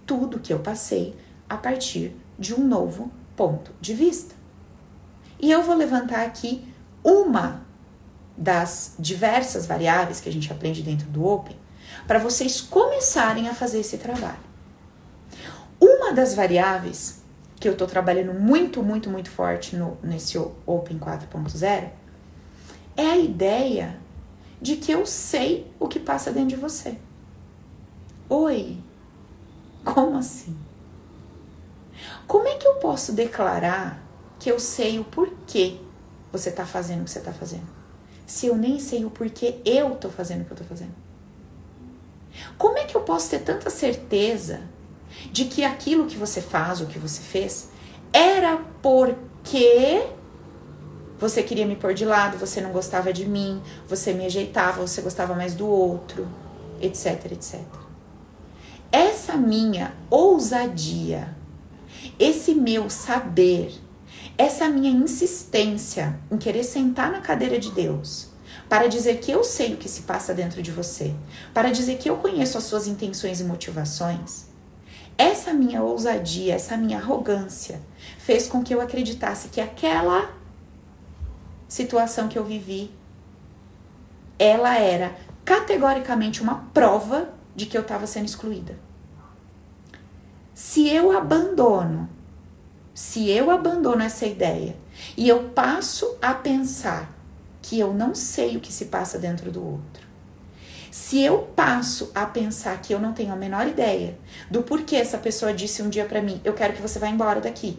tudo 0.04 0.40
que 0.40 0.52
eu 0.52 0.58
passei 0.58 1.16
a 1.48 1.56
partir 1.56 2.16
de 2.38 2.54
um 2.54 2.66
novo 2.66 3.10
ponto 3.36 3.72
de 3.80 3.94
vista. 3.94 4.34
E 5.40 5.50
eu 5.50 5.62
vou 5.62 5.74
levantar 5.74 6.26
aqui 6.26 6.66
uma 7.02 7.62
das 8.36 8.94
diversas 8.98 9.66
variáveis 9.66 10.20
que 10.20 10.28
a 10.28 10.32
gente 10.32 10.52
aprende 10.52 10.82
dentro 10.82 11.08
do 11.08 11.24
Open 11.26 11.56
para 12.06 12.18
vocês 12.18 12.60
começarem 12.60 13.48
a 13.48 13.54
fazer 13.54 13.80
esse 13.80 13.98
trabalho. 13.98 14.52
Uma 15.80 16.12
das 16.12 16.34
variáveis 16.34 17.21
que 17.62 17.68
eu 17.68 17.74
estou 17.74 17.86
trabalhando 17.86 18.34
muito, 18.34 18.82
muito, 18.82 19.08
muito 19.08 19.30
forte 19.30 19.76
no, 19.76 19.96
nesse 20.02 20.36
Open 20.66 20.98
4.0 20.98 21.90
é 22.96 23.06
a 23.06 23.16
ideia 23.16 23.96
de 24.60 24.74
que 24.74 24.90
eu 24.90 25.06
sei 25.06 25.72
o 25.78 25.86
que 25.86 26.00
passa 26.00 26.32
dentro 26.32 26.48
de 26.48 26.56
você. 26.56 26.98
Oi, 28.28 28.78
como 29.84 30.18
assim? 30.18 30.58
Como 32.26 32.48
é 32.48 32.56
que 32.56 32.66
eu 32.66 32.74
posso 32.74 33.12
declarar 33.12 34.02
que 34.40 34.50
eu 34.50 34.58
sei 34.58 34.98
o 34.98 35.04
porquê 35.04 35.78
você 36.32 36.48
está 36.48 36.66
fazendo 36.66 37.02
o 37.02 37.04
que 37.04 37.12
você 37.12 37.20
está 37.20 37.32
fazendo? 37.32 37.68
Se 38.26 38.46
eu 38.46 38.56
nem 38.56 38.80
sei 38.80 39.04
o 39.04 39.10
porquê 39.10 39.60
eu 39.64 39.92
estou 39.92 40.10
fazendo 40.10 40.42
o 40.42 40.44
que 40.46 40.50
eu 40.50 40.56
estou 40.56 40.66
fazendo. 40.66 40.94
Como 42.58 42.76
é 42.76 42.84
que 42.86 42.96
eu 42.96 43.02
posso 43.02 43.30
ter 43.30 43.38
tanta 43.38 43.70
certeza 43.70 44.71
de 45.30 45.46
que 45.46 45.64
aquilo 45.64 46.06
que 46.06 46.16
você 46.16 46.40
faz, 46.40 46.80
o 46.80 46.86
que 46.86 46.98
você 46.98 47.20
fez, 47.20 47.68
era 48.12 48.58
porque 48.80 50.06
você 51.18 51.42
queria 51.42 51.66
me 51.66 51.76
pôr 51.76 51.94
de 51.94 52.04
lado, 52.04 52.36
você 52.36 52.60
não 52.60 52.72
gostava 52.72 53.12
de 53.12 53.26
mim, 53.26 53.62
você 53.88 54.12
me 54.12 54.26
ajeitava, 54.26 54.84
você 54.84 55.00
gostava 55.00 55.34
mais 55.34 55.54
do 55.54 55.66
outro, 55.66 56.28
etc, 56.80 57.32
etc. 57.32 57.60
Essa 58.90 59.36
minha 59.36 59.94
ousadia, 60.10 61.34
esse 62.18 62.54
meu 62.54 62.90
saber, 62.90 63.72
essa 64.36 64.68
minha 64.68 64.90
insistência 64.90 66.18
em 66.30 66.36
querer 66.36 66.64
sentar 66.64 67.12
na 67.12 67.20
cadeira 67.20 67.58
de 67.58 67.70
Deus 67.70 68.32
para 68.68 68.88
dizer 68.88 69.18
que 69.20 69.30
eu 69.30 69.44
sei 69.44 69.74
o 69.74 69.76
que 69.76 69.88
se 69.88 70.02
passa 70.02 70.32
dentro 70.32 70.62
de 70.62 70.70
você, 70.70 71.14
para 71.52 71.70
dizer 71.70 71.98
que 71.98 72.08
eu 72.08 72.16
conheço 72.16 72.56
as 72.56 72.64
suas 72.64 72.86
intenções 72.86 73.40
e 73.40 73.44
motivações. 73.44 74.46
Essa 75.16 75.52
minha 75.52 75.82
ousadia, 75.82 76.54
essa 76.54 76.76
minha 76.76 76.98
arrogância 76.98 77.80
fez 78.18 78.48
com 78.48 78.62
que 78.62 78.74
eu 78.74 78.80
acreditasse 78.80 79.48
que 79.48 79.60
aquela 79.60 80.30
situação 81.68 82.28
que 82.28 82.38
eu 82.38 82.44
vivi 82.44 82.90
ela 84.38 84.76
era 84.76 85.14
categoricamente 85.44 86.42
uma 86.42 86.66
prova 86.74 87.32
de 87.54 87.66
que 87.66 87.76
eu 87.76 87.82
estava 87.82 88.06
sendo 88.06 88.26
excluída. 88.26 88.76
Se 90.54 90.88
eu 90.88 91.16
abandono 91.16 92.08
se 92.94 93.30
eu 93.30 93.50
abandono 93.50 94.02
essa 94.02 94.26
ideia 94.26 94.76
e 95.16 95.28
eu 95.28 95.50
passo 95.50 96.16
a 96.20 96.34
pensar 96.34 97.10
que 97.60 97.78
eu 97.78 97.94
não 97.94 98.14
sei 98.14 98.56
o 98.56 98.60
que 98.60 98.72
se 98.72 98.86
passa 98.86 99.18
dentro 99.18 99.50
do 99.50 99.64
outro, 99.64 100.06
se 100.92 101.22
eu 101.22 101.38
passo 101.56 102.12
a 102.14 102.26
pensar 102.26 102.78
que 102.82 102.92
eu 102.92 103.00
não 103.00 103.14
tenho 103.14 103.32
a 103.32 103.36
menor 103.36 103.66
ideia 103.66 104.18
do 104.50 104.62
porquê 104.62 104.96
essa 104.96 105.16
pessoa 105.16 105.54
disse 105.54 105.82
um 105.82 105.88
dia 105.88 106.04
para 106.04 106.20
mim, 106.20 106.38
eu 106.44 106.52
quero 106.52 106.74
que 106.74 106.82
você 106.82 106.98
vá 106.98 107.08
embora 107.08 107.40
daqui. 107.40 107.78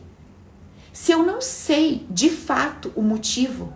Se 0.91 1.11
eu 1.11 1.21
não 1.21 1.39
sei 1.39 2.07
de 2.09 2.31
fato 2.31 2.91
o 2.95 3.03
motivo, 3.03 3.71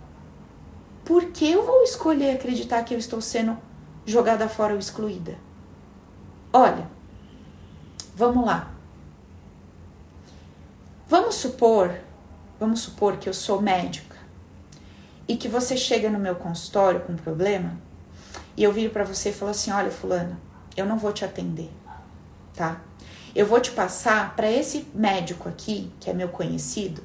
por 1.04 1.26
que 1.26 1.48
eu 1.48 1.64
vou 1.64 1.84
escolher 1.84 2.32
acreditar 2.32 2.82
que 2.82 2.92
eu 2.92 2.98
estou 2.98 3.20
sendo 3.20 3.56
jogada 4.04 4.48
fora 4.48 4.72
ou 4.72 4.78
excluída? 4.80 5.38
Olha, 6.52 6.90
vamos 8.16 8.44
lá. 8.44 8.74
Vamos 11.06 11.36
supor, 11.36 11.94
vamos 12.58 12.80
supor 12.80 13.18
que 13.18 13.28
eu 13.28 13.34
sou 13.34 13.62
médica 13.62 14.16
e 15.28 15.36
que 15.36 15.46
você 15.46 15.76
chega 15.76 16.10
no 16.10 16.18
meu 16.18 16.34
consultório 16.34 17.02
com 17.02 17.12
um 17.12 17.16
problema 17.16 17.86
e 18.58 18.64
eu 18.64 18.72
viro 18.72 18.90
para 18.90 19.04
você 19.04 19.30
e 19.30 19.32
falo 19.32 19.52
assim: 19.52 19.70
"Olha, 19.70 19.88
fulana, 19.88 20.36
eu 20.76 20.84
não 20.84 20.98
vou 20.98 21.12
te 21.12 21.24
atender, 21.24 21.70
tá? 22.54 22.82
Eu 23.32 23.46
vou 23.46 23.60
te 23.60 23.70
passar 23.70 24.34
para 24.34 24.50
esse 24.50 24.88
médico 24.92 25.48
aqui, 25.48 25.92
que 26.00 26.10
é 26.10 26.12
meu 26.12 26.28
conhecido, 26.28 27.04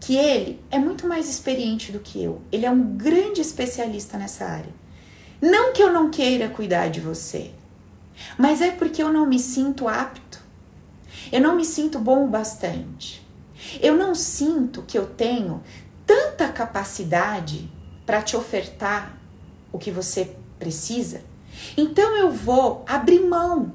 que 0.00 0.16
ele 0.16 0.60
é 0.72 0.80
muito 0.80 1.06
mais 1.06 1.28
experiente 1.28 1.92
do 1.92 2.00
que 2.00 2.20
eu. 2.20 2.42
Ele 2.50 2.66
é 2.66 2.70
um 2.70 2.96
grande 2.96 3.40
especialista 3.40 4.18
nessa 4.18 4.44
área. 4.44 4.74
Não 5.40 5.72
que 5.72 5.80
eu 5.80 5.92
não 5.92 6.10
queira 6.10 6.48
cuidar 6.48 6.88
de 6.88 6.98
você, 6.98 7.52
mas 8.36 8.60
é 8.60 8.72
porque 8.72 9.00
eu 9.00 9.12
não 9.12 9.24
me 9.24 9.38
sinto 9.38 9.86
apto. 9.86 10.42
Eu 11.30 11.40
não 11.40 11.54
me 11.54 11.64
sinto 11.64 12.00
bom 12.00 12.24
o 12.24 12.28
bastante. 12.28 13.24
Eu 13.80 13.96
não 13.96 14.16
sinto 14.16 14.82
que 14.82 14.98
eu 14.98 15.06
tenho 15.06 15.62
tanta 16.04 16.48
capacidade 16.48 17.70
para 18.04 18.20
te 18.20 18.36
ofertar 18.36 19.16
o 19.70 19.78
que 19.78 19.92
você 19.92 20.41
precisa. 20.62 21.22
Então 21.76 22.16
eu 22.16 22.30
vou 22.30 22.84
abrir 22.86 23.18
mão. 23.20 23.72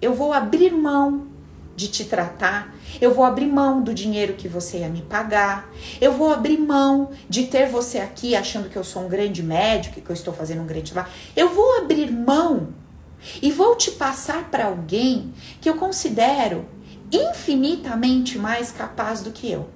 Eu 0.00 0.14
vou 0.14 0.32
abrir 0.32 0.72
mão 0.72 1.26
de 1.74 1.88
te 1.88 2.04
tratar. 2.04 2.72
Eu 3.00 3.12
vou 3.12 3.24
abrir 3.24 3.46
mão 3.46 3.82
do 3.82 3.92
dinheiro 3.92 4.34
que 4.34 4.46
você 4.46 4.78
ia 4.78 4.88
me 4.88 5.02
pagar. 5.02 5.68
Eu 6.00 6.12
vou 6.12 6.32
abrir 6.32 6.56
mão 6.56 7.10
de 7.28 7.48
ter 7.48 7.68
você 7.68 7.98
aqui 7.98 8.36
achando 8.36 8.70
que 8.70 8.76
eu 8.76 8.84
sou 8.84 9.04
um 9.04 9.08
grande 9.08 9.42
médico, 9.42 10.00
que 10.00 10.08
eu 10.08 10.14
estou 10.14 10.32
fazendo 10.32 10.62
um 10.62 10.66
grande 10.66 10.92
trabalho. 10.92 11.12
Eu 11.34 11.48
vou 11.48 11.78
abrir 11.78 12.12
mão 12.12 12.68
e 13.42 13.50
vou 13.50 13.74
te 13.74 13.90
passar 13.90 14.48
para 14.50 14.66
alguém 14.66 15.34
que 15.60 15.68
eu 15.68 15.74
considero 15.74 16.64
infinitamente 17.10 18.38
mais 18.38 18.70
capaz 18.70 19.20
do 19.20 19.32
que 19.32 19.50
eu. 19.50 19.68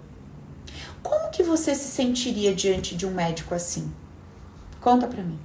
Como 1.02 1.32
que 1.32 1.42
você 1.42 1.74
se 1.74 1.88
sentiria 1.88 2.54
diante 2.54 2.94
de 2.94 3.04
um 3.04 3.10
médico 3.10 3.56
assim? 3.56 3.92
Conta 4.80 5.08
para 5.08 5.22
mim. 5.22 5.38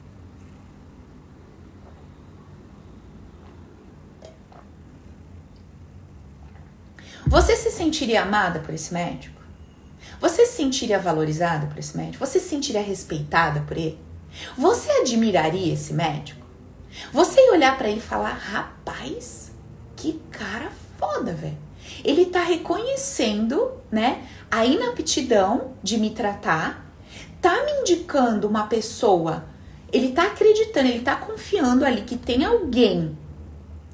Você 7.27 7.55
se 7.55 7.71
sentiria 7.71 8.23
amada 8.23 8.59
por 8.59 8.73
esse 8.73 8.93
médico? 8.93 9.41
Você 10.19 10.45
se 10.45 10.57
sentiria 10.57 10.99
valorizada 10.99 11.67
por 11.67 11.77
esse 11.77 11.95
médico? 11.95 12.25
Você 12.25 12.39
se 12.39 12.49
sentiria 12.49 12.81
respeitada 12.81 13.61
por 13.61 13.77
ele? 13.77 13.99
Você 14.57 14.89
admiraria 14.91 15.73
esse 15.73 15.93
médico? 15.93 16.45
Você 17.13 17.39
ia 17.39 17.51
olhar 17.51 17.77
para 17.77 17.89
ele 17.89 17.99
e 17.99 18.01
falar: 18.01 18.33
rapaz, 18.33 19.51
que 19.95 20.19
cara 20.31 20.71
foda, 20.97 21.33
velho 21.33 21.67
ele 22.03 22.23
está 22.23 22.41
reconhecendo, 22.41 23.71
né, 23.91 24.23
a 24.49 24.65
inaptidão 24.65 25.73
de 25.81 25.97
me 25.97 26.11
tratar, 26.11 26.85
tá 27.41 27.63
me 27.63 27.71
indicando 27.81 28.47
uma 28.47 28.67
pessoa, 28.67 29.45
ele 29.91 30.11
tá 30.11 30.23
acreditando, 30.23 30.87
ele 30.87 31.01
tá 31.01 31.15
confiando 31.15 31.85
ali 31.85 32.01
que 32.01 32.17
tem 32.17 32.43
alguém 32.43 33.17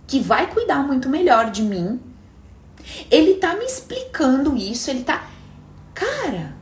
que 0.07 0.19
vai 0.19 0.51
cuidar 0.51 0.86
muito 0.86 1.07
melhor 1.09 1.51
de 1.51 1.61
mim. 1.61 1.99
Ele 3.09 3.36
tá 3.36 3.55
me 3.55 3.65
explicando 3.65 4.55
isso, 4.55 4.89
ele 4.89 5.03
tá 5.03 5.29
Cara, 5.93 6.55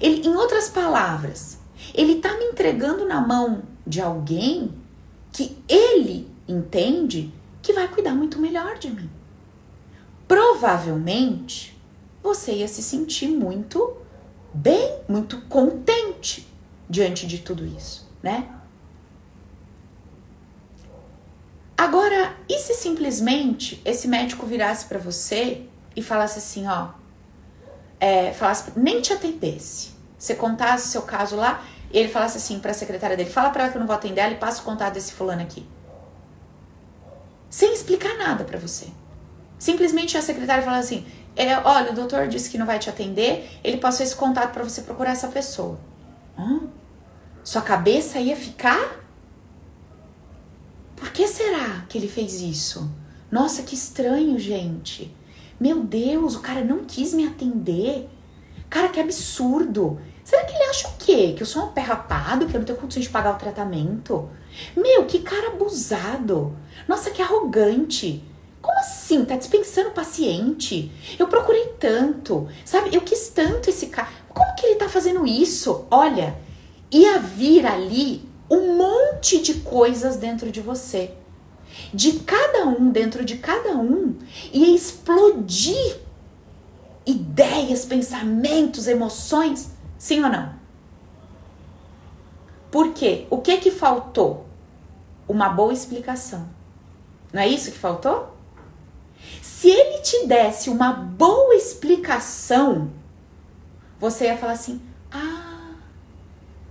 ele 0.00 0.26
em 0.26 0.36
outras 0.36 0.68
palavras, 0.68 1.58
ele 1.94 2.16
tá 2.16 2.36
me 2.36 2.44
entregando 2.44 3.06
na 3.06 3.20
mão 3.20 3.62
de 3.86 4.00
alguém 4.00 4.72
que 5.32 5.56
ele 5.68 6.28
entende 6.46 7.32
que 7.62 7.72
vai 7.72 7.88
cuidar 7.88 8.14
muito 8.14 8.38
melhor 8.38 8.78
de 8.78 8.90
mim 8.90 9.08
provavelmente 10.34 11.76
você 12.22 12.54
ia 12.54 12.68
se 12.68 12.82
sentir 12.82 13.28
muito 13.28 13.96
bem, 14.52 15.00
muito 15.08 15.40
contente 15.42 16.46
diante 16.88 17.26
de 17.26 17.38
tudo 17.38 17.66
isso, 17.66 18.08
né? 18.22 18.48
Agora, 21.76 22.34
e 22.48 22.58
se 22.58 22.74
simplesmente 22.74 23.82
esse 23.84 24.06
médico 24.06 24.46
virasse 24.46 24.86
para 24.86 24.98
você 24.98 25.62
e 25.96 26.02
falasse 26.02 26.38
assim, 26.38 26.66
ó, 26.68 26.88
é, 27.98 28.32
falasse, 28.32 28.72
nem 28.76 29.00
te 29.00 29.12
atendesse, 29.12 29.90
você 30.18 30.34
contasse 30.34 30.88
seu 30.88 31.02
caso 31.02 31.36
lá, 31.36 31.64
e 31.92 31.98
ele 31.98 32.08
falasse 32.08 32.36
assim 32.38 32.58
para 32.58 32.70
a 32.70 32.74
secretária 32.74 33.16
dele, 33.16 33.30
fala 33.30 33.50
para 33.50 33.64
ela 33.64 33.72
que 33.72 33.76
eu 33.76 33.80
não 33.80 33.86
vou 33.86 33.96
atender 33.96 34.20
ela 34.20 34.32
e 34.32 34.36
passa 34.36 34.62
o 34.62 34.64
contato 34.64 34.94
desse 34.94 35.12
fulano 35.12 35.42
aqui, 35.42 35.66
sem 37.50 37.72
explicar 37.72 38.16
nada 38.18 38.44
para 38.44 38.58
você. 38.58 38.86
Simplesmente 39.58 40.16
a 40.16 40.22
secretária 40.22 40.62
fala 40.62 40.78
assim: 40.78 41.06
é, 41.36 41.56
olha, 41.58 41.92
o 41.92 41.94
doutor 41.94 42.28
disse 42.28 42.50
que 42.50 42.58
não 42.58 42.66
vai 42.66 42.78
te 42.78 42.90
atender, 42.90 43.58
ele 43.62 43.78
passou 43.78 44.04
esse 44.04 44.14
contato 44.14 44.52
para 44.52 44.62
você 44.62 44.82
procurar 44.82 45.12
essa 45.12 45.28
pessoa. 45.28 45.78
Hã? 46.38 46.62
Sua 47.42 47.62
cabeça 47.62 48.18
ia 48.18 48.36
ficar? 48.36 49.03
Por 51.04 51.12
que 51.12 51.28
será 51.28 51.84
que 51.86 51.98
ele 51.98 52.08
fez 52.08 52.40
isso? 52.40 52.90
Nossa, 53.30 53.62
que 53.62 53.74
estranho, 53.74 54.38
gente. 54.38 55.14
Meu 55.60 55.84
Deus, 55.84 56.34
o 56.34 56.40
cara 56.40 56.64
não 56.64 56.86
quis 56.86 57.12
me 57.12 57.26
atender. 57.26 58.08
Cara, 58.70 58.88
que 58.88 58.98
absurdo. 58.98 60.00
Será 60.24 60.44
que 60.46 60.54
ele 60.54 60.64
acha 60.64 60.88
o 60.88 60.94
quê? 60.98 61.34
Que 61.36 61.42
eu 61.42 61.46
sou 61.46 61.64
um 61.64 61.72
pé 61.72 61.82
rapado, 61.82 62.46
que 62.46 62.56
eu 62.56 62.58
não 62.58 62.64
tenho 62.64 62.78
condições 62.78 63.02
de 63.02 63.10
pagar 63.10 63.34
o 63.34 63.38
tratamento? 63.38 64.30
Meu, 64.74 65.04
que 65.04 65.18
cara 65.18 65.48
abusado. 65.48 66.56
Nossa, 66.88 67.10
que 67.10 67.20
arrogante. 67.20 68.24
Como 68.62 68.78
assim? 68.78 69.26
Tá 69.26 69.36
dispensando 69.36 69.90
o 69.90 69.94
paciente? 69.94 70.90
Eu 71.18 71.28
procurei 71.28 71.66
tanto, 71.78 72.48
sabe? 72.64 72.96
Eu 72.96 73.02
quis 73.02 73.28
tanto 73.28 73.68
esse 73.68 73.88
cara. 73.88 74.08
Como 74.30 74.54
que 74.54 74.64
ele 74.64 74.76
tá 74.76 74.88
fazendo 74.88 75.26
isso? 75.26 75.84
Olha, 75.90 76.34
ia 76.90 77.18
vir 77.18 77.66
ali 77.66 78.26
um 78.50 78.76
monte 78.76 79.40
de 79.40 79.54
coisas 79.54 80.16
dentro 80.16 80.50
de 80.50 80.60
você. 80.60 81.14
De 81.92 82.20
cada 82.20 82.66
um, 82.66 82.90
dentro 82.90 83.24
de 83.24 83.38
cada 83.38 83.70
um, 83.70 84.16
ia 84.52 84.74
explodir 84.74 85.98
ideias, 87.06 87.84
pensamentos, 87.84 88.86
emoções. 88.86 89.70
Sim 89.98 90.22
ou 90.22 90.30
não? 90.30 90.54
Por 92.70 92.92
quê? 92.92 93.26
O 93.30 93.38
que 93.38 93.56
que 93.58 93.70
faltou? 93.70 94.46
Uma 95.28 95.48
boa 95.48 95.72
explicação. 95.72 96.48
Não 97.32 97.40
é 97.40 97.48
isso 97.48 97.70
que 97.72 97.78
faltou? 97.78 98.34
Se 99.40 99.70
ele 99.70 100.00
te 100.00 100.26
desse 100.26 100.68
uma 100.68 100.92
boa 100.92 101.54
explicação, 101.54 102.90
você 103.98 104.26
ia 104.26 104.36
falar 104.36 104.52
assim: 104.52 104.80
Ah, 105.10 105.72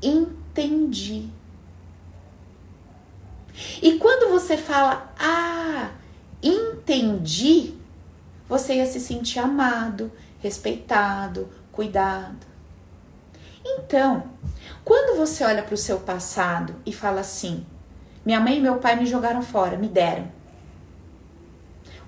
entendi. 0.01 1.29
E 3.81 3.97
quando 3.99 4.31
você 4.31 4.57
fala, 4.57 5.13
ah, 5.19 5.91
entendi, 6.41 7.75
você 8.47 8.75
ia 8.75 8.85
se 8.85 8.99
sentir 8.99 9.39
amado, 9.39 10.11
respeitado, 10.39 11.49
cuidado. 11.71 12.45
Então, 13.65 14.23
quando 14.83 15.17
você 15.17 15.43
olha 15.43 15.63
para 15.63 15.75
o 15.75 15.77
seu 15.77 15.99
passado 15.99 16.75
e 16.85 16.91
fala 16.91 17.21
assim: 17.21 17.65
minha 18.25 18.39
mãe 18.39 18.57
e 18.57 18.61
meu 18.61 18.77
pai 18.77 18.95
me 18.95 19.05
jogaram 19.05 19.41
fora, 19.41 19.77
me 19.77 19.87
deram 19.87 20.29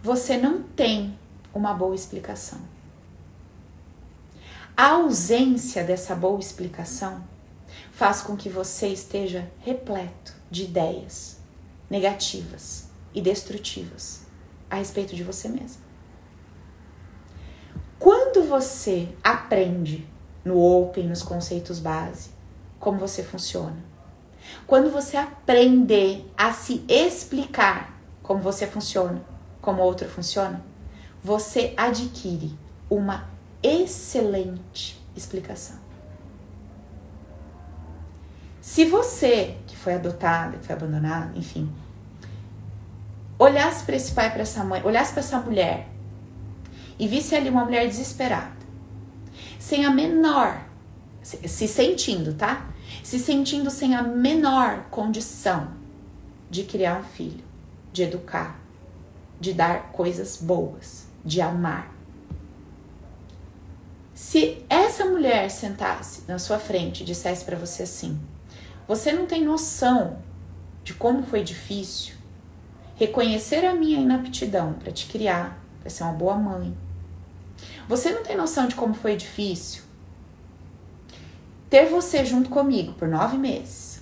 você 0.05 0.37
não 0.37 0.61
tem 0.61 1.17
uma 1.51 1.73
boa 1.73 1.95
explicação. 1.95 2.59
A 4.77 4.89
ausência 4.89 5.83
dessa 5.83 6.13
boa 6.13 6.39
explicação 6.39 7.23
faz 7.91 8.21
com 8.21 8.37
que 8.37 8.47
você 8.47 8.89
esteja 8.89 9.49
repleto 9.61 10.35
de 10.51 10.65
ideias 10.65 11.34
negativas 11.95 12.89
e 13.13 13.21
destrutivas 13.21 14.25
a 14.69 14.75
respeito 14.75 15.15
de 15.15 15.23
você 15.23 15.47
mesmo. 15.47 15.81
Quando 17.97 18.43
você 18.43 19.07
aprende 19.23 20.05
no 20.43 20.59
Open, 20.59 21.07
nos 21.07 21.23
conceitos 21.23 21.79
base, 21.79 22.31
como 22.77 22.99
você 22.99 23.23
funciona, 23.23 23.77
quando 24.67 24.91
você 24.91 25.15
aprender 25.15 26.29
a 26.37 26.51
se 26.51 26.83
explicar 26.89 27.97
como 28.21 28.41
você 28.41 28.67
funciona, 28.67 29.23
como 29.61 29.81
outro 29.81 30.09
funciona, 30.09 30.61
você 31.23 31.73
adquire 31.77 32.59
uma 32.89 33.29
excelente 33.63 35.01
explicação. 35.15 35.77
Se 38.59 38.83
você, 38.83 39.57
que 39.65 39.77
foi 39.77 39.93
adotada, 39.93 40.57
que 40.57 40.65
foi 40.65 40.75
abandonada, 40.75 41.31
enfim, 41.37 41.73
olhasse 43.37 43.83
para 43.83 43.95
esse 43.95 44.11
pai, 44.11 44.31
para 44.31 44.41
essa 44.41 44.63
mãe, 44.63 44.81
olhasse 44.83 45.11
para 45.11 45.19
essa 45.19 45.39
mulher 45.39 45.87
e 46.97 47.07
visse 47.07 47.35
ali 47.35 47.49
uma 47.49 47.65
mulher 47.65 47.87
desesperada, 47.87 48.55
sem 49.59 49.85
a 49.85 49.91
menor, 49.91 50.61
se 51.21 51.67
sentindo, 51.67 52.33
tá? 52.33 52.69
Se 53.03 53.19
sentindo 53.19 53.69
sem 53.69 53.95
a 53.95 54.01
menor 54.01 54.85
condição 54.89 55.73
de 56.49 56.63
criar 56.63 56.99
um 56.99 57.03
filho, 57.03 57.43
de 57.91 58.03
educar, 58.03 58.59
de 59.39 59.53
dar 59.53 59.91
coisas 59.91 60.37
boas, 60.37 61.07
de 61.23 61.41
amar. 61.41 61.93
Se 64.13 64.63
essa 64.69 65.03
mulher 65.05 65.49
sentasse 65.49 66.23
na 66.27 66.39
sua 66.39 66.57
frente 66.57 67.03
e 67.03 67.05
dissesse 67.05 67.43
para 67.43 67.57
você 67.57 67.83
assim: 67.83 68.17
Você 68.87 69.11
não 69.11 69.25
tem 69.25 69.43
noção 69.43 70.19
de 70.83 70.93
como 70.93 71.23
foi 71.23 71.43
difícil 71.43 72.14
reconhecer 72.95 73.65
a 73.65 73.75
minha 73.75 73.99
inaptidão 73.99 74.73
para 74.73 74.91
te 74.91 75.07
criar, 75.07 75.59
para 75.81 75.89
ser 75.89 76.03
uma 76.03 76.13
boa 76.13 76.35
mãe. 76.35 76.75
Você 77.87 78.11
não 78.11 78.23
tem 78.23 78.35
noção 78.35 78.67
de 78.67 78.75
como 78.75 78.93
foi 78.93 79.15
difícil 79.15 79.83
ter 81.69 81.87
você 81.87 82.23
junto 82.23 82.49
comigo 82.49 82.93
por 82.93 83.07
nove 83.07 83.37
meses. 83.37 84.01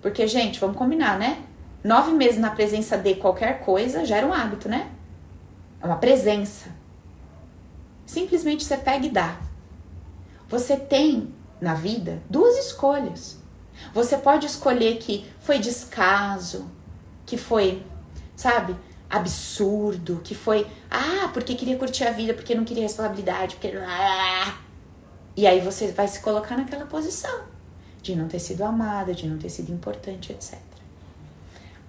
Porque, 0.00 0.26
gente, 0.26 0.58
vamos 0.58 0.76
combinar, 0.76 1.18
né? 1.18 1.44
Nove 1.84 2.12
meses 2.12 2.38
na 2.38 2.50
presença 2.50 2.96
de 2.96 3.14
qualquer 3.16 3.60
coisa 3.60 4.04
já 4.04 4.16
era 4.16 4.26
um 4.26 4.32
hábito, 4.32 4.68
né? 4.68 4.90
É 5.80 5.86
uma 5.86 5.96
presença. 5.96 6.70
Simplesmente 8.06 8.64
você 8.64 8.76
pega 8.76 9.06
e 9.06 9.10
dá. 9.10 9.36
Você 10.48 10.76
tem 10.76 11.32
na 11.60 11.74
vida 11.74 12.22
duas 12.28 12.56
escolhas. 12.58 13.38
Você 13.92 14.16
pode 14.16 14.46
escolher 14.46 14.98
que 14.98 15.30
foi 15.40 15.58
descaso, 15.58 16.70
que 17.32 17.38
foi, 17.38 17.82
sabe, 18.36 18.76
absurdo, 19.08 20.20
que 20.22 20.34
foi, 20.34 20.66
ah, 20.90 21.30
porque 21.32 21.54
queria 21.54 21.78
curtir 21.78 22.04
a 22.04 22.10
vida, 22.10 22.34
porque 22.34 22.54
não 22.54 22.62
queria 22.62 22.82
responsabilidade, 22.82 23.56
porque. 23.56 23.72
E 25.34 25.46
aí 25.46 25.60
você 25.60 25.90
vai 25.92 26.06
se 26.06 26.20
colocar 26.20 26.58
naquela 26.58 26.84
posição 26.84 27.44
de 28.02 28.14
não 28.14 28.28
ter 28.28 28.38
sido 28.38 28.60
amada, 28.64 29.14
de 29.14 29.26
não 29.26 29.38
ter 29.38 29.48
sido 29.48 29.72
importante, 29.72 30.30
etc. 30.30 30.58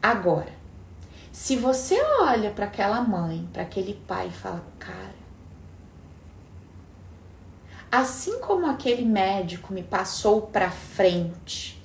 Agora, 0.02 0.54
se 1.30 1.58
você 1.58 2.02
olha 2.22 2.50
para 2.50 2.68
aquela 2.68 3.02
mãe, 3.02 3.46
para 3.52 3.64
aquele 3.64 3.96
pai 4.08 4.28
e 4.30 4.32
fala, 4.32 4.64
cara, 4.80 5.16
assim 7.92 8.40
como 8.40 8.66
aquele 8.66 9.04
médico 9.04 9.74
me 9.74 9.84
passou 9.84 10.44
para 10.44 10.72
frente, 10.72 11.84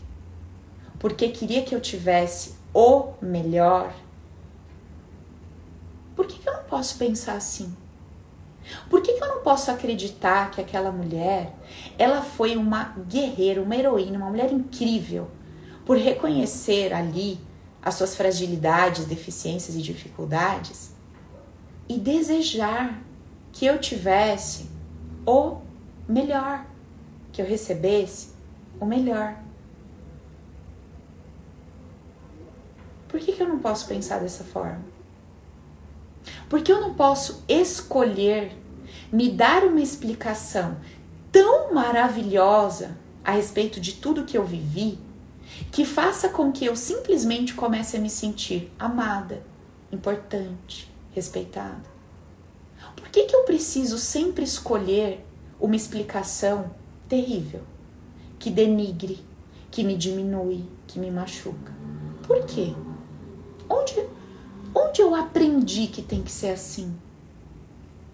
porque 1.01 1.31
queria 1.31 1.65
que 1.65 1.75
eu 1.75 1.81
tivesse 1.81 2.58
o 2.79 3.15
melhor, 3.21 3.93
por 6.15 6.29
que, 6.29 6.39
que 6.39 6.49
eu 6.49 6.53
não 6.53 6.63
posso 6.63 6.97
pensar 6.97 7.35
assim? 7.35 7.77
Por 8.89 9.03
que, 9.03 9.15
que 9.15 9.25
eu 9.25 9.27
não 9.27 9.43
posso 9.43 9.69
acreditar 9.69 10.53
que 10.53 10.61
aquela 10.61 10.93
mulher, 10.93 11.53
ela 11.99 12.23
foi 12.23 12.57
uma 12.57 12.95
guerreira, 13.09 13.61
uma 13.61 13.75
heroína, 13.75 14.19
uma 14.19 14.31
mulher 14.31 14.53
incrível, 14.53 15.29
por 15.85 15.97
reconhecer 15.97 16.93
ali 16.95 17.41
as 17.83 17.97
suas 17.97 18.15
fragilidades, 18.15 19.07
deficiências 19.07 19.75
e 19.75 19.83
dificuldades 19.83 20.95
e 21.89 21.99
desejar 21.99 23.03
que 23.51 23.67
eu 23.67 23.81
tivesse 23.81 24.71
o 25.27 25.57
melhor, 26.09 26.65
que 27.33 27.43
eu 27.43 27.47
recebesse 27.47 28.29
o 28.79 28.87
melhor. 28.87 29.48
Por 33.09 33.19
que, 33.19 33.33
que 33.33 33.43
eu 33.43 33.49
não 33.49 33.59
posso 33.59 33.87
pensar 33.87 34.21
dessa 34.21 34.45
forma? 34.45 34.81
Porque 36.49 36.71
eu 36.71 36.81
não 36.81 36.95
posso 36.95 37.43
escolher 37.49 38.57
me 39.11 39.31
dar 39.31 39.65
uma 39.65 39.81
explicação 39.81 40.77
tão 41.33 41.73
maravilhosa 41.73 42.97
a 43.25 43.33
respeito 43.33 43.81
de 43.81 43.95
tudo 43.95 44.25
que 44.25 44.37
eu 44.37 44.45
vivi 44.45 44.99
que 45.71 45.85
faça 45.85 46.29
com 46.29 46.53
que 46.53 46.65
eu 46.65 46.77
simplesmente 46.77 47.55
comece 47.55 47.97
a 47.97 48.01
me 48.01 48.11
sentir 48.11 48.73
amada, 48.79 49.43
importante, 49.91 50.91
respeitada. 51.13 51.99
Por 52.97 53.09
que, 53.09 53.25
que 53.25 53.35
eu 53.35 53.45
preciso 53.45 53.99
sempre 53.99 54.45
escolher 54.45 55.25
uma 55.61 55.77
explicação 55.77 56.71
terrível, 57.09 57.63
que 58.39 58.51
denigre, 58.51 59.25
que 59.71 59.83
me 59.83 59.97
diminui, 59.97 60.65
que 60.87 60.99
me 60.99 61.11
machuca? 61.11 61.73
Por 62.27 62.45
quê? 62.45 62.75
Onde, 63.69 64.07
onde 64.75 65.03
eu 65.03 65.15
aprendi 65.15 65.87
que 65.87 66.03
tem 66.03 66.23
que 66.23 66.33
ser 66.33 66.51
assim? 66.51 66.95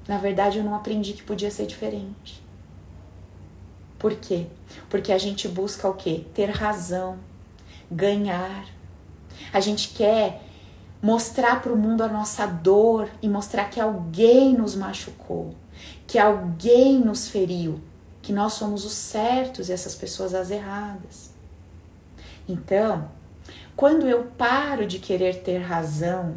Na 0.06 0.18
verdade, 0.18 0.58
eu 0.58 0.64
não 0.64 0.74
aprendi 0.74 1.12
que 1.12 1.22
podia 1.22 1.50
ser 1.50 1.66
diferente. 1.66 2.42
Por 3.98 4.14
quê? 4.16 4.46
Porque 4.90 5.12
a 5.12 5.18
gente 5.18 5.48
busca 5.48 5.88
o 5.88 5.94
quê? 5.94 6.24
Ter 6.34 6.50
razão, 6.50 7.18
ganhar. 7.90 8.66
A 9.52 9.60
gente 9.60 9.88
quer 9.88 10.42
mostrar 11.00 11.62
para 11.62 11.72
o 11.72 11.76
mundo 11.76 12.02
a 12.02 12.08
nossa 12.08 12.46
dor 12.46 13.08
e 13.22 13.28
mostrar 13.28 13.64
que 13.70 13.80
alguém 13.80 14.54
nos 14.54 14.74
machucou, 14.74 15.54
que 16.06 16.18
alguém 16.18 16.98
nos 16.98 17.28
feriu, 17.28 17.80
que 18.20 18.32
nós 18.32 18.54
somos 18.54 18.84
os 18.84 18.92
certos 18.92 19.68
e 19.68 19.72
essas 19.72 19.94
pessoas 19.94 20.34
as 20.34 20.50
erradas. 20.50 21.30
Então, 22.48 23.08
quando 23.76 24.08
eu 24.08 24.24
paro 24.38 24.86
de 24.86 24.98
querer 24.98 25.42
ter 25.42 25.58
razão, 25.58 26.36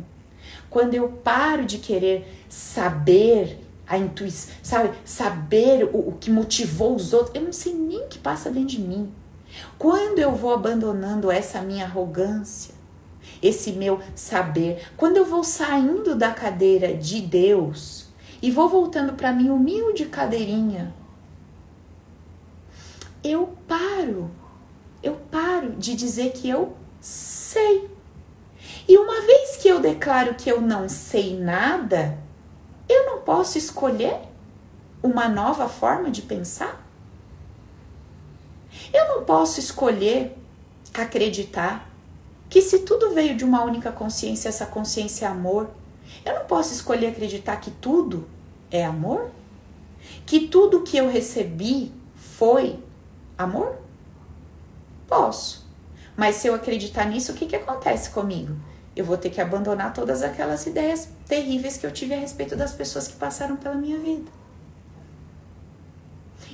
quando 0.69 0.93
eu 0.93 1.09
paro 1.09 1.65
de 1.65 1.77
querer 1.77 2.45
saber 2.49 3.59
a 3.87 3.97
intuição, 3.97 4.53
sabe, 4.61 4.97
saber 5.05 5.85
o, 5.85 6.09
o 6.09 6.17
que 6.19 6.29
motivou 6.29 6.95
os 6.95 7.13
outros, 7.13 7.35
eu 7.35 7.41
não 7.41 7.53
sei 7.53 7.73
nem 7.73 8.03
o 8.03 8.07
que 8.07 8.19
passa 8.19 8.49
dentro 8.49 8.69
de 8.69 8.81
mim. 8.81 9.11
Quando 9.77 10.19
eu 10.19 10.35
vou 10.35 10.53
abandonando 10.53 11.31
essa 11.31 11.61
minha 11.61 11.85
arrogância, 11.85 12.75
esse 13.41 13.71
meu 13.71 14.01
saber, 14.15 14.89
quando 14.97 15.17
eu 15.17 15.25
vou 15.25 15.43
saindo 15.43 16.15
da 16.15 16.31
cadeira 16.31 16.93
de 16.93 17.21
Deus 17.21 18.07
e 18.41 18.51
vou 18.51 18.67
voltando 18.67 19.13
para 19.13 19.31
minha 19.31 19.53
humilde 19.53 20.05
cadeirinha, 20.05 20.93
eu 23.23 23.55
paro, 23.67 24.29
eu 25.01 25.15
paro 25.31 25.71
de 25.71 25.95
dizer 25.95 26.31
que 26.31 26.49
eu 26.49 26.75
sei. 26.99 27.89
E 28.87 28.97
uma 28.97 29.21
vez 29.21 29.57
que 29.57 29.67
eu 29.67 29.79
declaro 29.79 30.35
que 30.35 30.49
eu 30.49 30.61
não 30.61 30.87
sei 30.87 31.37
nada, 31.37 32.17
eu 32.87 33.05
não 33.05 33.21
posso 33.21 33.57
escolher 33.57 34.19
uma 35.03 35.27
nova 35.27 35.67
forma 35.67 36.09
de 36.09 36.21
pensar? 36.21 36.85
Eu 38.93 39.07
não 39.09 39.23
posso 39.25 39.59
escolher 39.59 40.37
acreditar 40.93 41.89
que 42.49 42.61
se 42.61 42.79
tudo 42.79 43.13
veio 43.13 43.35
de 43.35 43.43
uma 43.43 43.63
única 43.63 43.91
consciência, 43.91 44.49
essa 44.49 44.65
consciência 44.65 45.25
é 45.25 45.29
amor. 45.29 45.69
Eu 46.23 46.35
não 46.35 46.45
posso 46.45 46.73
escolher 46.73 47.07
acreditar 47.07 47.57
que 47.57 47.71
tudo 47.71 48.27
é 48.71 48.85
amor? 48.85 49.29
Que 50.25 50.47
tudo 50.47 50.83
que 50.83 50.97
eu 50.97 51.09
recebi 51.09 51.91
foi 52.15 52.79
amor? 53.37 53.75
Posso. 55.07 55.66
Mas 56.17 56.35
se 56.35 56.47
eu 56.47 56.55
acreditar 56.55 57.05
nisso, 57.05 57.31
o 57.31 57.35
que, 57.35 57.45
que 57.45 57.55
acontece 57.55 58.09
comigo? 58.09 58.53
Eu 58.95 59.05
vou 59.05 59.17
ter 59.17 59.29
que 59.29 59.39
abandonar 59.39 59.93
todas 59.93 60.23
aquelas 60.23 60.65
ideias 60.65 61.07
terríveis 61.27 61.77
que 61.77 61.85
eu 61.85 61.91
tive 61.91 62.15
a 62.15 62.19
respeito 62.19 62.55
das 62.55 62.73
pessoas 62.73 63.07
que 63.07 63.15
passaram 63.15 63.55
pela 63.55 63.75
minha 63.75 63.99
vida 63.99 64.29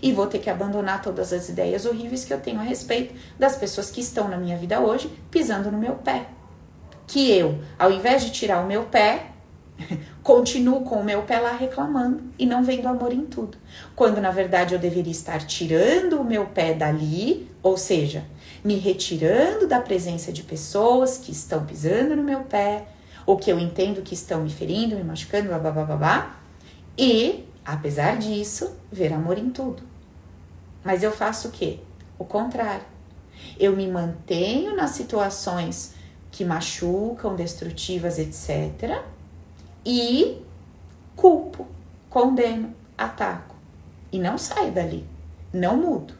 e 0.04 0.12
vou 0.12 0.28
ter 0.28 0.40
que 0.40 0.50
abandonar 0.50 1.02
todas 1.02 1.32
as 1.32 1.48
ideias 1.48 1.86
horríveis 1.86 2.26
que 2.26 2.34
eu 2.34 2.40
tenho 2.42 2.60
a 2.60 2.64
respeito 2.64 3.16
das 3.40 3.56
pessoas 3.56 3.90
que 3.90 4.02
estão 4.02 4.28
na 4.28 4.36
minha 4.36 4.58
vida 4.58 4.82
hoje 4.82 5.10
pisando 5.32 5.72
no 5.72 5.78
meu 5.78 5.94
pé. 5.94 6.28
Que 7.08 7.32
eu, 7.32 7.60
ao 7.80 7.90
invés 7.90 8.22
de 8.22 8.32
tirar 8.32 8.62
o 8.62 8.68
meu 8.68 8.84
pé, 8.84 9.28
continuo 10.22 10.82
com 10.82 10.98
o 10.98 11.04
meu 11.06 11.22
pé 11.22 11.40
lá 11.40 11.54
reclamando 11.54 12.22
e 12.38 12.46
não 12.46 12.66
vendo 12.66 12.88
amor 12.88 13.14
em 13.14 13.26
tudo. 13.26 13.58
Quando 13.96 14.20
na 14.20 14.30
verdade 14.30 14.74
eu 14.74 14.80
deveria 14.80 15.12
estar 15.12 15.40
tirando 15.48 16.20
o 16.20 16.26
meu 16.26 16.48
pé 16.48 16.74
dali, 16.74 17.50
ou 17.64 17.78
seja, 17.78 18.26
me 18.64 18.76
retirando 18.76 19.68
da 19.68 19.82
presença 19.82 20.32
de 20.32 20.44
pessoas 20.44 21.18
que 21.18 21.32
estão 21.32 21.66
pisando 21.66 22.16
no 22.16 22.24
meu 22.24 22.42
pé, 22.42 22.88
ou 23.26 23.38
que 23.38 23.52
eu 23.52 23.60
entendo 23.60 24.02
que 24.02 24.14
estão 24.14 24.42
me 24.42 24.50
ferindo, 24.50 24.96
me 24.96 25.04
machucando, 25.04 25.50
blá 25.50 25.60
blá 25.60 25.72
blá 25.72 25.84
blá, 25.86 25.96
blá 25.96 26.40
e, 26.98 27.46
apesar 27.66 28.18
disso, 28.18 28.76
ver 28.92 29.14
amor 29.14 29.38
em 29.38 29.50
tudo. 29.50 29.84
Mas 30.84 31.04
eu 31.04 31.12
faço 31.12 31.48
o 31.48 31.52
quê? 31.52 31.80
O 32.18 32.26
contrário. 32.26 32.86
Eu 33.60 33.76
me 33.76 33.88
mantenho 33.88 34.76
nas 34.76 34.92
situações 34.92 35.96
que 36.32 36.46
machucam, 36.46 37.36
destrutivas, 37.36 38.20
etc. 38.20 39.02
E 39.86 40.42
culpo, 41.16 41.68
condeno, 42.10 42.74
ataco 42.98 43.54
e 44.12 44.20
não 44.20 44.38
saio 44.38 44.72
dali, 44.72 45.06
não 45.52 45.76
mudo. 45.76 46.14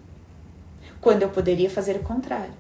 Quando 1.04 1.22
eu 1.22 1.30
poderia 1.30 1.70
fazer 1.70 1.98
o 1.98 2.00
contrário. 2.00 2.54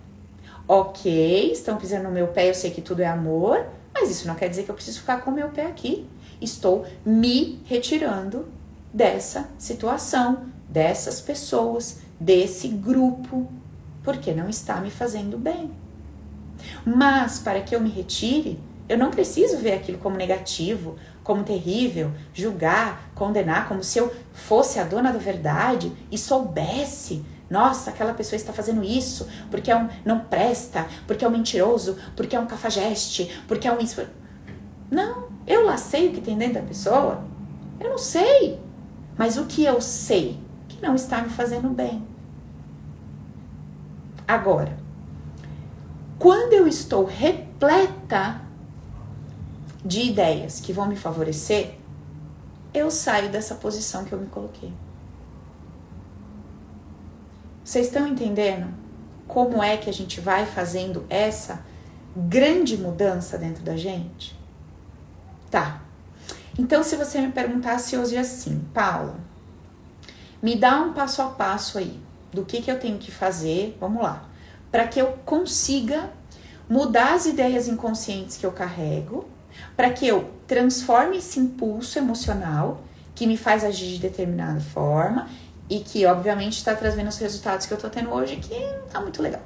Ok, 0.67 1.51
estão 1.53 1.77
pisando 1.77 2.03
no 2.03 2.11
meu 2.11 2.27
pé, 2.27 2.49
eu 2.49 2.53
sei 2.53 2.71
que 2.71 2.81
tudo 2.81 3.01
é 3.01 3.05
amor, 3.05 3.65
mas 3.93 4.11
isso 4.11 4.27
não 4.27 4.35
quer 4.35 4.49
dizer 4.49 4.63
que 4.63 4.69
eu 4.69 4.75
preciso 4.75 4.99
ficar 4.99 5.21
com 5.21 5.31
o 5.31 5.33
meu 5.33 5.47
pé 5.47 5.65
aqui. 5.65 6.05
Estou 6.41 6.85
me 7.05 7.61
retirando 7.63 8.49
dessa 8.93 9.49
situação, 9.57 10.47
dessas 10.67 11.21
pessoas, 11.21 11.99
desse 12.19 12.67
grupo, 12.67 13.49
porque 14.03 14.33
não 14.33 14.49
está 14.49 14.81
me 14.81 14.91
fazendo 14.91 15.37
bem. 15.37 15.71
Mas 16.85 17.39
para 17.39 17.61
que 17.61 17.73
eu 17.73 17.79
me 17.79 17.89
retire, 17.89 18.59
eu 18.89 18.97
não 18.97 19.09
preciso 19.09 19.57
ver 19.57 19.71
aquilo 19.71 19.97
como 19.99 20.17
negativo, 20.17 20.97
como 21.23 21.43
terrível, 21.43 22.11
julgar, 22.33 23.09
condenar, 23.15 23.69
como 23.69 23.81
se 23.81 23.99
eu 23.99 24.13
fosse 24.33 24.79
a 24.79 24.83
dona 24.83 25.13
da 25.13 25.19
verdade 25.19 25.93
e 26.11 26.17
soubesse. 26.17 27.23
Nossa, 27.53 27.91
aquela 27.91 28.15
pessoa 28.15 28.35
está 28.35 28.51
fazendo 28.51 28.83
isso 28.83 29.27
porque 29.51 29.69
é 29.69 29.77
um 29.77 29.87
não 30.03 30.21
presta, 30.21 30.87
porque 31.05 31.23
é 31.23 31.27
um 31.27 31.31
mentiroso, 31.31 31.95
porque 32.15 32.35
é 32.35 32.39
um 32.39 32.47
cafajeste, 32.47 33.31
porque 33.47 33.67
é 33.67 33.71
um 33.71 33.79
isso. 33.79 34.03
Não, 34.89 35.27
eu 35.45 35.63
lá 35.63 35.77
sei 35.77 36.07
o 36.07 36.13
que 36.13 36.21
tem 36.21 36.35
dentro 36.35 36.55
da 36.55 36.67
pessoa. 36.67 37.23
Eu 37.79 37.91
não 37.91 37.97
sei. 37.99 38.59
Mas 39.15 39.37
o 39.37 39.45
que 39.45 39.63
eu 39.63 39.79
sei 39.79 40.39
que 40.67 40.81
não 40.81 40.95
está 40.95 41.21
me 41.21 41.29
fazendo 41.29 41.69
bem. 41.69 42.03
Agora, 44.27 44.75
quando 46.17 46.53
eu 46.53 46.67
estou 46.67 47.05
repleta 47.05 48.41
de 49.85 49.99
ideias 50.01 50.59
que 50.59 50.73
vão 50.73 50.87
me 50.87 50.95
favorecer, 50.95 51.75
eu 52.73 52.89
saio 52.89 53.29
dessa 53.29 53.53
posição 53.53 54.05
que 54.05 54.11
eu 54.11 54.19
me 54.19 54.25
coloquei. 54.25 54.73
Vocês 57.64 57.88
estão 57.88 58.07
entendendo 58.07 58.68
como 59.28 59.61
é 59.64 59.78
que 59.78 59.89
a 59.89 59.93
gente 59.93 60.20
vai 60.20 60.45
fazendo 60.45 61.05
essa 61.09 61.64
grande 62.16 62.78
mudança 62.78 63.38
dentro 63.38 63.64
da 63.64 63.78
gente? 63.78 64.38
Tá. 65.49 65.82
Então, 66.57 66.84
se 66.84 66.95
você 66.95 67.22
me 67.22 67.32
perguntasse 67.32 67.97
hoje 67.97 68.18
assim, 68.18 68.64
Paula, 68.74 69.16
me 70.41 70.55
dá 70.55 70.82
um 70.82 70.93
passo 70.93 71.22
a 71.22 71.30
passo 71.30 71.78
aí 71.78 71.99
do 72.32 72.43
que, 72.43 72.61
que 72.61 72.70
eu 72.70 72.80
tenho 72.80 72.97
que 72.97 73.11
fazer, 73.11 73.78
vamos 73.80 74.03
lá, 74.03 74.28
para 74.72 74.88
que 74.88 74.99
eu 74.99 75.20
consiga 75.26 76.11
mudar 76.70 77.14
as 77.14 77.26
ideias 77.26 77.68
inconscientes 77.68 78.38
que 78.38 78.45
eu 78.45 78.51
carrego 78.51 79.26
para 79.76 79.89
que 79.91 80.07
eu 80.07 80.32
transforme 80.47 81.18
esse 81.18 81.39
impulso 81.39 81.97
emocional 81.97 82.84
que 83.16 83.28
me 83.28 83.38
faz 83.38 83.64
agir 83.64 83.93
de 83.93 83.99
determinada 83.99 84.59
forma 84.59 85.30
e 85.70 85.80
que, 85.80 86.05
obviamente, 86.05 86.57
está 86.57 86.76
trazendo 86.76 87.07
os 87.07 87.18
resultados 87.18 87.66
que 87.66 87.74
eu 87.74 87.78
estou 87.78 87.89
tendo 87.89 88.11
hoje, 88.11 88.38
que 88.38 88.57
não 88.59 88.88
tá 88.88 88.99
muito 88.99 89.22
legal. 89.22 89.41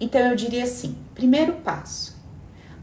Então, 0.00 0.20
eu 0.20 0.36
diria 0.36 0.64
assim: 0.64 0.96
primeiro 1.14 1.54
passo, 1.54 2.16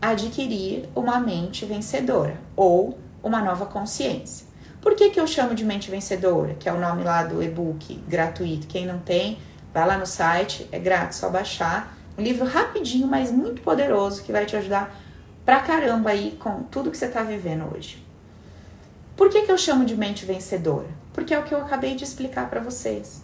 adquirir 0.01 0.89
uma 0.95 1.20
mente 1.20 1.66
vencedora 1.66 2.38
ou 2.55 2.97
uma 3.24 3.41
nova 3.41 3.66
consciência. 3.66 4.45
Por 4.82 4.95
que, 4.95 5.10
que 5.10 5.20
eu 5.20 5.28
chamo 5.28 5.55
de 5.55 5.66
mente 5.66 5.89
vencedora? 5.89 6.53
Que 6.53 6.70
é 6.70 6.74
o 6.74 6.80
nome 6.80 7.03
lá 7.03 7.24
do 7.24 7.41
e-book 7.41 7.95
gratuito. 8.08 8.68
Quem 8.68 8.86
não 8.86 8.99
tem, 8.99 9.39
vai 9.74 9.86
lá 9.86 9.97
no 9.97 10.05
site, 10.05 10.68
é 10.72 10.80
grátis, 10.80 11.18
só 11.18 11.30
baixar. 11.30 11.97
Um 12.18 12.22
livro 12.22 12.45
rapidinho, 12.45 13.08
mas 13.08 13.32
muito 13.32 13.62
poderoso 13.62 14.24
que 14.24 14.32
vai 14.32 14.45
te 14.45 14.55
ajudar 14.55 14.95
pra 15.45 15.60
caramba 15.60 16.12
aí 16.12 16.38
com 16.39 16.64
tudo 16.64 16.91
que 16.91 16.97
você 16.97 17.08
tá 17.08 17.24
vivendo 17.24 17.74
hoje. 17.74 18.03
Por 19.16 19.30
que, 19.30 19.41
que 19.43 19.51
eu 19.51 19.58
chamo 19.58 19.84
de 19.84 19.95
mente 19.95 20.26
vencedora? 20.26 20.88
Porque 21.18 21.34
é 21.34 21.39
o 21.39 21.43
que 21.43 21.51
eu 21.51 21.59
acabei 21.59 21.95
de 21.95 22.03
explicar 22.03 22.47
para 22.47 22.61
vocês. 22.61 23.24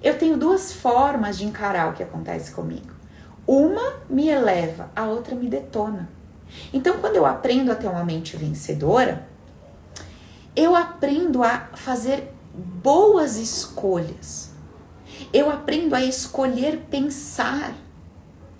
Eu 0.00 0.16
tenho 0.16 0.36
duas 0.36 0.72
formas 0.72 1.36
de 1.36 1.44
encarar 1.44 1.90
o 1.90 1.92
que 1.92 2.02
acontece 2.04 2.52
comigo. 2.52 2.92
Uma 3.44 3.94
me 4.08 4.28
eleva, 4.28 4.88
a 4.94 5.06
outra 5.06 5.34
me 5.34 5.48
detona. 5.48 6.08
Então, 6.72 7.00
quando 7.00 7.16
eu 7.16 7.26
aprendo 7.26 7.72
a 7.72 7.74
ter 7.74 7.88
uma 7.88 8.04
mente 8.04 8.36
vencedora, 8.36 9.26
eu 10.54 10.76
aprendo 10.76 11.42
a 11.42 11.70
fazer 11.74 12.32
boas 12.54 13.34
escolhas. 13.34 14.52
Eu 15.32 15.50
aprendo 15.50 15.96
a 15.96 16.04
escolher 16.04 16.86
pensar 16.88 17.74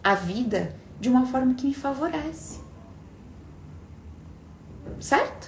a 0.02 0.16
vida 0.16 0.74
de 0.98 1.08
uma 1.08 1.26
forma 1.26 1.54
que 1.54 1.68
me 1.68 1.74
favorece 1.74 2.66
certo? 5.00 5.47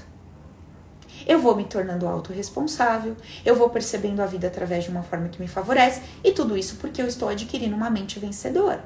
Eu 1.26 1.38
vou 1.40 1.56
me 1.56 1.64
tornando 1.64 2.06
autorresponsável, 2.06 3.16
eu 3.44 3.54
vou 3.54 3.70
percebendo 3.70 4.20
a 4.20 4.26
vida 4.26 4.46
através 4.46 4.84
de 4.84 4.90
uma 4.90 5.02
forma 5.02 5.28
que 5.28 5.40
me 5.40 5.48
favorece, 5.48 6.02
e 6.22 6.32
tudo 6.32 6.56
isso 6.56 6.76
porque 6.76 7.00
eu 7.00 7.06
estou 7.06 7.28
adquirindo 7.28 7.76
uma 7.76 7.90
mente 7.90 8.18
vencedora. 8.18 8.84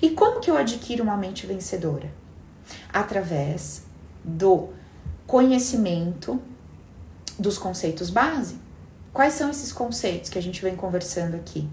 E 0.00 0.10
como 0.10 0.40
que 0.40 0.50
eu 0.50 0.56
adquiro 0.56 1.02
uma 1.02 1.16
mente 1.16 1.46
vencedora? 1.46 2.10
Através 2.92 3.84
do 4.24 4.70
conhecimento 5.26 6.40
dos 7.38 7.58
conceitos 7.58 8.10
base. 8.10 8.56
Quais 9.12 9.34
são 9.34 9.50
esses 9.50 9.72
conceitos 9.72 10.30
que 10.30 10.38
a 10.38 10.42
gente 10.42 10.62
vem 10.62 10.76
conversando 10.76 11.36
aqui? 11.36 11.68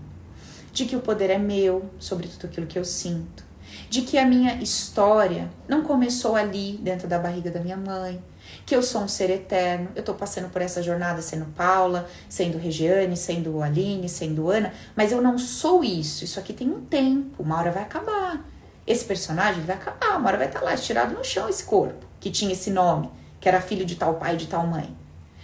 De 0.72 0.86
que 0.86 0.96
o 0.96 1.02
poder 1.02 1.30
é 1.30 1.38
meu 1.38 1.86
sobre 2.00 2.28
tudo 2.28 2.48
aquilo 2.48 2.68
que 2.68 2.80
eu 2.80 2.86
sinto, 2.86 3.44
de 3.90 4.02
que 4.02 4.18
a 4.18 4.26
minha 4.26 4.56
história 4.56 5.50
não 5.68 5.84
começou 5.84 6.36
ali 6.36 6.80
dentro 6.82 7.08
da 7.08 7.20
barriga 7.20 7.52
da 7.52 7.60
minha 7.60 7.78
mãe, 7.78 8.22
que 8.66 8.76
eu 8.76 8.82
sou 8.82 9.02
um 9.02 9.08
ser 9.08 9.30
eterno, 9.30 9.90
eu 9.96 10.04
tô 10.04 10.14
passando 10.14 10.50
por 10.50 10.62
essa 10.62 10.82
jornada 10.82 11.22
sendo 11.22 11.46
Paula, 11.54 12.08
sendo 12.30 12.58
Regiane, 12.58 13.18
sendo 13.18 13.62
Aline, 13.62 14.08
sendo 14.08 14.50
Ana, 14.50 14.74
mas 14.96 15.12
eu 15.12 15.22
não 15.22 15.38
sou 15.38 15.84
isso. 15.84 16.24
Isso 16.24 16.40
aqui 16.40 16.54
tem 16.54 16.70
um 16.70 16.82
tempo, 16.82 17.44
uma 17.44 17.58
hora 17.58 17.72
vai 17.72 17.84
acabar. 17.84 18.46
Esse 18.86 19.06
personagem 19.06 19.64
vai 19.64 19.76
acabar, 19.76 20.18
uma 20.18 20.28
hora 20.28 20.38
vai 20.38 20.48
estar 20.48 20.60
tá 20.60 20.66
lá 20.66 20.74
estirado 20.74 21.14
no 21.14 21.24
chão 21.24 21.50
esse 21.50 21.64
corpo, 21.64 22.06
que 22.20 22.32
tinha 22.32 22.54
esse 22.54 22.70
nome, 22.70 23.10
que 23.40 23.48
era 23.48 23.62
filho 23.62 23.86
de 23.86 23.96
tal 23.96 24.16
pai, 24.16 24.38
de 24.38 24.48
tal 24.48 24.66
mãe. 24.66 24.96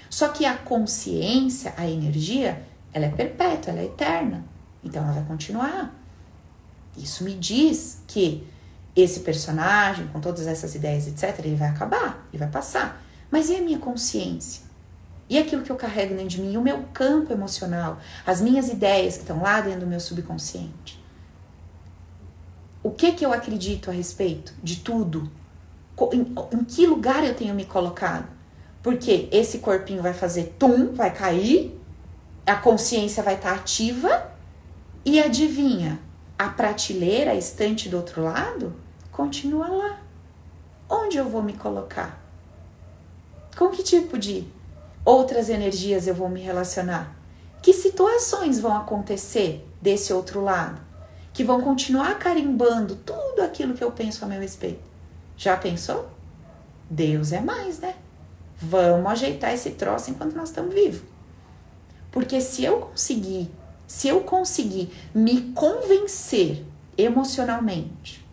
Só 0.09 0.29
que 0.29 0.45
a 0.45 0.57
consciência, 0.57 1.73
a 1.77 1.87
energia, 1.87 2.63
ela 2.93 3.05
é 3.05 3.09
perpétua, 3.09 3.71
ela 3.71 3.81
é 3.81 3.85
eterna. 3.85 4.43
Então 4.83 5.03
ela 5.03 5.11
vai 5.11 5.23
continuar. 5.23 5.93
Isso 6.97 7.23
me 7.23 7.33
diz 7.33 8.01
que 8.07 8.47
esse 8.95 9.21
personagem, 9.21 10.07
com 10.07 10.19
todas 10.19 10.47
essas 10.47 10.75
ideias, 10.75 11.07
etc., 11.07 11.39
ele 11.39 11.55
vai 11.55 11.69
acabar, 11.69 12.25
ele 12.31 12.39
vai 12.39 12.49
passar. 12.49 13.01
Mas 13.31 13.49
e 13.49 13.55
a 13.55 13.61
minha 13.61 13.79
consciência? 13.79 14.63
E 15.29 15.37
aquilo 15.37 15.61
que 15.61 15.71
eu 15.71 15.75
carrego 15.75 16.15
dentro 16.15 16.29
de 16.29 16.41
mim? 16.41 16.57
O 16.57 16.61
meu 16.61 16.83
campo 16.91 17.31
emocional? 17.31 17.99
As 18.25 18.41
minhas 18.41 18.67
ideias 18.67 19.15
que 19.15 19.21
estão 19.21 19.41
lá 19.41 19.61
dentro 19.61 19.81
do 19.81 19.87
meu 19.87 19.99
subconsciente? 19.99 20.99
O 22.81 22.91
que 22.91 23.11
que 23.11 23.25
eu 23.25 23.31
acredito 23.31 23.89
a 23.89 23.93
respeito 23.93 24.53
de 24.63 24.77
tudo? 24.77 25.29
Em, 26.13 26.33
em 26.57 26.63
que 26.63 26.87
lugar 26.87 27.23
eu 27.23 27.35
tenho 27.35 27.53
me 27.53 27.65
colocado? 27.65 28.27
Porque 28.81 29.27
esse 29.31 29.59
corpinho 29.59 30.01
vai 30.01 30.13
fazer 30.13 30.55
tum, 30.57 30.93
vai 30.93 31.13
cair, 31.13 31.79
a 32.45 32.55
consciência 32.55 33.21
vai 33.21 33.35
estar 33.35 33.49
tá 33.49 33.55
ativa 33.55 34.31
e 35.05 35.19
adivinha, 35.19 35.99
a 36.37 36.47
prateleira, 36.49 37.31
a 37.31 37.35
estante 37.35 37.89
do 37.89 37.97
outro 37.97 38.23
lado, 38.23 38.73
continua 39.11 39.67
lá. 39.67 39.99
Onde 40.89 41.17
eu 41.17 41.27
vou 41.27 41.43
me 41.43 41.53
colocar? 41.53 42.28
Com 43.59 43.71
que 43.71 43.83
tipo 43.83 44.17
de 44.17 44.47
outras 45.03 45.49
energias 45.49 46.07
eu 46.07 46.15
vou 46.15 46.29
me 46.29 46.39
relacionar? 46.39 47.13
Que 47.61 47.73
situações 47.73 48.57
vão 48.57 48.73
acontecer 48.73 49.67
desse 49.81 50.13
outro 50.13 50.41
lado? 50.41 50.79
Que 51.33 51.43
vão 51.43 51.59
continuar 51.59 52.17
carimbando 52.19 52.95
tudo 52.95 53.41
aquilo 53.41 53.73
que 53.73 53.83
eu 53.83 53.91
penso 53.91 54.23
a 54.23 54.29
meu 54.29 54.39
respeito. 54.39 54.79
Já 55.35 55.57
pensou? 55.57 56.09
Deus 56.89 57.33
é 57.33 57.41
mais, 57.41 57.79
né? 57.79 57.95
Vamos 58.55 59.11
ajeitar 59.11 59.53
esse 59.53 59.71
troço 59.71 60.09
enquanto 60.09 60.37
nós 60.37 60.47
estamos 60.47 60.73
vivos. 60.73 61.01
Porque 62.13 62.39
se 62.39 62.63
eu 62.63 62.79
conseguir 62.79 63.51
se 63.85 64.07
eu 64.07 64.21
conseguir 64.21 64.89
me 65.13 65.51
convencer 65.51 66.65
emocionalmente 66.97 68.25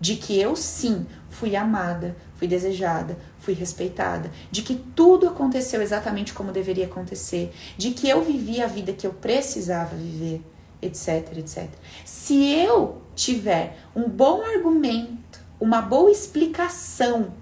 de 0.00 0.16
que 0.16 0.40
eu 0.40 0.56
sim 0.56 1.06
fui 1.28 1.54
amada, 1.54 2.16
fui 2.34 2.48
desejada, 2.48 3.16
fui 3.40 3.54
respeitada, 3.54 4.30
de 4.50 4.62
que 4.62 4.74
tudo 4.74 5.28
aconteceu 5.28 5.82
exatamente 5.82 6.32
como 6.32 6.52
deveria 6.52 6.86
acontecer, 6.86 7.52
de 7.76 7.90
que 7.90 8.08
eu 8.08 8.22
vivi 8.22 8.62
a 8.62 8.66
vida 8.66 8.92
que 8.92 9.06
eu 9.06 9.12
precisava 9.12 9.96
viver, 9.96 10.42
etc, 10.80 11.36
etc. 11.38 11.68
Se 12.04 12.52
eu 12.52 13.02
tiver 13.14 13.78
um 13.94 14.08
bom 14.08 14.42
argumento, 14.42 15.40
uma 15.58 15.82
boa 15.82 16.10
explicação 16.10 17.32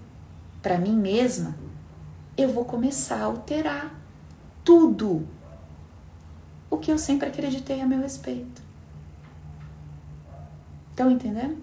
para 0.61 0.77
mim 0.77 0.95
mesma, 0.95 1.55
eu 2.37 2.49
vou 2.49 2.65
começar 2.65 3.17
a 3.17 3.25
alterar 3.25 3.99
tudo 4.63 5.27
o 6.69 6.77
que 6.77 6.91
eu 6.91 6.97
sempre 6.97 7.27
acreditei 7.27 7.81
a 7.81 7.85
meu 7.85 8.01
respeito. 8.01 8.61
Estão 10.91 11.09
entendendo? 11.09 11.57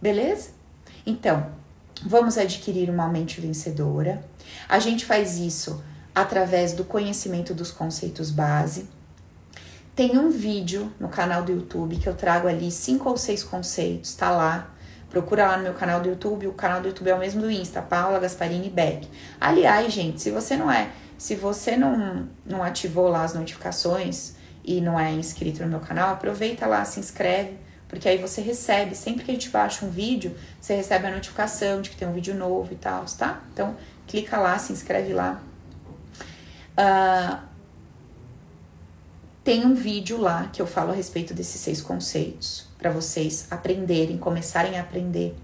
Beleza? 0.00 0.50
Então, 1.04 1.55
vamos 2.04 2.36
adquirir 2.36 2.90
uma 2.90 3.08
mente 3.08 3.40
vencedora. 3.40 4.24
A 4.68 4.78
gente 4.78 5.04
faz 5.04 5.38
isso 5.38 5.82
através 6.14 6.72
do 6.72 6.84
conhecimento 6.84 7.54
dos 7.54 7.70
conceitos 7.70 8.30
base. 8.30 8.88
Tem 9.94 10.18
um 10.18 10.30
vídeo 10.30 10.92
no 11.00 11.08
canal 11.08 11.42
do 11.42 11.52
YouTube 11.52 11.96
que 11.96 12.08
eu 12.08 12.14
trago 12.14 12.48
ali 12.48 12.70
cinco 12.70 13.08
ou 13.08 13.16
seis 13.16 13.42
conceitos, 13.42 14.14
tá 14.14 14.30
lá. 14.30 14.70
Procura 15.08 15.46
lá 15.46 15.56
no 15.56 15.62
meu 15.62 15.74
canal 15.74 16.00
do 16.00 16.08
YouTube, 16.08 16.46
o 16.46 16.52
canal 16.52 16.80
do 16.80 16.88
YouTube 16.88 17.08
é 17.08 17.14
o 17.14 17.18
mesmo 17.18 17.40
do 17.40 17.50
Insta, 17.50 17.80
Paula 17.80 18.18
Gasparini 18.18 18.68
Beck. 18.68 19.08
Aliás, 19.40 19.92
gente, 19.92 20.20
se 20.20 20.30
você 20.30 20.56
não 20.56 20.70
é, 20.70 20.90
se 21.16 21.34
você 21.34 21.76
não, 21.76 22.28
não 22.44 22.62
ativou 22.62 23.08
lá 23.08 23.24
as 23.24 23.32
notificações 23.32 24.34
e 24.62 24.80
não 24.80 24.98
é 24.98 25.12
inscrito 25.12 25.62
no 25.62 25.68
meu 25.68 25.80
canal, 25.80 26.10
aproveita 26.10 26.66
lá, 26.66 26.84
se 26.84 27.00
inscreve, 27.00 27.56
porque 27.88 28.08
aí 28.08 28.18
você 28.18 28.40
recebe, 28.40 28.94
sempre 28.94 29.24
que 29.24 29.30
a 29.30 29.34
gente 29.34 29.48
baixa 29.48 29.84
um 29.84 29.90
vídeo, 29.90 30.36
você 30.60 30.74
recebe 30.74 31.06
a 31.06 31.10
notificação 31.10 31.80
de 31.80 31.90
que 31.90 31.96
tem 31.96 32.06
um 32.08 32.12
vídeo 32.12 32.34
novo 32.34 32.72
e 32.72 32.76
tal, 32.76 33.04
tá? 33.16 33.42
Então, 33.52 33.76
clica 34.06 34.38
lá, 34.38 34.58
se 34.58 34.72
inscreve 34.72 35.12
lá. 35.12 35.40
Uh, 36.78 37.38
tem 39.44 39.64
um 39.64 39.74
vídeo 39.74 40.20
lá 40.20 40.50
que 40.52 40.60
eu 40.60 40.66
falo 40.66 40.90
a 40.90 40.94
respeito 40.94 41.32
desses 41.32 41.60
seis 41.60 41.80
conceitos, 41.80 42.66
para 42.76 42.90
vocês 42.90 43.46
aprenderem, 43.50 44.18
começarem 44.18 44.76
a 44.76 44.82
aprender. 44.82 45.36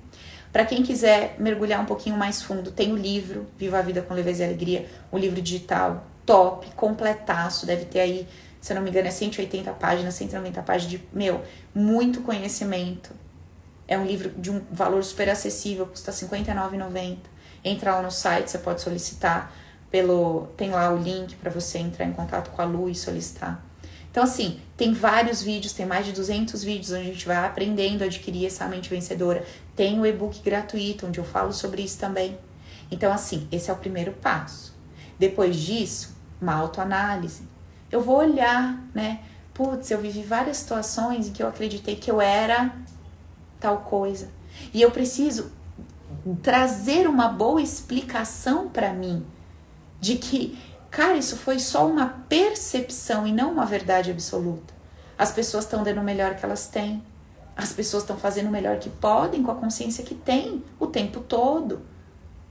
Para 0.53 0.67
quem 0.67 0.83
quiser 0.83 1.37
mergulhar 1.39 1.81
um 1.81 1.87
pouquinho 1.87 2.17
mais 2.17 2.43
fundo, 2.43 2.73
tem 2.73 2.93
o 2.93 2.97
livro 2.97 3.47
Viva 3.57 3.79
a 3.79 3.83
Vida 3.83 4.03
com 4.03 4.13
Leveza 4.13 4.43
e 4.43 4.47
Alegria, 4.47 4.87
um 5.13 5.17
livro 5.17 5.41
digital 5.41 6.05
top, 6.27 6.71
completaço, 6.75 7.65
deve 7.65 7.85
ter 7.85 8.01
aí 8.01 8.29
se 8.63 8.73
eu 8.73 8.77
não 8.77 8.83
me 8.83 8.91
engano, 8.91 9.09
é 9.09 9.11
180 9.11 9.73
páginas, 9.73 10.15
190 10.15 10.63
páginas 10.63 10.89
de, 10.89 11.05
meu, 11.13 11.43
muito 11.75 12.21
conhecimento. 12.21 13.11
É 13.89 13.99
um 13.99 14.07
livro 14.07 14.31
de 14.31 14.53
um 14.53 14.63
valor 14.71 15.03
super 15.03 15.29
acessível, 15.29 15.85
custa 15.85 16.13
R$ 16.13 16.17
59,90. 16.17 17.19
Entra 17.65 17.97
lá 17.97 18.03
no 18.03 18.11
site, 18.13 18.53
você 18.53 18.59
pode 18.59 18.81
solicitar 18.81 19.53
pelo. 19.91 20.47
Tem 20.57 20.71
lá 20.71 20.93
o 20.93 20.97
link 20.97 21.35
para 21.35 21.51
você 21.51 21.79
entrar 21.79 22.07
em 22.07 22.13
contato 22.13 22.53
com 22.53 22.63
a 22.63 22.65
Lu 22.65 22.89
e 22.89 22.95
solicitar. 22.95 23.65
Então, 24.13 24.23
assim, 24.23 24.61
tem 24.77 24.93
vários 24.93 25.43
vídeos, 25.43 25.73
tem 25.73 25.85
mais 25.85 26.07
de 26.07 26.13
200 26.13 26.63
vídeos 26.63 26.93
onde 26.93 27.01
a 27.01 27.13
gente 27.13 27.27
vai 27.27 27.45
aprendendo 27.45 28.03
a 28.03 28.05
adquirir 28.05 28.47
essa 28.47 28.69
mente 28.69 28.89
vencedora. 28.89 29.45
Tem 29.75 29.99
o 29.99 30.07
e-book 30.07 30.41
gratuito, 30.41 31.09
onde 31.09 31.19
eu 31.19 31.25
falo 31.25 31.53
sobre 31.53 31.83
isso 31.83 31.99
também. 31.99 32.39
Então, 32.93 33.13
assim, 33.13 33.49
esse 33.51 33.71
é 33.71 33.73
o 33.73 33.77
primeiro 33.77 34.13
passo. 34.13 34.73
Depois 35.19 35.57
disso, 35.57 36.17
uma 36.41 36.55
autoanálise 36.55 37.51
eu 37.93 38.01
vou 38.01 38.17
olhar, 38.17 38.83
né? 38.95 39.21
Putz, 39.53 39.91
eu 39.91 40.01
vivi 40.01 40.23
várias 40.23 40.57
situações 40.57 41.29
em 41.29 41.33
que 41.33 41.43
eu 41.43 41.47
acreditei 41.47 41.95
que 41.95 42.11
eu 42.11 42.23
era 42.23 42.75
tal 43.61 43.79
coisa. 43.83 44.31
E 44.73 44.81
eu 44.81 44.91
preciso 44.91 45.53
trazer 46.43 47.07
uma 47.07 47.29
boa 47.29 47.61
explicação 47.61 48.69
para 48.69 48.93
mim 48.93 49.25
de 50.01 50.17
que, 50.17 50.59
cara, 50.91 51.17
isso 51.17 51.37
foi 51.37 51.59
só 51.59 51.87
uma 51.87 52.07
percepção 52.29 53.27
e 53.27 53.33
não 53.33 53.53
uma 53.53 53.67
verdade 53.67 54.11
absoluta. 54.11 54.73
As 55.19 55.31
pessoas 55.31 55.65
estão 55.65 55.85
dando 55.85 56.01
o 56.01 56.05
melhor 56.05 56.35
que 56.35 56.45
elas 56.45 56.67
têm. 56.67 57.03
As 57.55 57.73
pessoas 57.73 58.03
estão 58.03 58.17
fazendo 58.17 58.49
o 58.49 58.51
melhor 58.51 58.79
que 58.79 58.89
podem 58.89 59.43
com 59.43 59.51
a 59.51 59.55
consciência 59.55 60.03
que 60.03 60.15
têm 60.15 60.65
o 60.81 60.87
tempo 60.87 61.21
todo. 61.21 61.83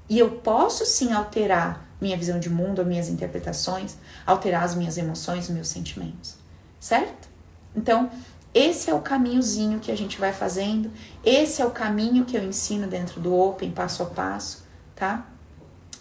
E 0.08 0.20
eu 0.20 0.30
posso 0.30 0.86
sim 0.86 1.12
alterar 1.12 1.91
minha 2.02 2.18
visão 2.18 2.40
de 2.40 2.50
mundo, 2.50 2.82
as 2.82 2.88
minhas 2.88 3.08
interpretações, 3.08 3.96
alterar 4.26 4.64
as 4.64 4.76
minhas 4.76 4.98
emoções, 4.98 5.46
os 5.46 5.52
meus 5.52 5.68
sentimentos, 5.68 6.36
certo? 6.80 7.30
Então, 7.76 8.10
esse 8.54 8.90
é 8.90 8.94
o 8.94 9.00
caminhozinho 9.00 9.80
que 9.80 9.92
a 9.92 9.96
gente 9.96 10.20
vai 10.20 10.34
fazendo, 10.34 10.92
esse 11.24 11.62
é 11.62 11.66
o 11.66 11.72
caminho 11.72 12.26
que 12.26 12.36
eu 12.36 12.44
ensino 12.44 12.88
dentro 12.88 13.22
do 13.22 13.34
Open, 13.34 13.72
passo 13.72 14.04
a 14.04 14.08
passo, 14.08 14.64
tá? 14.96 15.26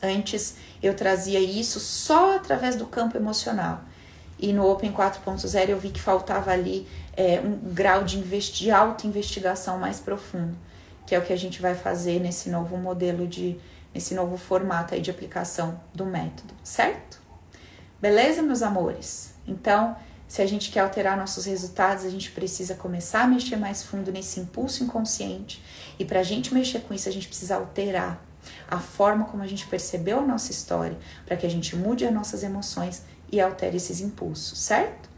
Antes 0.03 0.57
eu 0.82 0.94
trazia 0.94 1.38
isso 1.38 1.78
só 1.78 2.36
através 2.36 2.74
do 2.74 2.86
campo 2.86 3.16
emocional. 3.16 3.82
E 4.38 4.53
no 4.53 4.66
Open 4.66 4.90
4.0 4.90 5.68
eu 5.68 5.78
vi 5.78 5.90
que 5.90 6.01
faltava 6.01 6.51
ali 6.51 6.88
é, 7.14 7.38
um 7.40 7.57
grau 7.72 8.03
de, 8.03 8.18
de 8.22 8.70
auto-investigação 8.70 9.78
mais 9.78 10.01
profundo, 10.01 10.57
que 11.07 11.14
é 11.14 11.18
o 11.18 11.22
que 11.22 11.32
a 11.32 11.36
gente 11.36 11.61
vai 11.61 11.74
fazer 11.74 12.18
nesse 12.18 12.48
novo 12.48 12.78
modelo 12.78 13.26
de, 13.26 13.61
nesse 13.95 14.14
novo 14.14 14.36
formato 14.36 14.95
aí 14.95 15.01
de 15.01 15.11
aplicação 15.11 15.80
do 15.95 16.07
método, 16.07 16.55
certo? 16.62 17.20
Beleza, 18.01 18.43
meus 18.43 18.62
amores? 18.62 19.34
Então, 19.47 19.97
se 20.30 20.41
a 20.41 20.47
gente 20.47 20.70
quer 20.70 20.80
alterar 20.80 21.16
nossos 21.16 21.45
resultados, 21.45 22.05
a 22.05 22.09
gente 22.09 22.30
precisa 22.30 22.76
começar 22.76 23.24
a 23.24 23.26
mexer 23.26 23.57
mais 23.57 23.82
fundo 23.82 24.12
nesse 24.12 24.38
impulso 24.38 24.84
inconsciente. 24.84 25.62
E 25.99 26.05
para 26.05 26.20
a 26.20 26.22
gente 26.22 26.55
mexer 26.55 26.82
com 26.82 26.95
isso, 26.95 27.09
a 27.09 27.12
gente 27.12 27.26
precisa 27.26 27.57
alterar 27.57 28.24
a 28.70 28.78
forma 28.78 29.24
como 29.24 29.43
a 29.43 29.47
gente 29.47 29.66
percebeu 29.66 30.20
a 30.20 30.24
nossa 30.24 30.53
história, 30.53 30.97
para 31.26 31.36
que 31.36 31.45
a 31.45 31.51
gente 31.51 31.74
mude 31.74 32.07
as 32.07 32.14
nossas 32.14 32.45
emoções 32.45 33.03
e 33.30 33.41
altere 33.41 33.76
esses 33.76 34.01
impulsos, 34.01 34.59
certo? 34.61 35.09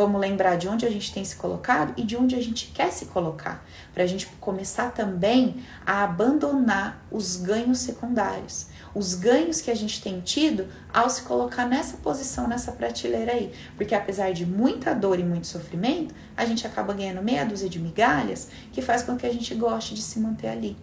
Vamos 0.00 0.18
lembrar 0.18 0.56
de 0.56 0.66
onde 0.66 0.86
a 0.86 0.90
gente 0.90 1.12
tem 1.12 1.22
se 1.26 1.36
colocado 1.36 1.92
e 1.94 2.02
de 2.02 2.16
onde 2.16 2.34
a 2.34 2.42
gente 2.42 2.68
quer 2.68 2.90
se 2.90 3.04
colocar, 3.04 3.62
para 3.92 4.02
a 4.02 4.06
gente 4.06 4.26
começar 4.40 4.92
também 4.92 5.62
a 5.84 6.04
abandonar 6.04 7.04
os 7.10 7.36
ganhos 7.36 7.80
secundários, 7.80 8.68
os 8.94 9.14
ganhos 9.14 9.60
que 9.60 9.70
a 9.70 9.76
gente 9.76 10.00
tem 10.00 10.22
tido 10.22 10.66
ao 10.90 11.10
se 11.10 11.20
colocar 11.20 11.66
nessa 11.66 11.98
posição, 11.98 12.48
nessa 12.48 12.72
prateleira 12.72 13.32
aí. 13.32 13.52
Porque 13.76 13.94
apesar 13.94 14.32
de 14.32 14.46
muita 14.46 14.94
dor 14.94 15.20
e 15.20 15.22
muito 15.22 15.46
sofrimento, 15.46 16.14
a 16.34 16.46
gente 16.46 16.66
acaba 16.66 16.94
ganhando 16.94 17.22
meia 17.22 17.44
dúzia 17.44 17.68
de 17.68 17.78
migalhas 17.78 18.48
que 18.72 18.80
faz 18.80 19.02
com 19.02 19.18
que 19.18 19.26
a 19.26 19.32
gente 19.34 19.54
goste 19.54 19.94
de 19.94 20.00
se 20.00 20.18
manter 20.18 20.48
ali. 20.48 20.78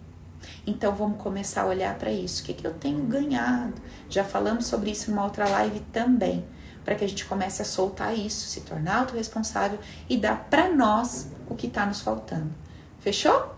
Então 0.64 0.94
vamos 0.94 1.20
começar 1.20 1.62
a 1.62 1.66
olhar 1.66 1.98
para 1.98 2.12
isso. 2.12 2.40
O 2.40 2.46
que, 2.46 2.54
que 2.54 2.64
eu 2.64 2.74
tenho 2.74 3.02
ganhado? 3.02 3.82
Já 4.08 4.22
falamos 4.22 4.66
sobre 4.66 4.92
isso 4.92 5.10
em 5.10 5.12
uma 5.12 5.24
outra 5.24 5.48
live 5.48 5.80
também 5.92 6.46
para 6.88 6.94
que 6.94 7.04
a 7.04 7.08
gente 7.08 7.26
comece 7.26 7.60
a 7.60 7.66
soltar 7.66 8.16
isso, 8.16 8.48
se 8.48 8.62
tornar 8.62 9.00
autorresponsável 9.00 9.78
e 10.08 10.16
dar 10.16 10.46
para 10.48 10.70
nós 10.70 11.28
o 11.46 11.54
que 11.54 11.66
está 11.66 11.84
nos 11.84 12.00
faltando. 12.00 12.50
Fechou? 12.98 13.54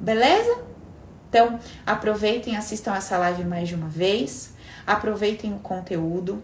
Beleza? 0.00 0.62
Então, 1.28 1.60
aproveitem, 1.84 2.56
assistam 2.56 2.94
essa 2.94 3.18
live 3.18 3.44
mais 3.44 3.68
de 3.68 3.74
uma 3.74 3.88
vez, 3.88 4.54
aproveitem 4.86 5.52
o 5.52 5.58
conteúdo. 5.58 6.42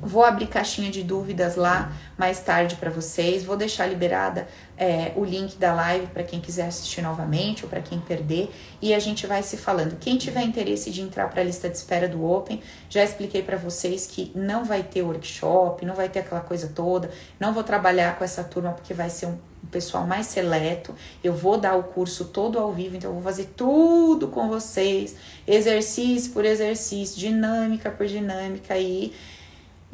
Vou 0.00 0.22
abrir 0.22 0.46
caixinha 0.46 0.90
de 0.90 1.02
dúvidas 1.02 1.56
lá 1.56 1.92
mais 2.16 2.38
tarde 2.38 2.76
para 2.76 2.90
vocês. 2.90 3.42
Vou 3.42 3.56
deixar 3.56 3.86
liberada 3.86 4.46
é, 4.76 5.12
o 5.16 5.24
link 5.24 5.56
da 5.56 5.74
live 5.74 6.06
para 6.08 6.22
quem 6.22 6.40
quiser 6.40 6.66
assistir 6.66 7.02
novamente 7.02 7.64
ou 7.64 7.70
para 7.70 7.80
quem 7.80 7.98
perder. 7.98 8.50
E 8.80 8.94
a 8.94 8.98
gente 8.98 9.26
vai 9.26 9.42
se 9.42 9.56
falando. 9.56 9.98
Quem 9.98 10.16
tiver 10.16 10.42
interesse 10.42 10.90
de 10.90 11.00
entrar 11.00 11.28
para 11.28 11.40
a 11.40 11.44
lista 11.44 11.68
de 11.68 11.76
espera 11.76 12.08
do 12.08 12.24
Open, 12.24 12.62
já 12.88 13.02
expliquei 13.02 13.42
para 13.42 13.56
vocês 13.56 14.06
que 14.06 14.30
não 14.34 14.64
vai 14.64 14.82
ter 14.82 15.02
workshop, 15.02 15.84
não 15.84 15.94
vai 15.94 16.08
ter 16.08 16.20
aquela 16.20 16.42
coisa 16.42 16.70
toda. 16.74 17.10
Não 17.40 17.52
vou 17.52 17.64
trabalhar 17.64 18.16
com 18.16 18.24
essa 18.24 18.44
turma 18.44 18.72
porque 18.72 18.94
vai 18.94 19.10
ser 19.10 19.26
um 19.26 19.38
pessoal 19.70 20.06
mais 20.06 20.26
seleto. 20.26 20.94
Eu 21.22 21.32
vou 21.32 21.58
dar 21.58 21.74
o 21.76 21.82
curso 21.82 22.26
todo 22.26 22.58
ao 22.58 22.72
vivo, 22.72 22.94
então 22.96 23.10
eu 23.10 23.14
vou 23.14 23.22
fazer 23.22 23.52
tudo 23.56 24.28
com 24.28 24.48
vocês, 24.48 25.16
exercício 25.46 26.32
por 26.32 26.44
exercício, 26.44 27.18
dinâmica 27.18 27.90
por 27.90 28.06
dinâmica 28.06 28.74
aí. 28.74 29.12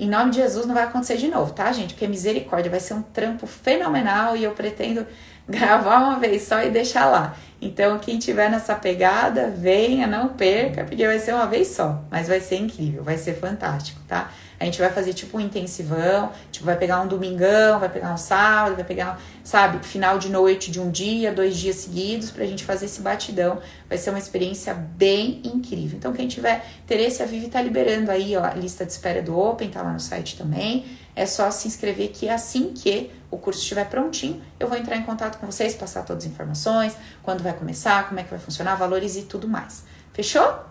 Em 0.01 0.09
nome 0.09 0.30
de 0.30 0.38
Jesus 0.38 0.64
não 0.64 0.74
vai 0.74 0.84
acontecer 0.84 1.18
de 1.18 1.28
novo, 1.28 1.53
tá, 1.53 1.70
gente? 1.72 1.92
Porque 1.92 2.09
misericórdia 2.09 2.70
vai 2.70 2.80
ser 2.80 2.94
um 2.94 3.03
trampo 3.03 3.46
fenomenal 3.46 4.34
e 4.34 4.42
eu 4.42 4.53
pretendo 4.53 5.07
gravar 5.46 5.98
uma 5.98 6.18
vez 6.18 6.40
só 6.40 6.62
e 6.62 6.70
deixar 6.70 7.05
lá. 7.05 7.36
Então, 7.61 7.98
quem 7.98 8.18
tiver 8.18 8.51
nessa 8.51 8.74
pegada, 8.74 9.51
venha, 9.55 10.07
não 10.07 10.28
perca, 10.28 10.84
porque 10.84 11.07
vai 11.07 11.18
ser 11.18 11.34
uma 11.34 11.46
vez 11.46 11.68
só, 11.68 12.03
mas 12.11 12.28
vai 12.28 12.40
ser 12.40 12.57
incrível, 12.57 13.05
vai 13.05 13.18
ser 13.18 13.34
fantástico, 13.34 14.01
tá? 14.09 14.30
A 14.61 14.66
gente 14.66 14.78
vai 14.78 14.90
fazer 14.90 15.14
tipo 15.14 15.38
um 15.38 15.40
intensivão, 15.40 16.30
tipo, 16.52 16.66
vai 16.66 16.76
pegar 16.76 17.00
um 17.00 17.08
domingão, 17.08 17.80
vai 17.80 17.88
pegar 17.88 18.12
um 18.12 18.18
sábado, 18.18 18.74
vai 18.74 18.84
pegar, 18.84 19.18
sabe, 19.42 19.82
final 19.86 20.18
de 20.18 20.28
noite 20.28 20.70
de 20.70 20.78
um 20.78 20.90
dia, 20.90 21.32
dois 21.32 21.56
dias 21.56 21.76
seguidos, 21.76 22.30
pra 22.30 22.44
gente 22.44 22.62
fazer 22.62 22.84
esse 22.84 23.00
batidão. 23.00 23.58
Vai 23.88 23.96
ser 23.96 24.11
uma 24.11 24.18
experiência 24.18 24.74
bem 24.74 25.40
incrível. 25.46 25.96
Então, 25.96 26.12
quem 26.12 26.28
tiver 26.28 26.62
interesse, 26.84 27.22
a 27.22 27.26
Vivi 27.26 27.48
tá 27.48 27.62
liberando 27.62 28.11
aí, 28.11 28.36
ó, 28.36 28.44
a 28.44 28.52
lista 28.52 28.84
de 28.84 28.92
espera 28.92 29.22
do 29.22 29.38
Open, 29.38 29.70
tá 29.70 29.80
lá 29.80 29.94
no 29.94 30.00
site 30.00 30.36
também. 30.36 30.84
É 31.16 31.24
só 31.24 31.50
se 31.50 31.66
inscrever 31.66 32.11
que 32.11 32.28
assim 32.28 32.74
que 32.74 33.11
o 33.30 33.38
curso 33.38 33.61
estiver 33.61 33.88
prontinho, 33.88 34.42
eu 34.58 34.68
vou 34.68 34.76
entrar 34.76 34.96
em 34.96 35.04
contato 35.04 35.38
com 35.38 35.46
vocês, 35.46 35.74
passar 35.74 36.04
todas 36.04 36.26
as 36.26 36.30
informações, 36.30 36.94
quando 37.22 37.42
vai 37.42 37.54
começar, 37.54 38.06
como 38.08 38.20
é 38.20 38.24
que 38.24 38.30
vai 38.30 38.38
funcionar, 38.38 38.74
valores 38.74 39.16
e 39.16 39.22
tudo 39.22 39.48
mais. 39.48 39.84
Fechou? 40.12 40.66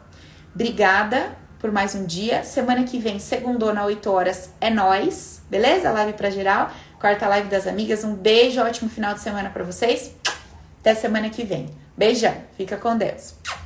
Obrigada 0.53 1.48
por 1.59 1.71
mais 1.71 1.93
um 1.93 2.05
dia. 2.05 2.43
Semana 2.43 2.83
que 2.83 2.97
vem, 2.97 3.19
segundona, 3.19 3.85
8 3.85 4.11
horas, 4.11 4.49
é 4.59 4.69
nós, 4.69 5.41
beleza? 5.49 5.91
Live 5.91 6.13
pra 6.13 6.29
geral. 6.29 6.71
Quarta 6.99 7.27
live 7.27 7.49
das 7.49 7.67
amigas. 7.67 8.03
Um 8.03 8.15
beijo, 8.15 8.61
ótimo 8.61 8.89
final 8.89 9.13
de 9.13 9.19
semana 9.19 9.49
para 9.49 9.63
vocês. 9.63 10.13
Até 10.81 10.95
semana 10.95 11.29
que 11.29 11.43
vem. 11.43 11.69
Beijão. 11.97 12.35
Fica 12.57 12.77
com 12.77 12.97
Deus. 12.97 13.58